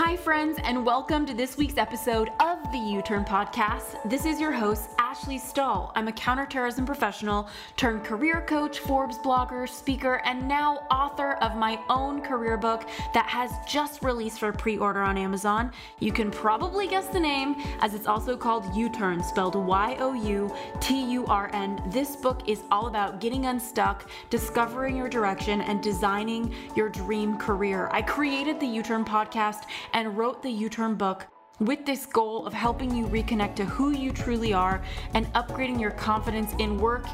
Hi, 0.00 0.16
friends, 0.16 0.60
and 0.62 0.86
welcome 0.86 1.26
to 1.26 1.34
this 1.34 1.56
week's 1.56 1.76
episode 1.76 2.30
of 2.38 2.70
the 2.70 2.78
U 2.78 3.02
Turn 3.02 3.24
Podcast. 3.24 4.00
This 4.08 4.26
is 4.26 4.40
your 4.40 4.52
host, 4.52 4.90
Ashley 5.10 5.38
Stahl. 5.38 5.90
I'm 5.94 6.08
a 6.08 6.12
counterterrorism 6.12 6.84
professional 6.84 7.48
turned 7.78 8.04
career 8.04 8.44
coach, 8.46 8.80
Forbes 8.80 9.16
blogger, 9.16 9.66
speaker, 9.66 10.20
and 10.26 10.46
now 10.46 10.86
author 10.90 11.32
of 11.40 11.56
my 11.56 11.80
own 11.88 12.20
career 12.20 12.58
book 12.58 12.86
that 13.14 13.24
has 13.26 13.50
just 13.66 14.02
released 14.02 14.38
for 14.38 14.52
pre 14.52 14.76
order 14.76 15.00
on 15.00 15.16
Amazon. 15.16 15.72
You 15.98 16.12
can 16.12 16.30
probably 16.30 16.86
guess 16.86 17.06
the 17.06 17.20
name, 17.20 17.56
as 17.80 17.94
it's 17.94 18.06
also 18.06 18.36
called 18.36 18.76
U 18.76 18.90
Turn, 18.90 19.22
spelled 19.22 19.54
Y 19.54 19.96
O 19.98 20.12
U 20.12 20.54
T 20.78 21.10
U 21.12 21.24
R 21.24 21.48
N. 21.54 21.82
This 21.86 22.14
book 22.14 22.46
is 22.46 22.60
all 22.70 22.86
about 22.86 23.18
getting 23.18 23.46
unstuck, 23.46 24.10
discovering 24.28 24.94
your 24.94 25.08
direction, 25.08 25.62
and 25.62 25.82
designing 25.82 26.52
your 26.76 26.90
dream 26.90 27.38
career. 27.38 27.88
I 27.92 28.02
created 28.02 28.60
the 28.60 28.66
U 28.66 28.82
Turn 28.82 29.06
Podcast 29.06 29.62
and 29.94 30.18
wrote 30.18 30.42
the 30.42 30.50
U 30.50 30.68
Turn 30.68 30.96
book 30.96 31.26
with 31.60 31.84
this 31.84 32.06
goal 32.06 32.46
of 32.46 32.52
helping 32.52 32.94
you 32.94 33.06
reconnect 33.06 33.56
to 33.56 33.64
who 33.64 33.90
you 33.90 34.12
truly 34.12 34.52
are 34.52 34.80
and 35.14 35.26
upgrading 35.32 35.80
your 35.80 35.90
confidence 35.90 36.52
in 36.58 36.78
work 36.78 37.04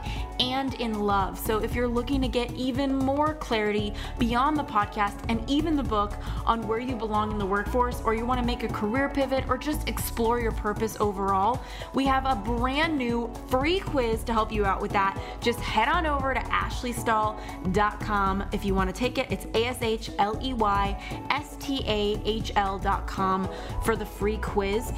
and 0.40 0.74
in 0.74 1.00
love. 1.00 1.38
So, 1.38 1.58
if 1.58 1.74
you're 1.74 1.88
looking 1.88 2.20
to 2.22 2.28
get 2.28 2.50
even 2.52 2.94
more 2.94 3.34
clarity 3.34 3.92
beyond 4.18 4.56
the 4.58 4.64
podcast 4.64 5.18
and 5.28 5.42
even 5.48 5.76
the 5.76 5.82
book 5.82 6.14
on 6.44 6.66
where 6.66 6.78
you 6.78 6.96
belong 6.96 7.30
in 7.30 7.38
the 7.38 7.46
workforce, 7.46 8.02
or 8.04 8.14
you 8.14 8.26
want 8.26 8.40
to 8.40 8.46
make 8.46 8.62
a 8.62 8.68
career 8.68 9.08
pivot 9.08 9.44
or 9.48 9.56
just 9.56 9.88
explore 9.88 10.38
your 10.40 10.52
purpose 10.52 10.98
overall, 11.00 11.62
we 11.94 12.04
have 12.06 12.26
a 12.26 12.34
brand 12.34 12.98
new 12.98 13.32
free 13.48 13.80
quiz 13.80 14.22
to 14.24 14.32
help 14.32 14.52
you 14.52 14.66
out 14.66 14.82
with 14.82 14.92
that. 14.92 15.18
Just 15.40 15.60
head 15.60 15.88
on 15.88 16.06
over 16.06 16.34
to 16.34 16.40
ashleystahl.com 16.40 18.44
if 18.52 18.64
you 18.64 18.74
want 18.74 18.94
to 18.94 18.94
take 18.94 19.18
it. 19.18 19.30
It's 19.30 19.46
A 19.54 19.66
S 19.66 19.82
H 19.82 20.10
L 20.18 20.36
E 20.42 20.52
Y 20.52 21.24
S 21.30 21.56
T 21.60 21.84
A 21.86 22.20
H 22.24 22.50
L.com 22.56 23.48
for 23.84 23.94
the 23.96 24.04
free 24.04 24.33
free 24.34 24.42
quiz. 24.42 24.92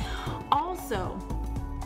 Also, 0.53 1.19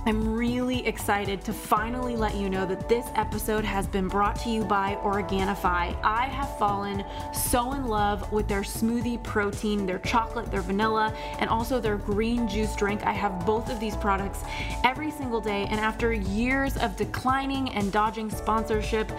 I'm 0.06 0.32
really 0.34 0.86
excited 0.86 1.44
to 1.44 1.52
finally 1.52 2.16
let 2.16 2.34
you 2.34 2.48
know 2.48 2.64
that 2.64 2.88
this 2.88 3.06
episode 3.16 3.66
has 3.66 3.86
been 3.86 4.08
brought 4.08 4.34
to 4.40 4.48
you 4.48 4.64
by 4.64 4.94
Organifi. 5.02 5.94
I 6.02 6.26
have 6.26 6.56
fallen 6.58 7.04
so 7.34 7.72
in 7.72 7.86
love 7.86 8.32
with 8.32 8.48
their 8.48 8.62
smoothie 8.62 9.22
protein, 9.22 9.84
their 9.84 9.98
chocolate, 9.98 10.50
their 10.50 10.62
vanilla, 10.62 11.14
and 11.38 11.50
also 11.50 11.80
their 11.80 11.98
green 11.98 12.48
juice 12.48 12.74
drink. 12.76 13.04
I 13.04 13.12
have 13.12 13.44
both 13.44 13.70
of 13.70 13.78
these 13.78 13.94
products 13.94 14.42
every 14.84 15.10
single 15.10 15.40
day, 15.40 15.66
and 15.70 15.78
after 15.78 16.14
years 16.14 16.78
of 16.78 16.96
declining 16.96 17.68
and 17.74 17.92
dodging 17.92 18.30
sponsorship 18.30 19.12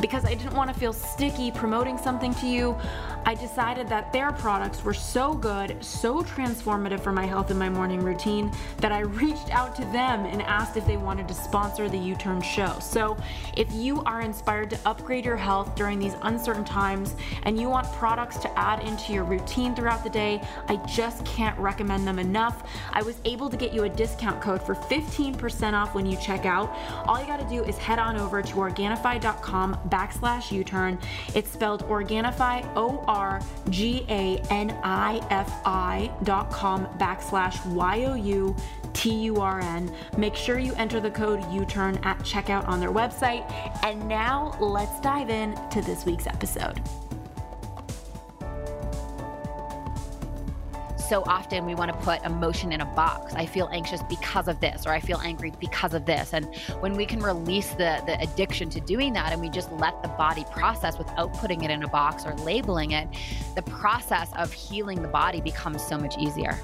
because 0.00 0.24
I 0.24 0.34
didn't 0.34 0.54
want 0.54 0.72
to 0.72 0.78
feel 0.78 0.92
sticky 0.92 1.50
promoting 1.50 1.98
something 1.98 2.32
to 2.36 2.46
you, 2.46 2.76
I 3.28 3.34
decided 3.34 3.90
that 3.90 4.10
their 4.10 4.32
products 4.32 4.82
were 4.82 4.94
so 4.94 5.34
good, 5.34 5.84
so 5.84 6.22
transformative 6.22 7.00
for 7.00 7.12
my 7.12 7.26
health 7.26 7.50
and 7.50 7.58
my 7.58 7.68
morning 7.68 8.00
routine 8.00 8.50
that 8.78 8.90
I 8.90 9.00
reached 9.20 9.50
out 9.50 9.76
to 9.76 9.82
them 9.82 10.24
and 10.24 10.40
asked 10.40 10.78
if 10.78 10.86
they 10.86 10.96
wanted 10.96 11.28
to 11.28 11.34
sponsor 11.34 11.90
the 11.90 11.98
U 11.98 12.14
Turn 12.14 12.40
show. 12.40 12.78
So, 12.80 13.18
if 13.54 13.70
you 13.70 14.02
are 14.04 14.22
inspired 14.22 14.70
to 14.70 14.78
upgrade 14.86 15.26
your 15.26 15.36
health 15.36 15.74
during 15.74 15.98
these 15.98 16.14
uncertain 16.22 16.64
times 16.64 17.16
and 17.42 17.60
you 17.60 17.68
want 17.68 17.92
products 17.92 18.38
to 18.38 18.58
add 18.58 18.82
into 18.82 19.12
your 19.12 19.24
routine 19.24 19.74
throughout 19.74 20.04
the 20.04 20.08
day, 20.08 20.40
I 20.68 20.76
just 20.86 21.22
can't 21.26 21.58
recommend 21.58 22.06
them 22.06 22.18
enough. 22.18 22.66
I 22.94 23.02
was 23.02 23.20
able 23.26 23.50
to 23.50 23.58
get 23.58 23.74
you 23.74 23.84
a 23.84 23.90
discount 23.90 24.40
code 24.40 24.62
for 24.62 24.74
15% 24.74 25.74
off 25.74 25.94
when 25.94 26.06
you 26.06 26.16
check 26.16 26.46
out. 26.46 26.74
All 27.06 27.20
you 27.20 27.26
got 27.26 27.40
to 27.40 27.54
do 27.54 27.62
is 27.62 27.76
head 27.76 27.98
on 27.98 28.16
over 28.16 28.40
to 28.40 28.54
Organifi.com 28.54 29.78
backslash 29.90 30.50
U 30.50 30.64
Turn. 30.64 30.98
It's 31.34 31.50
spelled 31.50 31.86
Organifi, 31.88 32.66
O 32.74 33.04
R 33.06 33.17
G 33.70 34.04
A 34.08 34.38
N 34.50 34.70
I 34.82 35.20
F 35.30 35.60
I 35.64 36.10
dot 36.22 36.50
com 36.50 36.86
backslash 36.98 37.64
Y 37.66 38.04
O 38.04 38.14
U 38.14 38.56
T 38.92 39.14
U 39.24 39.36
R 39.40 39.60
N. 39.60 39.90
Make 40.16 40.34
sure 40.34 40.58
you 40.58 40.72
enter 40.74 41.00
the 41.00 41.10
code 41.10 41.44
U 41.52 41.64
Turn 41.64 41.96
at 42.04 42.18
checkout 42.20 42.66
on 42.68 42.80
their 42.80 42.90
website. 42.90 43.44
And 43.84 44.08
now 44.08 44.56
let's 44.60 45.00
dive 45.00 45.30
in 45.30 45.54
to 45.70 45.82
this 45.82 46.04
week's 46.04 46.26
episode. 46.26 46.80
So 51.08 51.22
often 51.26 51.64
we 51.64 51.74
want 51.74 51.90
to 51.90 51.96
put 52.04 52.22
emotion 52.24 52.70
in 52.70 52.82
a 52.82 52.84
box. 52.84 53.32
I 53.34 53.46
feel 53.46 53.68
anxious 53.72 54.02
because 54.02 54.46
of 54.46 54.60
this, 54.60 54.86
or 54.86 54.90
I 54.90 55.00
feel 55.00 55.18
angry 55.24 55.52
because 55.58 55.94
of 55.94 56.04
this. 56.04 56.34
And 56.34 56.54
when 56.80 56.94
we 56.94 57.06
can 57.06 57.20
release 57.20 57.70
the, 57.70 58.02
the 58.04 58.20
addiction 58.20 58.68
to 58.70 58.80
doing 58.80 59.14
that 59.14 59.32
and 59.32 59.40
we 59.40 59.48
just 59.48 59.72
let 59.72 60.02
the 60.02 60.08
body 60.08 60.44
process 60.52 60.98
without 60.98 61.32
putting 61.34 61.64
it 61.64 61.70
in 61.70 61.82
a 61.82 61.88
box 61.88 62.26
or 62.26 62.34
labeling 62.34 62.90
it, 62.90 63.08
the 63.54 63.62
process 63.62 64.30
of 64.36 64.52
healing 64.52 65.00
the 65.00 65.08
body 65.08 65.40
becomes 65.40 65.82
so 65.82 65.96
much 65.96 66.18
easier. 66.18 66.58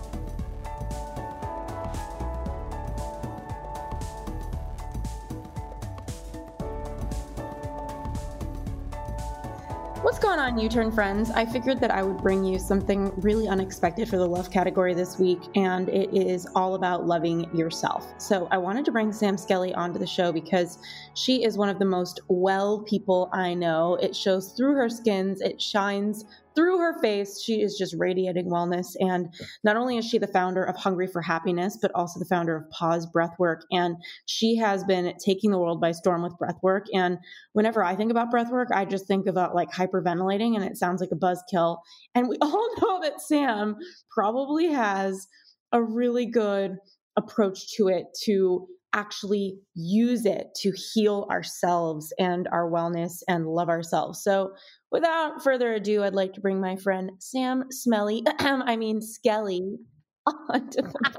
What's 10.04 10.18
going 10.18 10.38
on, 10.38 10.58
U 10.58 10.68
Turn 10.68 10.92
friends? 10.92 11.30
I 11.30 11.46
figured 11.46 11.80
that 11.80 11.90
I 11.90 12.02
would 12.02 12.18
bring 12.18 12.44
you 12.44 12.58
something 12.58 13.10
really 13.22 13.48
unexpected 13.48 14.06
for 14.06 14.18
the 14.18 14.26
love 14.26 14.50
category 14.50 14.92
this 14.92 15.18
week, 15.18 15.38
and 15.54 15.88
it 15.88 16.12
is 16.12 16.46
all 16.54 16.74
about 16.74 17.06
loving 17.06 17.48
yourself. 17.56 18.12
So, 18.18 18.46
I 18.50 18.58
wanted 18.58 18.84
to 18.84 18.92
bring 18.92 19.14
Sam 19.14 19.38
Skelly 19.38 19.72
onto 19.72 19.98
the 19.98 20.06
show 20.06 20.30
because 20.30 20.76
she 21.14 21.42
is 21.42 21.56
one 21.56 21.70
of 21.70 21.78
the 21.78 21.86
most 21.86 22.20
well 22.28 22.80
people 22.80 23.30
I 23.32 23.54
know. 23.54 23.94
It 23.94 24.14
shows 24.14 24.52
through 24.52 24.74
her 24.74 24.90
skins, 24.90 25.40
it 25.40 25.58
shines 25.58 26.26
through 26.54 26.78
her 26.78 27.00
face, 27.00 27.42
she 27.42 27.60
is 27.60 27.76
just 27.76 27.94
radiating 27.98 28.46
wellness. 28.46 28.94
And 29.00 29.32
not 29.64 29.76
only 29.76 29.98
is 29.98 30.04
she 30.04 30.18
the 30.18 30.26
founder 30.26 30.62
of 30.62 30.76
Hungry 30.76 31.06
for 31.06 31.20
Happiness, 31.20 31.78
but 31.80 31.90
also 31.94 32.18
the 32.18 32.26
founder 32.26 32.56
of 32.56 32.70
Pause 32.70 33.08
Breathwork. 33.14 33.62
And 33.72 33.96
she 34.26 34.56
has 34.56 34.84
been 34.84 35.14
taking 35.24 35.50
the 35.50 35.58
world 35.58 35.80
by 35.80 35.92
storm 35.92 36.22
with 36.22 36.34
breathwork. 36.40 36.84
And 36.94 37.18
whenever 37.52 37.82
I 37.82 37.96
think 37.96 38.10
about 38.10 38.32
breathwork, 38.32 38.66
I 38.72 38.84
just 38.84 39.06
think 39.06 39.26
about 39.26 39.54
like 39.54 39.70
hyperventilating, 39.70 40.54
and 40.54 40.64
it 40.64 40.76
sounds 40.76 41.00
like 41.00 41.12
a 41.12 41.16
buzzkill. 41.16 41.78
And 42.14 42.28
we 42.28 42.38
all 42.42 42.68
know 42.80 43.00
that 43.02 43.20
Sam 43.20 43.76
probably 44.10 44.66
has 44.72 45.26
a 45.72 45.82
really 45.82 46.26
good 46.26 46.78
approach 47.16 47.74
to 47.76 47.88
it 47.88 48.06
to 48.24 48.66
actually 48.94 49.58
use 49.74 50.24
it 50.24 50.48
to 50.56 50.72
heal 50.72 51.26
ourselves 51.30 52.12
and 52.18 52.48
our 52.52 52.70
wellness 52.70 53.22
and 53.28 53.46
love 53.46 53.68
ourselves. 53.68 54.22
So, 54.22 54.52
without 54.90 55.42
further 55.42 55.74
ado, 55.74 56.04
I'd 56.04 56.14
like 56.14 56.32
to 56.34 56.40
bring 56.40 56.60
my 56.60 56.76
friend 56.76 57.10
Sam 57.18 57.64
Smelly, 57.70 58.24
I 58.38 58.76
mean 58.76 59.02
Skelly, 59.02 59.76
onto 60.48 60.82
the 60.82 61.18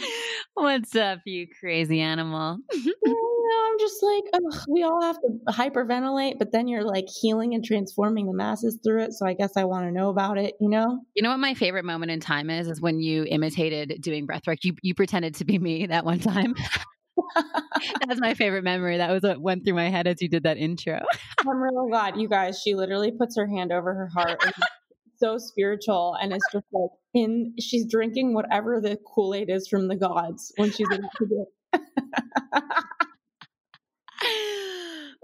What's 0.54 0.94
up, 0.96 1.20
you 1.24 1.46
crazy 1.60 2.00
animal? 2.00 2.58
I'm 3.50 3.78
just 3.78 4.02
like, 4.02 4.24
oh, 4.34 4.64
we 4.68 4.82
all 4.82 5.02
have 5.02 5.16
to 5.20 5.28
hyperventilate, 5.48 6.38
but 6.38 6.52
then 6.52 6.68
you're 6.68 6.84
like 6.84 7.06
healing 7.08 7.54
and 7.54 7.64
transforming 7.64 8.26
the 8.26 8.32
masses 8.32 8.78
through 8.84 9.04
it. 9.04 9.12
So 9.12 9.26
I 9.26 9.34
guess 9.34 9.56
I 9.56 9.64
want 9.64 9.86
to 9.86 9.92
know 9.92 10.08
about 10.10 10.38
it, 10.38 10.54
you 10.60 10.68
know? 10.68 11.00
You 11.14 11.22
know 11.22 11.30
what 11.30 11.38
my 11.38 11.54
favorite 11.54 11.84
moment 11.84 12.10
in 12.10 12.20
time 12.20 12.50
is? 12.50 12.68
Is 12.68 12.80
when 12.80 13.00
you 13.00 13.24
imitated 13.24 14.00
doing 14.00 14.26
breathwork. 14.26 14.58
You, 14.62 14.74
you 14.82 14.94
pretended 14.94 15.36
to 15.36 15.44
be 15.44 15.58
me 15.58 15.86
that 15.86 16.04
one 16.04 16.20
time. 16.20 16.54
That's 18.06 18.20
my 18.20 18.34
favorite 18.34 18.64
memory. 18.64 18.98
That 18.98 19.10
was 19.10 19.22
what 19.22 19.40
went 19.40 19.64
through 19.64 19.74
my 19.74 19.88
head 19.88 20.06
as 20.06 20.20
you 20.20 20.28
did 20.28 20.44
that 20.44 20.56
intro. 20.56 21.00
I'm 21.40 21.62
really 21.62 21.90
glad 21.90 22.16
you 22.16 22.28
guys. 22.28 22.60
She 22.60 22.74
literally 22.74 23.12
puts 23.12 23.36
her 23.36 23.46
hand 23.46 23.72
over 23.72 23.94
her 23.94 24.08
heart. 24.14 24.42
so 25.16 25.38
spiritual, 25.38 26.16
and 26.20 26.32
it's 26.32 26.44
just 26.52 26.66
like 26.72 26.90
in. 27.14 27.54
She's 27.60 27.86
drinking 27.86 28.34
whatever 28.34 28.80
the 28.80 28.98
Kool 29.14 29.34
Aid 29.34 29.50
is 29.50 29.68
from 29.68 29.88
the 29.88 29.96
gods 29.96 30.52
when 30.56 30.70
she's 30.70 30.88
about 30.92 31.10
to 31.18 31.26
do 31.26 31.46
it. 31.72 31.82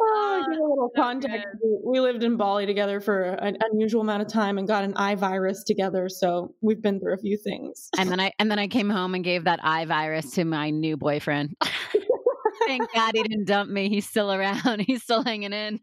Oh, 0.00 0.42
ah, 0.42 0.50
give 0.50 0.60
a 0.60 0.64
little 0.64 0.90
context. 0.96 1.46
We 1.84 2.00
lived 2.00 2.24
in 2.24 2.36
Bali 2.36 2.66
together 2.66 3.00
for 3.00 3.22
an 3.22 3.56
unusual 3.70 4.00
amount 4.00 4.22
of 4.22 4.28
time 4.28 4.58
and 4.58 4.66
got 4.66 4.84
an 4.84 4.94
eye 4.96 5.14
virus 5.14 5.62
together. 5.62 6.08
So 6.08 6.54
we've 6.60 6.82
been 6.82 7.00
through 7.00 7.14
a 7.14 7.18
few 7.18 7.36
things. 7.36 7.88
And 7.96 8.10
then 8.10 8.20
I 8.20 8.32
and 8.38 8.50
then 8.50 8.58
I 8.58 8.66
came 8.66 8.90
home 8.90 9.14
and 9.14 9.22
gave 9.22 9.44
that 9.44 9.60
eye 9.62 9.84
virus 9.84 10.32
to 10.32 10.44
my 10.44 10.70
new 10.70 10.96
boyfriend. 10.96 11.54
Thank 12.66 12.92
God 12.92 13.12
he 13.14 13.22
didn't 13.22 13.46
dump 13.46 13.70
me. 13.70 13.88
He's 13.88 14.08
still 14.08 14.32
around. 14.32 14.80
He's 14.86 15.02
still 15.02 15.22
hanging 15.22 15.52
in. 15.52 15.80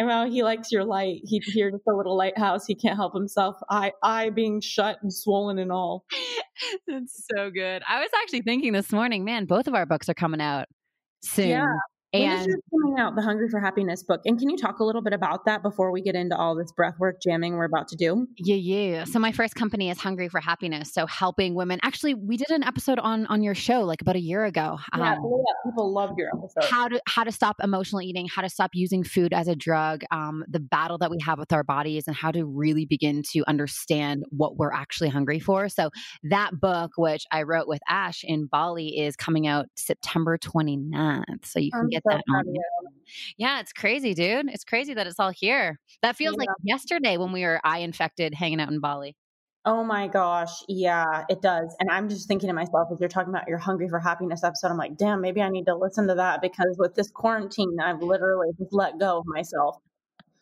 I 0.00 0.04
know 0.04 0.30
he 0.30 0.42
likes 0.42 0.72
your 0.72 0.84
light. 0.84 1.20
He 1.24 1.42
here's 1.44 1.74
a 1.74 1.92
little 1.92 2.16
lighthouse. 2.16 2.66
He 2.66 2.74
can't 2.74 2.96
help 2.96 3.14
himself. 3.14 3.56
Eye 3.68 3.92
eye 4.02 4.30
being 4.30 4.60
shut 4.60 4.98
and 5.02 5.12
swollen 5.12 5.58
and 5.58 5.70
all. 5.70 6.04
That's 6.86 7.26
so 7.34 7.50
good. 7.50 7.82
I 7.86 8.00
was 8.00 8.10
actually 8.22 8.42
thinking 8.42 8.72
this 8.72 8.90
morning, 8.90 9.24
man, 9.24 9.44
both 9.44 9.66
of 9.66 9.74
our 9.74 9.84
books 9.84 10.08
are 10.08 10.14
coming 10.14 10.40
out 10.40 10.66
soon. 11.22 11.48
Yeah. 11.48 11.66
And 12.12 12.24
when 12.24 12.38
is 12.40 12.46
yours 12.46 12.60
coming 12.70 13.00
out, 13.00 13.16
the 13.16 13.22
Hungry 13.22 13.48
for 13.48 13.60
Happiness 13.60 14.02
book? 14.02 14.20
And 14.24 14.38
can 14.38 14.50
you 14.50 14.56
talk 14.56 14.80
a 14.80 14.84
little 14.84 15.02
bit 15.02 15.12
about 15.12 15.46
that 15.46 15.62
before 15.62 15.92
we 15.92 16.02
get 16.02 16.14
into 16.14 16.36
all 16.36 16.54
this 16.54 16.72
breathwork 16.78 17.22
jamming 17.22 17.54
we're 17.54 17.64
about 17.64 17.88
to 17.88 17.96
do? 17.96 18.26
Yeah, 18.36 18.56
yeah. 18.56 19.04
So 19.04 19.18
my 19.18 19.32
first 19.32 19.54
company 19.54 19.90
is 19.90 19.98
Hungry 19.98 20.28
for 20.28 20.40
Happiness. 20.40 20.92
So 20.92 21.06
helping 21.06 21.54
women. 21.54 21.80
Actually, 21.82 22.14
we 22.14 22.36
did 22.36 22.50
an 22.50 22.64
episode 22.64 22.98
on 22.98 23.26
on 23.26 23.42
your 23.42 23.54
show 23.54 23.82
like 23.82 24.02
about 24.02 24.16
a 24.16 24.20
year 24.20 24.44
ago. 24.44 24.78
Yeah, 24.96 25.12
um, 25.12 25.44
people 25.64 25.92
loved 25.92 26.18
your 26.18 26.28
episode. 26.28 26.70
How 26.70 26.88
to 26.88 27.00
how 27.06 27.24
to 27.24 27.32
stop 27.32 27.56
emotional 27.62 28.02
eating, 28.02 28.28
how 28.28 28.42
to 28.42 28.50
stop 28.50 28.70
using 28.74 29.04
food 29.04 29.32
as 29.32 29.48
a 29.48 29.56
drug, 29.56 30.02
um, 30.10 30.44
the 30.48 30.60
battle 30.60 30.98
that 30.98 31.10
we 31.10 31.18
have 31.24 31.38
with 31.38 31.52
our 31.52 31.64
bodies, 31.64 32.04
and 32.06 32.16
how 32.16 32.30
to 32.30 32.44
really 32.44 32.84
begin 32.84 33.22
to 33.32 33.42
understand 33.48 34.24
what 34.30 34.56
we're 34.56 34.72
actually 34.72 35.08
hungry 35.08 35.38
for. 35.38 35.68
So 35.68 35.90
that 36.24 36.60
book, 36.60 36.92
which 36.96 37.24
I 37.30 37.42
wrote 37.42 37.68
with 37.68 37.80
Ash 37.88 38.22
in 38.22 38.46
Bali, 38.46 38.98
is 38.98 39.16
coming 39.16 39.46
out 39.46 39.66
September 39.76 40.36
29th. 40.36 41.44
So 41.44 41.58
you 41.58 41.70
can 41.70 41.80
I'm 41.80 42.01
get 42.08 42.18
so 42.18 42.22
that 42.26 42.38
on. 42.38 42.54
Yeah, 43.36 43.60
it's 43.60 43.72
crazy, 43.72 44.14
dude. 44.14 44.48
It's 44.48 44.64
crazy 44.64 44.94
that 44.94 45.06
it's 45.06 45.18
all 45.18 45.30
here. 45.30 45.78
That 46.02 46.16
feels 46.16 46.34
yeah. 46.34 46.46
like 46.46 46.48
yesterday 46.62 47.16
when 47.16 47.32
we 47.32 47.42
were 47.42 47.60
eye 47.64 47.78
infected 47.78 48.34
hanging 48.34 48.60
out 48.60 48.70
in 48.70 48.80
Bali. 48.80 49.16
Oh 49.64 49.84
my 49.84 50.08
gosh. 50.08 50.50
Yeah, 50.68 51.24
it 51.28 51.40
does. 51.40 51.74
And 51.78 51.88
I'm 51.88 52.08
just 52.08 52.26
thinking 52.26 52.48
to 52.48 52.52
myself, 52.52 52.88
as 52.92 52.98
you're 52.98 53.08
talking 53.08 53.32
about 53.32 53.46
your 53.46 53.58
Hungry 53.58 53.88
for 53.88 54.00
Happiness 54.00 54.42
episode, 54.42 54.68
I'm 54.68 54.76
like, 54.76 54.96
damn, 54.96 55.20
maybe 55.20 55.40
I 55.40 55.48
need 55.50 55.66
to 55.66 55.76
listen 55.76 56.08
to 56.08 56.16
that 56.16 56.42
because 56.42 56.76
with 56.78 56.96
this 56.96 57.10
quarantine, 57.10 57.76
I've 57.80 58.02
literally 58.02 58.48
just 58.58 58.72
let 58.72 58.98
go 58.98 59.18
of 59.18 59.24
myself. 59.26 59.76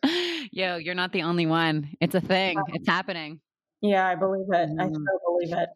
Yo, 0.52 0.76
you're 0.76 0.94
not 0.94 1.12
the 1.12 1.22
only 1.22 1.44
one. 1.44 1.90
It's 2.00 2.14
a 2.14 2.20
thing, 2.20 2.58
it's 2.68 2.88
happening. 2.88 3.40
Yeah, 3.82 4.08
I 4.08 4.14
believe 4.14 4.46
it. 4.48 4.70
Mm. 4.70 4.80
I 4.80 4.88
still 4.88 5.20
believe 5.26 5.54
it. 5.54 5.68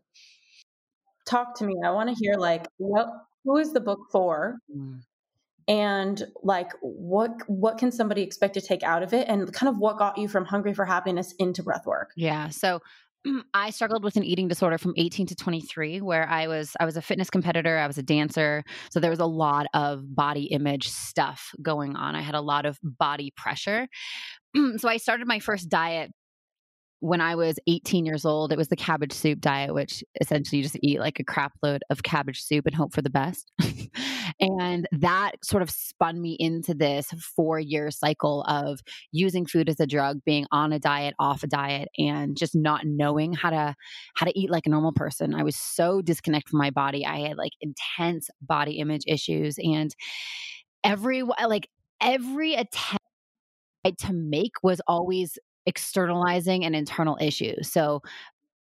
Talk 1.26 1.58
to 1.58 1.64
me. 1.64 1.75
I 1.84 1.90
want 1.90 2.08
to 2.08 2.14
hear, 2.14 2.36
like, 2.36 2.66
what, 2.78 3.08
who 3.44 3.58
is 3.58 3.72
the 3.75 3.81
book 3.81 4.00
for? 4.10 4.56
Mm 4.75 5.00
and 5.69 6.22
like 6.43 6.70
what 6.81 7.31
what 7.46 7.78
can 7.78 7.90
somebody 7.90 8.22
expect 8.22 8.55
to 8.55 8.61
take 8.61 8.82
out 8.82 9.02
of 9.02 9.12
it 9.12 9.28
and 9.28 9.52
kind 9.52 9.69
of 9.69 9.78
what 9.78 9.99
got 9.99 10.19
you 10.19 10.28
from 10.28 10.44
hungry 10.44 10.75
for 10.75 10.84
happiness 10.84 11.34
into 11.38 11.62
breath 11.62 11.87
work 11.87 12.11
yeah 12.16 12.49
so 12.49 12.81
mm, 13.26 13.40
I 13.55 13.70
struggled 13.70 14.05
with 14.05 14.16
an 14.16 14.25
eating 14.25 14.49
disorder 14.49 14.78
from 14.78 14.94
18 14.96 15.26
to 15.28 15.34
23 15.34 16.00
where 16.00 16.28
I 16.28 16.49
was 16.49 16.76
I 16.78 16.84
was 16.84 16.96
a 16.96 17.02
fitness 17.02 17.31
competitor, 17.31 17.78
I 17.78 17.87
was 17.87 17.99
a 17.99 18.02
dancer, 18.02 18.64
so 18.90 19.00
there 19.00 19.11
was 19.11 19.20
a 19.20 19.26
lot 19.26 19.66
of 19.75 20.14
body 20.14 20.44
image 20.44 20.88
stuff 20.88 21.50
going 21.62 21.96
on. 21.96 22.14
I 22.14 22.20
had 22.20 22.34
a 22.34 22.40
lot 22.40 22.67
of 22.67 22.78
body 22.82 23.32
pressure. 23.37 23.88
so 24.76 24.88
I 24.88 24.99
started 24.99 25.26
my 25.26 25.38
first 25.38 25.69
diet 25.69 26.10
when 27.05 27.20
I 27.20 27.34
was 27.34 27.58
18 27.67 28.06
years 28.06 28.25
old, 28.25 28.50
it 28.50 28.56
was 28.56 28.69
the 28.69 28.76
cabbage 28.76 29.12
soup 29.12 29.38
diet, 29.38 29.75
which 29.75 30.02
essentially 30.22 30.56
you 30.56 30.62
just 30.62 30.78
eat 30.81 31.00
like 31.00 31.20
a 31.20 31.25
crap 31.25 31.52
load 31.62 31.82
of 31.90 32.02
cabbage 32.02 32.43
soup 32.43 32.64
and 32.64 32.75
hope 32.75 32.94
for 32.94 33.02
the 33.02 33.10
best. 33.10 33.52
and 34.41 34.87
that 34.93 35.32
sort 35.44 35.62
of 35.62 35.71
spun 35.71 36.21
me 36.21 36.37
into 36.38 36.75
this 36.75 37.06
four 37.37 37.59
year 37.59 37.91
cycle 37.91 38.43
of 38.43 38.81
using 39.12 39.47
food 39.47 39.69
as 39.69 39.81
a 39.81 39.87
drug, 39.87 40.21
being 40.25 40.47
on 40.53 40.73
a 40.73 40.79
diet, 40.79 41.15
off 41.19 41.43
a 41.43 41.47
diet, 41.47 41.88
and 41.99 42.37
just 42.37 42.55
not 42.55 42.82
knowing 42.85 43.32
how 43.32 43.50
to 43.50 43.75
how 44.15 44.26
to 44.26 44.38
eat 44.38 44.50
like 44.50 44.67
a 44.67 44.71
normal 44.71 44.93
person. 44.93 45.35
I 45.35 45.43
was 45.43 45.56
so 45.56 46.03
disconnected 46.03 46.50
from 46.50 46.59
my 46.59 46.71
body. 46.71 47.06
I 47.06 47.29
had 47.29 47.37
like 47.37 47.53
intense 47.61 48.29
body 48.41 48.79
image 48.79 49.03
issues 49.06 49.56
and 49.59 49.94
every 50.82 51.23
uh, 51.23 51.49
like 51.49 51.69
every 52.00 52.55
attempt 52.55 52.99
to 53.99 54.12
make 54.12 54.53
was 54.62 54.81
always 54.87 55.38
externalizing 55.67 56.65
an 56.65 56.75
internal 56.75 57.17
issue. 57.20 57.55
So 57.62 58.03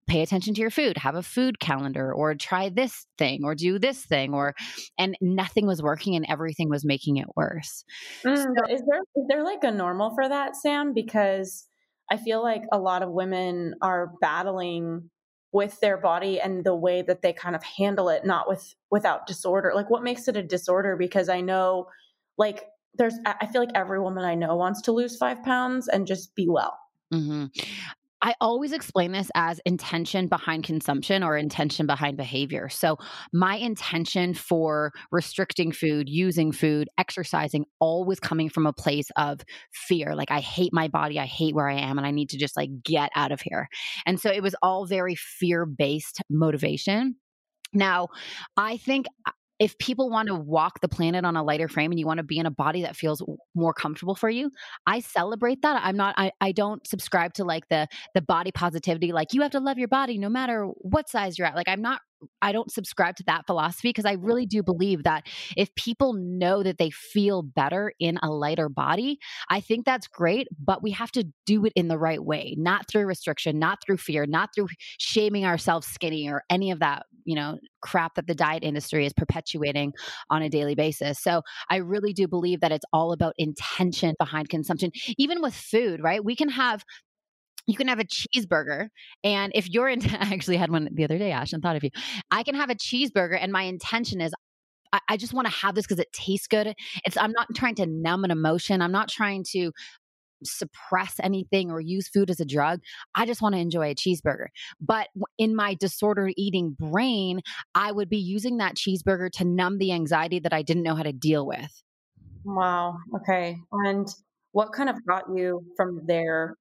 pay 0.07 0.21
attention 0.21 0.53
to 0.53 0.61
your 0.61 0.69
food, 0.69 0.97
have 0.97 1.15
a 1.15 1.23
food 1.23 1.59
calendar 1.59 2.13
or 2.13 2.35
try 2.35 2.69
this 2.69 3.05
thing 3.17 3.41
or 3.43 3.55
do 3.55 3.79
this 3.79 4.03
thing 4.05 4.33
or 4.33 4.53
and 4.97 5.15
nothing 5.21 5.65
was 5.65 5.81
working 5.81 6.15
and 6.15 6.25
everything 6.27 6.69
was 6.69 6.83
making 6.83 7.17
it 7.17 7.27
worse. 7.35 7.83
Mm, 8.25 8.35
so, 8.35 8.73
is 8.73 8.81
there 8.87 9.01
is 9.15 9.25
there 9.29 9.43
like 9.43 9.63
a 9.63 9.71
normal 9.71 10.13
for 10.13 10.27
that, 10.27 10.55
Sam? 10.55 10.93
Because 10.93 11.65
I 12.11 12.17
feel 12.17 12.43
like 12.43 12.63
a 12.71 12.79
lot 12.79 13.03
of 13.03 13.11
women 13.11 13.75
are 13.81 14.11
battling 14.19 15.09
with 15.53 15.79
their 15.81 15.97
body 15.97 16.39
and 16.39 16.63
the 16.63 16.75
way 16.75 17.01
that 17.01 17.21
they 17.21 17.33
kind 17.33 17.55
of 17.55 17.63
handle 17.63 18.09
it 18.09 18.25
not 18.25 18.47
with 18.47 18.73
without 18.89 19.27
disorder. 19.27 19.71
Like 19.75 19.89
what 19.89 20.03
makes 20.03 20.27
it 20.27 20.37
a 20.37 20.43
disorder 20.43 20.95
because 20.97 21.29
I 21.29 21.41
know 21.41 21.87
like 22.37 22.65
there's 22.95 23.15
I 23.25 23.45
feel 23.47 23.61
like 23.61 23.75
every 23.75 24.01
woman 24.01 24.25
I 24.25 24.35
know 24.35 24.55
wants 24.55 24.81
to 24.83 24.91
lose 24.91 25.17
5 25.17 25.43
pounds 25.43 25.87
and 25.87 26.07
just 26.07 26.35
be 26.35 26.47
well. 26.49 26.77
Mm-hmm. 27.13 27.45
I 28.21 28.35
always 28.39 28.71
explain 28.71 29.11
this 29.11 29.31
as 29.35 29.59
intention 29.65 30.27
behind 30.27 30.63
consumption 30.63 31.23
or 31.23 31.37
intention 31.37 31.87
behind 31.87 32.17
behavior. 32.17 32.69
So, 32.69 32.97
my 33.33 33.55
intention 33.55 34.33
for 34.33 34.91
restricting 35.11 35.71
food, 35.71 36.07
using 36.07 36.51
food, 36.51 36.87
exercising, 36.97 37.65
always 37.79 38.19
coming 38.19 38.49
from 38.49 38.67
a 38.67 38.73
place 38.73 39.09
of 39.17 39.39
fear. 39.73 40.15
Like, 40.15 40.31
I 40.31 40.39
hate 40.39 40.71
my 40.73 40.87
body, 40.87 41.19
I 41.19 41.25
hate 41.25 41.55
where 41.55 41.67
I 41.67 41.79
am, 41.79 41.97
and 41.97 42.05
I 42.05 42.11
need 42.11 42.29
to 42.29 42.37
just 42.37 42.55
like 42.55 42.69
get 42.83 43.09
out 43.15 43.31
of 43.31 43.41
here. 43.41 43.67
And 44.05 44.19
so, 44.19 44.29
it 44.29 44.43
was 44.43 44.55
all 44.61 44.85
very 44.85 45.15
fear 45.15 45.65
based 45.65 46.21
motivation. 46.29 47.15
Now, 47.73 48.09
I 48.57 48.77
think 48.77 49.07
if 49.61 49.77
people 49.77 50.09
want 50.09 50.27
to 50.27 50.33
walk 50.33 50.81
the 50.81 50.89
planet 50.89 51.23
on 51.23 51.37
a 51.37 51.43
lighter 51.43 51.67
frame 51.67 51.91
and 51.91 51.99
you 51.99 52.07
want 52.07 52.17
to 52.17 52.23
be 52.23 52.39
in 52.39 52.47
a 52.47 52.51
body 52.51 52.81
that 52.81 52.95
feels 52.95 53.23
more 53.53 53.73
comfortable 53.73 54.15
for 54.15 54.29
you 54.29 54.49
i 54.87 54.99
celebrate 54.99 55.61
that 55.61 55.79
i'm 55.83 55.95
not 55.95 56.15
i, 56.17 56.31
I 56.41 56.51
don't 56.51 56.85
subscribe 56.87 57.33
to 57.35 57.43
like 57.43 57.69
the 57.69 57.87
the 58.15 58.21
body 58.21 58.51
positivity 58.51 59.11
like 59.11 59.33
you 59.33 59.41
have 59.43 59.51
to 59.51 59.59
love 59.59 59.77
your 59.77 59.87
body 59.87 60.17
no 60.17 60.29
matter 60.29 60.65
what 60.65 61.07
size 61.07 61.37
you're 61.37 61.47
at 61.47 61.55
like 61.55 61.69
i'm 61.69 61.81
not 61.81 62.01
I 62.41 62.51
don't 62.51 62.71
subscribe 62.71 63.15
to 63.17 63.23
that 63.27 63.45
philosophy 63.47 63.89
because 63.89 64.05
I 64.05 64.13
really 64.13 64.45
do 64.45 64.63
believe 64.63 65.03
that 65.03 65.25
if 65.57 65.73
people 65.75 66.13
know 66.13 66.63
that 66.63 66.77
they 66.77 66.89
feel 66.89 67.41
better 67.41 67.93
in 67.99 68.19
a 68.21 68.29
lighter 68.29 68.69
body, 68.69 69.19
I 69.49 69.59
think 69.59 69.85
that's 69.85 70.07
great, 70.07 70.47
but 70.59 70.83
we 70.83 70.91
have 70.91 71.11
to 71.13 71.25
do 71.45 71.65
it 71.65 71.73
in 71.75 71.87
the 71.87 71.97
right 71.97 72.23
way, 72.23 72.55
not 72.57 72.87
through 72.87 73.05
restriction, 73.05 73.59
not 73.59 73.79
through 73.83 73.97
fear, 73.97 74.25
not 74.25 74.49
through 74.55 74.67
shaming 74.97 75.45
ourselves 75.45 75.87
skinny 75.87 76.29
or 76.29 76.43
any 76.49 76.71
of 76.71 76.79
that, 76.79 77.05
you 77.25 77.35
know, 77.35 77.57
crap 77.81 78.15
that 78.15 78.27
the 78.27 78.35
diet 78.35 78.63
industry 78.63 79.05
is 79.05 79.13
perpetuating 79.13 79.93
on 80.29 80.41
a 80.41 80.49
daily 80.49 80.75
basis. 80.75 81.19
So 81.19 81.41
I 81.69 81.77
really 81.77 82.13
do 82.13 82.27
believe 82.27 82.61
that 82.61 82.71
it's 82.71 82.85
all 82.93 83.11
about 83.11 83.33
intention 83.37 84.15
behind 84.19 84.49
consumption. 84.49 84.91
Even 85.17 85.41
with 85.41 85.53
food, 85.53 86.01
right? 86.01 86.23
We 86.23 86.35
can 86.35 86.49
have 86.49 86.83
you 87.67 87.77
can 87.77 87.87
have 87.87 87.99
a 87.99 88.05
cheeseburger 88.05 88.87
and 89.23 89.51
if 89.53 89.69
you're 89.69 89.87
into 89.87 90.09
i 90.19 90.33
actually 90.33 90.57
had 90.57 90.71
one 90.71 90.89
the 90.93 91.03
other 91.03 91.17
day 91.17 91.31
ash 91.31 91.53
and 91.53 91.61
thought 91.61 91.75
of 91.75 91.83
you 91.83 91.91
i 92.31 92.43
can 92.43 92.55
have 92.55 92.69
a 92.69 92.75
cheeseburger 92.75 93.37
and 93.39 93.51
my 93.51 93.63
intention 93.63 94.19
is 94.19 94.33
I, 95.07 95.15
just 95.15 95.33
want 95.33 95.47
to 95.47 95.53
have 95.53 95.73
this 95.73 95.85
because 95.85 95.99
it 95.99 96.11
tastes 96.11 96.47
good 96.47 96.73
it's 97.05 97.17
i'm 97.17 97.31
not 97.31 97.47
trying 97.55 97.75
to 97.75 97.85
numb 97.85 98.25
an 98.25 98.31
emotion 98.31 98.81
i'm 98.81 98.91
not 98.91 99.07
trying 99.07 99.45
to 99.51 99.71
suppress 100.43 101.15
anything 101.21 101.71
or 101.71 101.79
use 101.79 102.07
food 102.07 102.29
as 102.29 102.39
a 102.39 102.45
drug. 102.45 102.81
I 103.15 103.25
just 103.25 103.41
want 103.41 103.55
to 103.55 103.61
enjoy 103.61 103.91
a 103.91 103.95
cheeseburger. 103.95 104.47
But 104.79 105.09
in 105.37 105.55
my 105.55 105.75
disordered 105.75 106.33
eating 106.37 106.75
brain, 106.77 107.41
I 107.75 107.91
would 107.91 108.09
be 108.09 108.17
using 108.17 108.57
that 108.57 108.75
cheeseburger 108.75 109.31
to 109.33 109.45
numb 109.45 109.77
the 109.77 109.91
anxiety 109.91 110.39
that 110.39 110.53
I 110.53 110.61
didn't 110.61 110.83
know 110.83 110.95
how 110.95 111.03
to 111.03 111.13
deal 111.13 111.45
with. 111.45 111.83
Wow. 112.43 112.97
Okay. 113.15 113.57
And 113.71 114.07
what 114.51 114.73
kind 114.73 114.89
of 114.89 115.05
got 115.05 115.25
you 115.33 115.63
from 115.77 116.01
there 116.05 116.55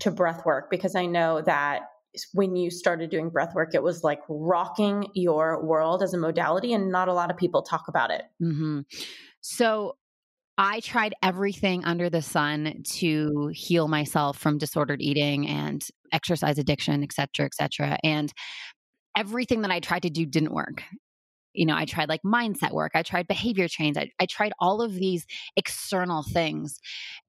to 0.00 0.10
breath 0.10 0.44
work 0.44 0.70
because 0.70 0.94
I 0.94 1.06
know 1.06 1.42
that 1.42 1.82
when 2.34 2.56
you 2.56 2.70
started 2.70 3.10
doing 3.10 3.30
breath 3.30 3.54
work, 3.54 3.74
it 3.74 3.82
was 3.82 4.04
like 4.04 4.20
rocking 4.28 5.08
your 5.14 5.64
world 5.64 6.02
as 6.02 6.12
a 6.12 6.18
modality, 6.18 6.72
and 6.72 6.90
not 6.90 7.08
a 7.08 7.12
lot 7.12 7.30
of 7.30 7.36
people 7.36 7.62
talk 7.62 7.84
about 7.88 8.10
it. 8.10 8.22
Mm-hmm. 8.42 8.80
So, 9.40 9.96
I 10.62 10.78
tried 10.78 11.14
everything 11.22 11.84
under 11.84 12.08
the 12.08 12.22
sun 12.22 12.84
to 12.84 13.50
heal 13.52 13.88
myself 13.88 14.38
from 14.38 14.58
disordered 14.58 15.02
eating 15.02 15.48
and 15.48 15.84
exercise 16.12 16.56
addiction, 16.56 17.02
et 17.02 17.12
cetera, 17.12 17.46
et 17.46 17.54
cetera. 17.54 17.98
And 18.04 18.32
everything 19.16 19.62
that 19.62 19.72
I 19.72 19.80
tried 19.80 20.02
to 20.02 20.10
do 20.10 20.24
didn't 20.24 20.54
work 20.54 20.84
you 21.54 21.66
know, 21.66 21.76
I 21.76 21.84
tried 21.84 22.08
like 22.08 22.22
mindset 22.22 22.72
work, 22.72 22.92
I 22.94 23.02
tried 23.02 23.28
behavior 23.28 23.68
change, 23.68 23.96
I, 23.96 24.10
I 24.18 24.26
tried 24.26 24.52
all 24.58 24.80
of 24.80 24.94
these 24.94 25.26
external 25.56 26.22
things. 26.22 26.78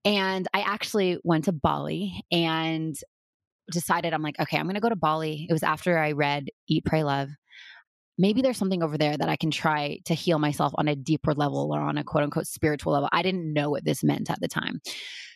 And 0.05 0.47
I 0.53 0.61
actually 0.61 1.17
went 1.23 1.45
to 1.45 1.51
Bali 1.51 2.23
and 2.31 2.95
decided 3.71 4.13
I'm 4.13 4.21
like, 4.21 4.39
okay, 4.39 4.57
I'm 4.57 4.65
going 4.65 4.75
to 4.75 4.81
go 4.81 4.89
to 4.89 4.95
Bali. 4.95 5.45
It 5.49 5.53
was 5.53 5.63
after 5.63 5.97
I 5.97 6.11
read 6.13 6.49
Eat, 6.67 6.85
Pray, 6.85 7.03
Love 7.03 7.29
maybe 8.17 8.41
there's 8.41 8.57
something 8.57 8.83
over 8.83 8.97
there 8.97 9.17
that 9.17 9.29
I 9.29 9.35
can 9.35 9.51
try 9.51 9.99
to 10.05 10.13
heal 10.13 10.39
myself 10.39 10.73
on 10.75 10.87
a 10.87 10.95
deeper 10.95 11.33
level 11.33 11.73
or 11.73 11.79
on 11.79 11.97
a 11.97 12.03
quote 12.03 12.23
unquote 12.23 12.47
spiritual 12.47 12.93
level. 12.93 13.09
I 13.11 13.21
didn't 13.21 13.51
know 13.51 13.69
what 13.69 13.85
this 13.85 14.03
meant 14.03 14.29
at 14.29 14.39
the 14.41 14.47
time. 14.47 14.81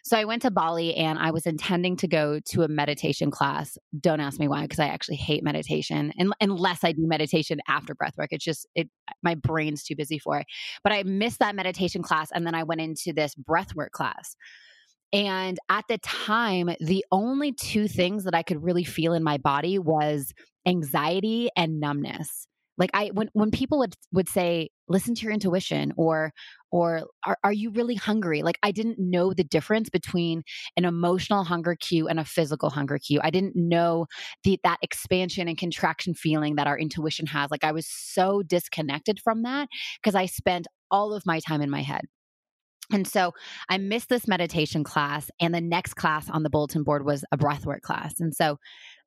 So 0.03 0.15
I 0.15 0.23
went 0.23 0.43
to 0.43 0.51
Bali 0.51 0.95
and 0.95 1.19
I 1.19 1.31
was 1.31 1.45
intending 1.45 1.97
to 1.97 2.07
go 2.07 2.39
to 2.51 2.63
a 2.63 2.69
meditation 2.69 3.29
class. 3.29 3.77
Don't 3.99 4.21
ask 4.21 4.39
me 4.39 4.47
why, 4.47 4.61
because 4.61 4.79
I 4.79 4.87
actually 4.87 5.17
hate 5.17 5.43
meditation 5.43 6.13
and, 6.17 6.33
unless 6.39 6.83
I 6.85 6.93
do 6.93 7.05
meditation 7.05 7.59
after 7.67 7.93
breath 7.93 8.13
work. 8.17 8.29
It's 8.31 8.45
just, 8.45 8.67
it, 8.73 8.89
my 9.21 9.35
brain's 9.35 9.83
too 9.83 9.97
busy 9.97 10.17
for 10.17 10.37
it. 10.37 10.45
But 10.81 10.93
I 10.93 11.03
missed 11.03 11.39
that 11.39 11.55
meditation 11.55 12.03
class 12.03 12.31
and 12.31 12.47
then 12.47 12.55
I 12.55 12.63
went 12.63 12.79
into 12.79 13.11
this 13.11 13.35
breath 13.35 13.75
work 13.75 13.91
class. 13.91 14.37
And 15.11 15.57
at 15.67 15.83
the 15.89 15.97
time, 15.97 16.69
the 16.79 17.03
only 17.11 17.51
two 17.51 17.89
things 17.89 18.23
that 18.25 18.35
I 18.35 18.43
could 18.43 18.63
really 18.63 18.83
feel 18.85 19.13
in 19.13 19.23
my 19.23 19.37
body 19.37 19.77
was 19.77 20.33
anxiety 20.65 21.49
and 21.55 21.81
numbness 21.81 22.47
like 22.77 22.89
i 22.93 23.09
when 23.13 23.29
when 23.33 23.51
people 23.51 23.79
would 23.79 23.93
would 24.11 24.29
say 24.29 24.69
listen 24.87 25.15
to 25.15 25.23
your 25.23 25.33
intuition 25.33 25.93
or 25.97 26.31
or 26.69 27.07
are, 27.25 27.37
are 27.45 27.53
you 27.53 27.69
really 27.71 27.95
hungry? 27.95 28.41
Like 28.41 28.57
i 28.63 28.71
didn't 28.71 28.99
know 28.99 29.33
the 29.33 29.43
difference 29.43 29.89
between 29.89 30.43
an 30.75 30.85
emotional 30.85 31.43
hunger 31.43 31.75
cue 31.75 32.07
and 32.07 32.19
a 32.19 32.25
physical 32.25 32.69
hunger 32.69 32.97
cue. 32.97 33.19
I 33.23 33.29
didn't 33.29 33.55
know 33.55 34.07
the, 34.43 34.59
that 34.63 34.77
expansion 34.81 35.47
and 35.47 35.57
contraction 35.57 36.13
feeling 36.13 36.55
that 36.55 36.67
our 36.67 36.77
intuition 36.77 37.27
has. 37.27 37.51
Like 37.51 37.63
i 37.63 37.71
was 37.71 37.87
so 37.87 38.43
disconnected 38.43 39.19
from 39.19 39.43
that 39.43 39.67
because 40.01 40.15
i 40.15 40.25
spent 40.25 40.67
all 40.91 41.13
of 41.13 41.25
my 41.25 41.39
time 41.39 41.61
in 41.61 41.69
my 41.69 41.81
head. 41.81 42.01
And 42.91 43.05
so 43.05 43.33
I 43.69 43.77
missed 43.77 44.07
this 44.07 44.27
meditation 44.27 44.83
class, 44.83 45.29
and 45.41 45.53
the 45.53 45.61
next 45.61 45.95
class 45.95 46.29
on 46.29 46.43
the 46.43 46.49
bulletin 46.49 46.83
board 46.83 47.05
was 47.05 47.25
a 47.31 47.37
breathwork 47.37 47.81
class. 47.81 48.13
And 48.19 48.33
so 48.33 48.57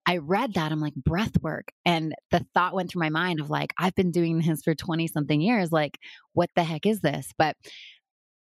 I 0.07 0.16
read 0.19 0.54
that. 0.54 0.73
I'm 0.73 0.80
like, 0.80 0.95
breath 0.95 1.40
work. 1.42 1.73
And 1.85 2.14
the 2.30 2.45
thought 2.54 2.75
went 2.75 2.90
through 2.90 3.00
my 3.00 3.11
mind 3.11 3.40
of 3.40 3.50
like, 3.50 3.73
I've 3.78 3.95
been 3.95 4.11
doing 4.11 4.40
this 4.40 4.62
for 4.62 4.75
20 4.75 5.07
something 5.07 5.40
years. 5.40 5.71
Like, 5.71 5.99
what 6.33 6.50
the 6.57 6.64
heck 6.64 6.87
is 6.87 7.00
this? 7.00 7.33
But 7.38 7.57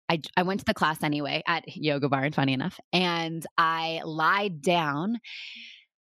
I, 0.10 0.22
I 0.36 0.44
went 0.44 0.62
to 0.62 0.66
the 0.66 0.74
class 0.74 1.04
anyway 1.04 1.44
at 1.48 1.64
Yoga 1.68 2.10
Barn, 2.10 2.32
funny 2.32 2.54
enough. 2.54 2.80
And 2.92 3.46
I 3.58 4.02
lied 4.04 4.62
down 4.62 5.20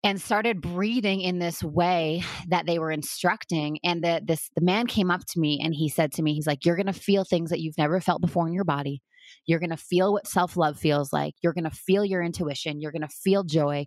and 0.04 0.22
started 0.22 0.62
breathing 0.62 1.22
in 1.22 1.40
this 1.40 1.64
way 1.64 2.24
that 2.50 2.66
they 2.66 2.78
were 2.78 2.92
instructing 2.92 3.80
and 3.84 4.04
the 4.04 4.22
this 4.24 4.50
the 4.56 4.62
man 4.62 4.86
came 4.86 5.10
up 5.10 5.22
to 5.26 5.40
me 5.40 5.62
and 5.64 5.74
he 5.74 5.88
said 5.88 6.12
to 6.12 6.22
me 6.22 6.34
he's 6.34 6.48
like 6.48 6.66
you're 6.66 6.76
going 6.76 6.88
to 6.88 6.94
feel 6.94 7.24
things 7.24 7.50
that 7.50 7.62
you've 7.62 7.78
never 7.78 8.02
felt 8.02 8.22
before 8.22 8.46
in 8.46 8.54
your 8.54 8.66
body 8.66 9.02
you're 9.46 9.60
going 9.60 9.70
to 9.70 9.78
feel 9.78 10.12
what 10.12 10.28
self-love 10.28 10.78
feels 10.78 11.14
like 11.14 11.34
you're 11.42 11.54
going 11.54 11.64
to 11.64 11.70
feel 11.70 12.04
your 12.04 12.22
intuition 12.22 12.82
you're 12.82 12.92
going 12.92 13.02
to 13.02 13.08
feel 13.08 13.44
joy 13.44 13.86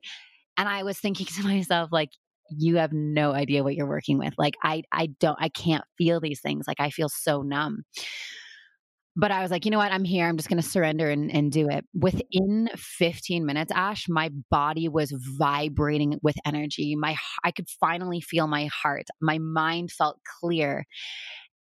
and 0.56 0.68
I 0.68 0.82
was 0.82 0.98
thinking 0.98 1.26
to 1.36 1.42
myself, 1.44 1.90
like, 1.92 2.10
you 2.48 2.76
have 2.76 2.92
no 2.92 3.32
idea 3.32 3.64
what 3.64 3.74
you're 3.74 3.88
working 3.88 4.18
with. 4.18 4.34
Like, 4.38 4.54
I, 4.62 4.82
I 4.92 5.08
don't, 5.18 5.36
I 5.40 5.48
can't 5.48 5.84
feel 5.98 6.20
these 6.20 6.40
things. 6.40 6.66
Like, 6.68 6.80
I 6.80 6.90
feel 6.90 7.08
so 7.08 7.42
numb. 7.42 7.82
But 9.18 9.30
I 9.30 9.40
was 9.40 9.50
like, 9.50 9.64
you 9.64 9.70
know 9.70 9.78
what? 9.78 9.92
I'm 9.92 10.04
here. 10.04 10.28
I'm 10.28 10.36
just 10.36 10.50
going 10.50 10.60
to 10.62 10.68
surrender 10.68 11.10
and, 11.10 11.32
and 11.34 11.50
do 11.50 11.68
it. 11.70 11.86
Within 11.94 12.68
15 12.76 13.46
minutes, 13.46 13.72
Ash, 13.74 14.06
my 14.08 14.30
body 14.50 14.88
was 14.88 15.10
vibrating 15.38 16.18
with 16.22 16.36
energy. 16.44 16.94
My, 16.94 17.16
I 17.42 17.50
could 17.50 17.66
finally 17.80 18.20
feel 18.20 18.46
my 18.46 18.66
heart. 18.66 19.06
My 19.22 19.38
mind 19.38 19.90
felt 19.90 20.18
clear. 20.40 20.84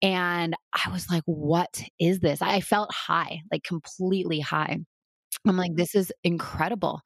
And 0.02 0.56
I 0.74 0.90
was 0.90 1.08
like, 1.08 1.22
what 1.26 1.80
is 2.00 2.18
this? 2.18 2.42
I 2.42 2.60
felt 2.60 2.92
high, 2.92 3.40
like 3.52 3.62
completely 3.62 4.40
high. 4.40 4.80
I'm 5.46 5.56
like, 5.56 5.74
this 5.74 5.94
is 5.94 6.12
incredible. 6.24 7.02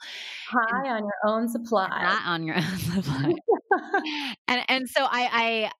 High 0.49 0.87
and, 0.87 0.89
on 0.89 1.03
your 1.03 1.27
own 1.27 1.49
supply. 1.49 1.89
Not 1.89 2.27
on 2.27 2.45
your 2.45 2.57
own 2.57 2.63
supply. 2.79 3.35
and 4.49 4.63
and 4.69 4.89
so 4.89 5.07
I 5.11 5.71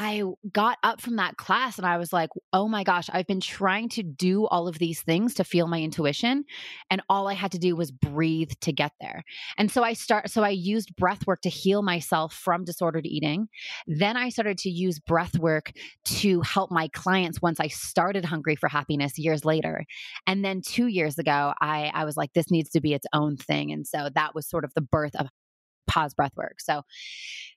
I 0.00 0.22
got 0.52 0.78
up 0.84 1.00
from 1.00 1.16
that 1.16 1.36
class 1.36 1.76
and 1.76 1.84
I 1.84 1.96
was 1.96 2.12
like, 2.12 2.30
oh 2.52 2.68
my 2.68 2.84
gosh, 2.84 3.10
I've 3.12 3.26
been 3.26 3.40
trying 3.40 3.88
to 3.90 4.04
do 4.04 4.46
all 4.46 4.68
of 4.68 4.78
these 4.78 5.02
things 5.02 5.34
to 5.34 5.44
feel 5.44 5.66
my 5.66 5.82
intuition. 5.82 6.44
And 6.88 7.02
all 7.08 7.26
I 7.26 7.34
had 7.34 7.50
to 7.52 7.58
do 7.58 7.74
was 7.74 7.90
breathe 7.90 8.52
to 8.60 8.72
get 8.72 8.92
there. 9.00 9.24
And 9.56 9.72
so 9.72 9.82
I 9.82 9.94
start, 9.94 10.30
so 10.30 10.44
I 10.44 10.50
used 10.50 10.94
breath 10.94 11.26
work 11.26 11.40
to 11.42 11.48
heal 11.48 11.82
myself 11.82 12.32
from 12.32 12.64
disordered 12.64 13.06
eating. 13.06 13.48
Then 13.88 14.16
I 14.16 14.28
started 14.28 14.58
to 14.58 14.70
use 14.70 15.00
breath 15.00 15.36
work 15.36 15.72
to 16.04 16.42
help 16.42 16.70
my 16.70 16.86
clients 16.94 17.42
once 17.42 17.58
I 17.58 17.66
started 17.66 18.24
Hungry 18.24 18.54
for 18.54 18.68
Happiness 18.68 19.18
years 19.18 19.44
later. 19.44 19.84
And 20.28 20.44
then 20.44 20.62
two 20.64 20.86
years 20.86 21.18
ago, 21.18 21.54
I, 21.60 21.90
I 21.92 22.04
was 22.04 22.16
like, 22.16 22.32
this 22.34 22.52
needs 22.52 22.70
to 22.70 22.80
be 22.80 22.94
its 22.94 23.06
own 23.12 23.36
thing. 23.36 23.72
And 23.72 23.84
so 23.84 24.10
that 24.14 24.32
was 24.32 24.48
sort 24.48 24.64
of 24.64 24.72
the 24.74 24.80
birth 24.80 25.16
of 25.16 25.26
pause 25.88 26.14
breath 26.14 26.36
work. 26.36 26.60
So 26.60 26.82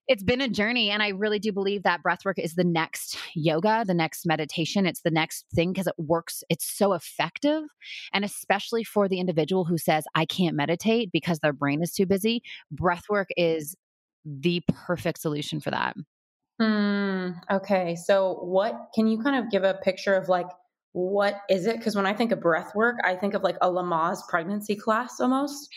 it's 0.07 0.23
been 0.23 0.41
a 0.41 0.49
journey. 0.49 0.89
And 0.89 1.03
I 1.03 1.09
really 1.09 1.39
do 1.39 1.51
believe 1.51 1.83
that 1.83 2.01
breath 2.01 2.25
work 2.25 2.39
is 2.39 2.55
the 2.55 2.63
next 2.63 3.17
yoga, 3.35 3.83
the 3.85 3.93
next 3.93 4.25
meditation. 4.25 4.85
It's 4.85 5.01
the 5.01 5.11
next 5.11 5.45
thing 5.53 5.71
because 5.71 5.87
it 5.87 5.93
works. 5.97 6.43
It's 6.49 6.65
so 6.65 6.93
effective. 6.93 7.63
And 8.13 8.25
especially 8.25 8.83
for 8.83 9.07
the 9.07 9.19
individual 9.19 9.65
who 9.65 9.77
says, 9.77 10.05
I 10.15 10.25
can't 10.25 10.55
meditate 10.55 11.11
because 11.11 11.39
their 11.39 11.53
brain 11.53 11.83
is 11.83 11.93
too 11.93 12.05
busy, 12.05 12.41
breath 12.71 13.03
work 13.09 13.29
is 13.37 13.75
the 14.25 14.61
perfect 14.67 15.21
solution 15.21 15.59
for 15.59 15.71
that. 15.71 15.95
Mm, 16.61 17.39
okay. 17.49 17.95
So, 17.95 18.33
what 18.41 18.89
can 18.93 19.07
you 19.07 19.21
kind 19.21 19.43
of 19.43 19.49
give 19.49 19.63
a 19.63 19.73
picture 19.73 20.15
of 20.15 20.29
like, 20.29 20.47
what 20.91 21.37
is 21.49 21.65
it? 21.65 21.77
Because 21.77 21.95
when 21.95 22.05
I 22.05 22.13
think 22.13 22.31
of 22.31 22.39
breath 22.39 22.75
work, 22.75 22.97
I 23.03 23.15
think 23.15 23.33
of 23.33 23.43
like 23.43 23.57
a 23.61 23.67
Lamaze 23.67 24.19
pregnancy 24.29 24.75
class 24.75 25.19
almost. 25.19 25.69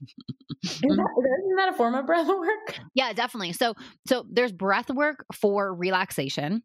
Mm-hmm. 0.64 0.90
Is 0.90 0.96
that, 0.96 1.38
isn't 1.40 1.56
that 1.56 1.68
a 1.70 1.72
form 1.72 1.94
of 1.94 2.06
breath 2.06 2.26
work? 2.28 2.78
Yeah, 2.94 3.12
definitely. 3.12 3.52
So, 3.52 3.74
so 4.06 4.24
there's 4.30 4.52
breath 4.52 4.90
work 4.90 5.24
for 5.34 5.74
relaxation, 5.74 6.62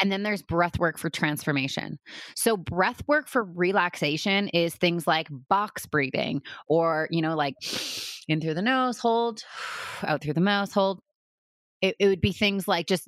and 0.00 0.12
then 0.12 0.22
there's 0.22 0.42
breath 0.42 0.78
work 0.78 0.98
for 0.98 1.10
transformation. 1.10 1.98
So, 2.36 2.56
breath 2.56 3.02
work 3.06 3.28
for 3.28 3.44
relaxation 3.44 4.48
is 4.48 4.74
things 4.74 5.06
like 5.06 5.28
box 5.48 5.86
breathing, 5.86 6.42
or 6.68 7.08
you 7.10 7.22
know, 7.22 7.36
like 7.36 7.54
in 8.28 8.40
through 8.40 8.54
the 8.54 8.62
nose, 8.62 8.98
hold, 8.98 9.42
out 10.02 10.22
through 10.22 10.34
the 10.34 10.40
mouth, 10.40 10.72
hold. 10.72 11.00
It, 11.82 11.94
it 12.00 12.08
would 12.08 12.22
be 12.22 12.32
things 12.32 12.66
like 12.66 12.86
just 12.86 13.06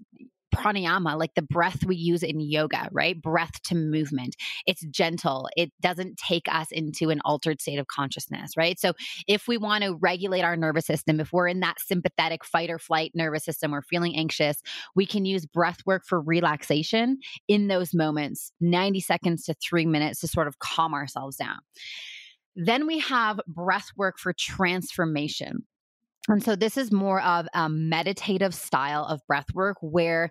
pranayama, 0.55 1.19
like 1.19 1.35
the 1.35 1.43
breath 1.43 1.85
we 1.85 1.97
use 1.97 2.23
in 2.23 2.40
yoga, 2.40 2.88
right? 2.93 3.21
Breath 3.21 3.62
to 3.64 3.75
movement. 3.75 4.37
It's 4.67 4.85
gentle. 4.87 5.49
It 5.57 5.73
doesn't 5.81 6.17
take 6.17 6.47
us 6.50 6.69
into 6.71 7.11
an 7.11 7.21
altered 7.25 7.61
state 7.61 7.78
of 7.78 7.87
consciousness, 7.87 8.57
right? 8.57 8.78
So 8.78 8.93
if 9.26 9.49
we 9.49 9.57
want 9.57 9.85
to 9.85 9.95
regulate 9.95 10.43
our 10.43 10.57
nervous 10.57 10.87
system, 10.87 11.21
if 11.21 11.33
we're 11.33 11.49
in 11.49 11.61
that 11.61 11.81
sympathetic 11.81 12.45
fight 12.45 12.71
or 12.71 12.78
flight 12.78 13.12
nervous 13.14 13.45
system, 13.45 13.73
we're 13.73 13.83
feeling 13.83 14.17
anxious, 14.17 14.62
we 14.95 15.07
can 15.07 15.25
use 15.25 15.47
breath 15.47 15.78
work 15.87 16.02
for 16.07 16.21
relaxation 16.21 17.19
in 17.47 17.69
those 17.69 17.95
moments, 17.95 18.52
90 18.61 19.00
seconds 19.00 19.45
to 19.45 19.55
three 19.55 19.87
minutes 19.87 20.21
to 20.21 20.28
sort 20.28 20.49
of 20.49 20.59
calm 20.59 20.95
ourselves 20.95 21.37
down. 21.37 21.59
Then 22.57 22.87
we 22.87 22.99
have 22.99 23.40
breath 23.47 23.88
work 23.97 24.19
for 24.19 24.33
transformation. 24.33 25.64
And 26.28 26.44
so 26.44 26.54
this 26.54 26.76
is 26.76 26.92
more 26.92 27.23
of 27.23 27.49
a 27.54 27.70
meditative 27.70 28.54
style 28.54 29.04
of 29.04 29.26
breath 29.26 29.47
work 29.54 29.78
where 29.80 30.30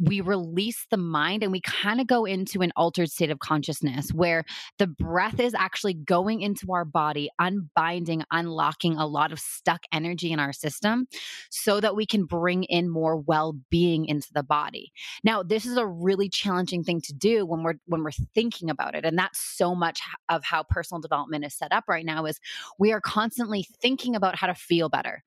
we 0.00 0.20
release 0.20 0.86
the 0.90 0.96
mind 0.96 1.44
and 1.44 1.52
we 1.52 1.60
kind 1.60 2.00
of 2.00 2.08
go 2.08 2.24
into 2.24 2.62
an 2.62 2.72
altered 2.76 3.10
state 3.10 3.30
of 3.30 3.38
consciousness 3.38 4.10
where 4.12 4.44
the 4.78 4.88
breath 4.88 5.38
is 5.38 5.54
actually 5.54 5.94
going 5.94 6.40
into 6.40 6.72
our 6.72 6.84
body, 6.84 7.30
unbinding, 7.40 8.24
unlocking 8.32 8.96
a 8.96 9.06
lot 9.06 9.30
of 9.30 9.38
stuck 9.38 9.82
energy 9.92 10.32
in 10.32 10.40
our 10.40 10.52
system 10.52 11.06
so 11.48 11.80
that 11.80 11.94
we 11.94 12.06
can 12.06 12.24
bring 12.24 12.64
in 12.64 12.88
more 12.88 13.16
well-being 13.16 14.04
into 14.06 14.28
the 14.32 14.42
body. 14.42 14.92
Now, 15.22 15.44
this 15.44 15.64
is 15.64 15.76
a 15.76 15.86
really 15.86 16.28
challenging 16.28 16.82
thing 16.82 17.00
to 17.02 17.12
do 17.12 17.46
when 17.46 17.62
we're 17.62 17.74
when 17.86 18.02
we're 18.02 18.10
thinking 18.34 18.68
about 18.68 18.96
it. 18.96 19.04
And 19.04 19.16
that's 19.16 19.38
so 19.40 19.74
much 19.74 20.00
of 20.28 20.42
how 20.42 20.64
personal 20.64 21.00
development 21.00 21.44
is 21.44 21.54
set 21.54 21.72
up 21.72 21.84
right 21.88 22.04
now 22.04 22.26
is 22.26 22.40
we 22.78 22.92
are 22.92 23.00
constantly 23.00 23.64
thinking 23.80 24.16
about 24.16 24.36
how 24.36 24.48
to 24.48 24.54
feel 24.54 24.88
better 24.88 25.22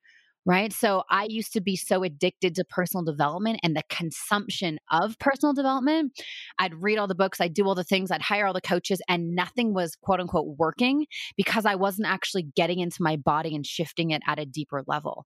right? 0.46 0.72
So 0.74 1.04
I 1.10 1.28
used 1.30 1.54
to 1.54 1.62
be 1.62 1.76
so 1.76 2.04
addicted 2.04 2.56
to 2.56 2.64
personal 2.66 3.04
development 3.04 3.60
and 3.64 3.76
the 3.76 3.84
consumption 3.90 4.80
of 4.92 5.18
personal 5.20 5.54
development. 5.54 6.14
I'd 6.58 6.76
read 6.76 6.98
all 6.98 7.08
the 7.08 7.16
books, 7.16 7.42
I'd 7.42 7.54
do 7.54 7.66
all 7.66 7.76
the 7.76 7.84
things, 7.84 8.12
I'd 8.12 8.22
hire 8.22 8.48
all 8.48 8.54
the 8.54 8.62
coaches, 8.62 9.02
and 9.08 9.36
nothing 9.36 9.74
was 9.74 9.96
quote 10.02 10.20
unquote 10.20 10.58
working 10.58 11.06
because 11.38 11.66
I 11.66 11.76
wasn't 11.76 12.08
actually 12.08 12.44
getting 12.56 12.80
into 12.80 12.98
my 13.02 13.16
body 13.16 13.56
and 13.56 13.66
shifting 13.66 14.12
it 14.12 14.22
at 14.28 14.40
a 14.40 14.46
deeper 14.46 14.84
level. 14.88 15.26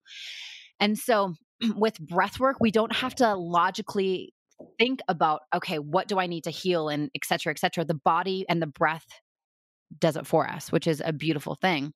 And 0.80 0.98
so 0.98 1.36
with 1.76 2.00
breath 2.00 2.40
work, 2.40 2.58
we 2.60 2.72
don't 2.72 2.96
have 2.96 3.16
to 3.16 3.36
logically 3.36 4.34
think 4.80 5.00
about, 5.08 5.42
okay, 5.54 5.78
what 5.80 6.08
do 6.08 6.20
I 6.20 6.28
need 6.28 6.46
to 6.46 6.52
heal 6.52 6.90
and 6.90 7.10
et 7.16 7.26
cetera, 7.26 7.52
et 7.52 7.60
cetera. 7.60 7.86
The 7.86 7.94
body 7.94 8.46
and 8.48 8.62
the 8.62 8.68
breath 8.68 9.06
does 10.00 10.16
it 10.16 10.26
for 10.26 10.50
us, 10.50 10.72
which 10.72 10.88
is 10.88 11.02
a 11.04 11.14
beautiful 11.14 11.56
thing. 11.56 11.94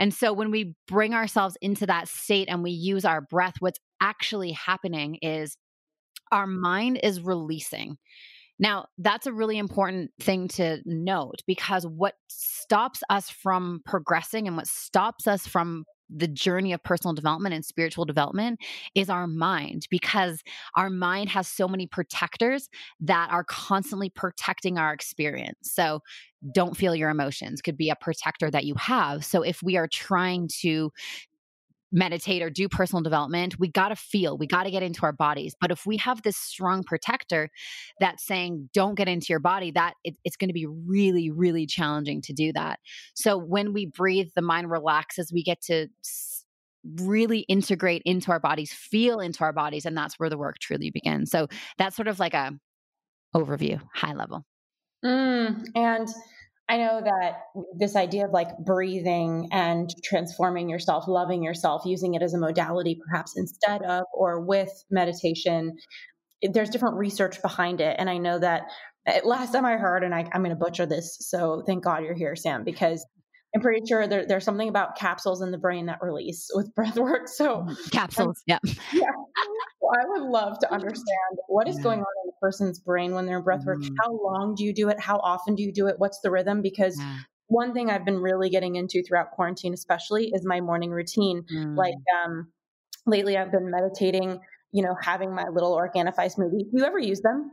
And 0.00 0.14
so 0.14 0.32
when 0.32 0.50
we 0.50 0.74
bring 0.88 1.14
ourselves 1.14 1.56
into 1.60 1.86
that 1.86 2.08
state 2.08 2.48
and 2.48 2.62
we 2.62 2.70
use 2.70 3.04
our 3.04 3.20
breath, 3.20 3.54
what's 3.60 3.78
actually 4.00 4.52
happening 4.52 5.18
is 5.22 5.56
our 6.32 6.46
mind 6.46 6.98
is 7.02 7.20
releasing. 7.20 7.98
Now, 8.58 8.86
that's 8.98 9.26
a 9.26 9.32
really 9.32 9.58
important 9.58 10.10
thing 10.18 10.48
to 10.48 10.80
note 10.86 11.42
because 11.46 11.86
what 11.86 12.14
stops 12.28 13.02
us 13.10 13.30
from 13.30 13.82
progressing 13.84 14.48
and 14.48 14.56
what 14.56 14.66
stops 14.66 15.26
us 15.26 15.46
from 15.46 15.84
the 16.14 16.28
journey 16.28 16.72
of 16.72 16.82
personal 16.82 17.14
development 17.14 17.54
and 17.54 17.64
spiritual 17.64 18.04
development 18.04 18.60
is 18.94 19.08
our 19.08 19.26
mind 19.26 19.86
because 19.90 20.42
our 20.76 20.90
mind 20.90 21.30
has 21.30 21.48
so 21.48 21.68
many 21.68 21.86
protectors 21.86 22.68
that 23.00 23.28
are 23.30 23.44
constantly 23.44 24.10
protecting 24.10 24.78
our 24.78 24.92
experience. 24.92 25.58
So, 25.62 26.00
don't 26.54 26.74
feel 26.74 26.94
your 26.94 27.10
emotions 27.10 27.60
could 27.60 27.76
be 27.76 27.90
a 27.90 27.96
protector 27.96 28.50
that 28.50 28.64
you 28.64 28.74
have. 28.76 29.24
So, 29.24 29.42
if 29.42 29.62
we 29.62 29.76
are 29.76 29.88
trying 29.88 30.48
to 30.60 30.90
meditate 31.92 32.42
or 32.42 32.50
do 32.50 32.68
personal 32.68 33.02
development, 33.02 33.58
we 33.58 33.68
got 33.68 33.88
to 33.88 33.96
feel, 33.96 34.38
we 34.38 34.46
got 34.46 34.64
to 34.64 34.70
get 34.70 34.82
into 34.82 35.02
our 35.02 35.12
bodies. 35.12 35.54
But 35.60 35.70
if 35.70 35.86
we 35.86 35.96
have 35.98 36.22
this 36.22 36.36
strong 36.36 36.84
protector 36.84 37.50
that's 37.98 38.24
saying, 38.24 38.70
don't 38.72 38.94
get 38.94 39.08
into 39.08 39.26
your 39.30 39.40
body, 39.40 39.70
that 39.72 39.94
it, 40.04 40.16
it's 40.24 40.36
going 40.36 40.48
to 40.48 40.54
be 40.54 40.66
really, 40.66 41.30
really 41.30 41.66
challenging 41.66 42.22
to 42.22 42.32
do 42.32 42.52
that. 42.52 42.78
So 43.14 43.36
when 43.36 43.72
we 43.72 43.86
breathe, 43.86 44.28
the 44.34 44.42
mind 44.42 44.70
relaxes, 44.70 45.32
we 45.32 45.42
get 45.42 45.60
to 45.62 45.88
really 47.00 47.40
integrate 47.40 48.02
into 48.04 48.30
our 48.30 48.40
bodies, 48.40 48.72
feel 48.72 49.20
into 49.20 49.44
our 49.44 49.52
bodies. 49.52 49.84
And 49.84 49.96
that's 49.96 50.14
where 50.18 50.30
the 50.30 50.38
work 50.38 50.58
truly 50.60 50.90
begins. 50.90 51.30
So 51.30 51.48
that's 51.76 51.96
sort 51.96 52.08
of 52.08 52.18
like 52.18 52.34
a 52.34 52.52
overview, 53.34 53.80
high 53.94 54.14
level. 54.14 54.44
Mm, 55.04 55.66
and 55.74 56.08
I 56.70 56.76
know 56.76 57.00
that 57.04 57.46
this 57.76 57.96
idea 57.96 58.26
of 58.26 58.30
like 58.30 58.56
breathing 58.64 59.48
and 59.50 59.92
transforming 60.04 60.68
yourself, 60.68 61.08
loving 61.08 61.42
yourself, 61.42 61.82
using 61.84 62.14
it 62.14 62.22
as 62.22 62.32
a 62.32 62.38
modality 62.38 62.96
perhaps 63.04 63.36
instead 63.36 63.82
of 63.82 64.04
or 64.14 64.40
with 64.40 64.70
meditation, 64.88 65.76
there's 66.42 66.70
different 66.70 66.94
research 66.94 67.42
behind 67.42 67.80
it. 67.80 67.96
And 67.98 68.08
I 68.08 68.18
know 68.18 68.38
that 68.38 68.62
eh, 69.06 69.18
last 69.24 69.52
time 69.52 69.64
I 69.64 69.78
heard, 69.78 70.04
and 70.04 70.14
I, 70.14 70.20
am 70.32 70.44
going 70.44 70.50
to 70.50 70.54
butcher 70.54 70.86
this, 70.86 71.16
so 71.18 71.64
thank 71.66 71.82
God 71.82 72.04
you're 72.04 72.14
here, 72.14 72.36
Sam, 72.36 72.62
because 72.62 73.04
I'm 73.52 73.62
pretty 73.62 73.84
sure 73.84 74.06
there, 74.06 74.24
there's 74.24 74.44
something 74.44 74.68
about 74.68 74.96
capsules 74.96 75.42
in 75.42 75.50
the 75.50 75.58
brain 75.58 75.86
that 75.86 75.98
release 76.00 76.48
with 76.54 76.72
breath 76.76 76.96
work. 76.96 77.26
So 77.26 77.66
capsules, 77.90 78.40
yeah. 78.46 78.60
yeah. 78.92 79.10
I 79.90 80.04
would 80.06 80.30
love 80.30 80.58
to 80.60 80.72
understand 80.72 81.38
what 81.48 81.68
is 81.68 81.78
going 81.78 82.00
on 82.00 82.06
in 82.24 82.30
a 82.30 82.40
person's 82.40 82.78
brain 82.78 83.14
when 83.14 83.26
they're 83.26 83.38
in 83.38 83.44
breath 83.44 83.64
work. 83.64 83.80
Mm. 83.80 83.94
How 84.00 84.12
long 84.12 84.54
do 84.54 84.64
you 84.64 84.72
do 84.72 84.88
it? 84.88 85.00
How 85.00 85.18
often 85.18 85.54
do 85.54 85.62
you 85.62 85.72
do 85.72 85.86
it? 85.86 85.96
What's 85.98 86.20
the 86.20 86.30
rhythm? 86.30 86.62
Because 86.62 86.98
yeah. 86.98 87.18
one 87.48 87.74
thing 87.74 87.90
I've 87.90 88.04
been 88.04 88.18
really 88.18 88.50
getting 88.50 88.76
into 88.76 89.02
throughout 89.02 89.32
quarantine, 89.32 89.74
especially, 89.74 90.30
is 90.34 90.44
my 90.44 90.60
morning 90.60 90.90
routine. 90.90 91.44
Mm. 91.52 91.76
Like 91.76 91.94
um, 92.24 92.52
lately, 93.06 93.36
I've 93.36 93.52
been 93.52 93.70
meditating. 93.70 94.40
You 94.72 94.84
know, 94.84 94.94
having 95.00 95.34
my 95.34 95.48
little 95.48 95.76
Organifi 95.76 96.32
smoothie. 96.32 96.70
Do 96.70 96.70
you 96.74 96.84
ever 96.84 97.00
use 97.00 97.20
them? 97.22 97.50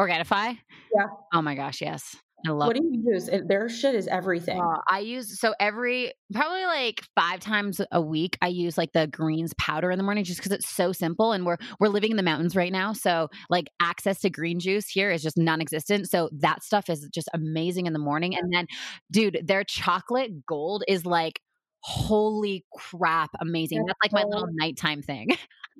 Organifi? 0.00 0.56
Yeah. 0.94 1.06
Oh 1.34 1.42
my 1.42 1.56
gosh, 1.56 1.80
yes. 1.80 2.14
I 2.46 2.50
love 2.50 2.68
what 2.68 2.76
do 2.76 2.82
you 2.82 3.12
use? 3.12 3.28
Their 3.46 3.68
shit 3.68 3.94
is 3.94 4.06
everything. 4.06 4.60
Uh, 4.60 4.78
I 4.88 5.00
use 5.00 5.38
so 5.38 5.54
every 5.60 6.12
probably 6.32 6.64
like 6.64 7.02
five 7.14 7.40
times 7.40 7.80
a 7.92 8.00
week. 8.00 8.38
I 8.40 8.48
use 8.48 8.78
like 8.78 8.92
the 8.92 9.06
greens 9.06 9.52
powder 9.58 9.90
in 9.90 9.98
the 9.98 10.04
morning 10.04 10.24
just 10.24 10.38
because 10.38 10.52
it's 10.52 10.68
so 10.68 10.92
simple. 10.92 11.32
And 11.32 11.44
we're 11.44 11.58
we're 11.78 11.88
living 11.88 12.10
in 12.10 12.16
the 12.16 12.22
mountains 12.22 12.56
right 12.56 12.72
now, 12.72 12.92
so 12.92 13.28
like 13.48 13.66
access 13.82 14.20
to 14.20 14.30
green 14.30 14.60
juice 14.60 14.88
here 14.88 15.10
is 15.10 15.22
just 15.22 15.36
non-existent. 15.36 16.08
So 16.08 16.30
that 16.38 16.62
stuff 16.62 16.88
is 16.88 17.08
just 17.12 17.28
amazing 17.34 17.86
in 17.86 17.92
the 17.92 17.98
morning. 17.98 18.36
And 18.36 18.52
then, 18.52 18.66
dude, 19.10 19.40
their 19.44 19.64
chocolate 19.64 20.46
gold 20.46 20.84
is 20.88 21.04
like 21.04 21.40
holy 21.80 22.64
crap, 22.74 23.30
amazing. 23.40 23.84
That's 23.86 23.98
like 24.02 24.12
my 24.12 24.28
little 24.28 24.48
nighttime 24.52 25.02
thing. 25.02 25.28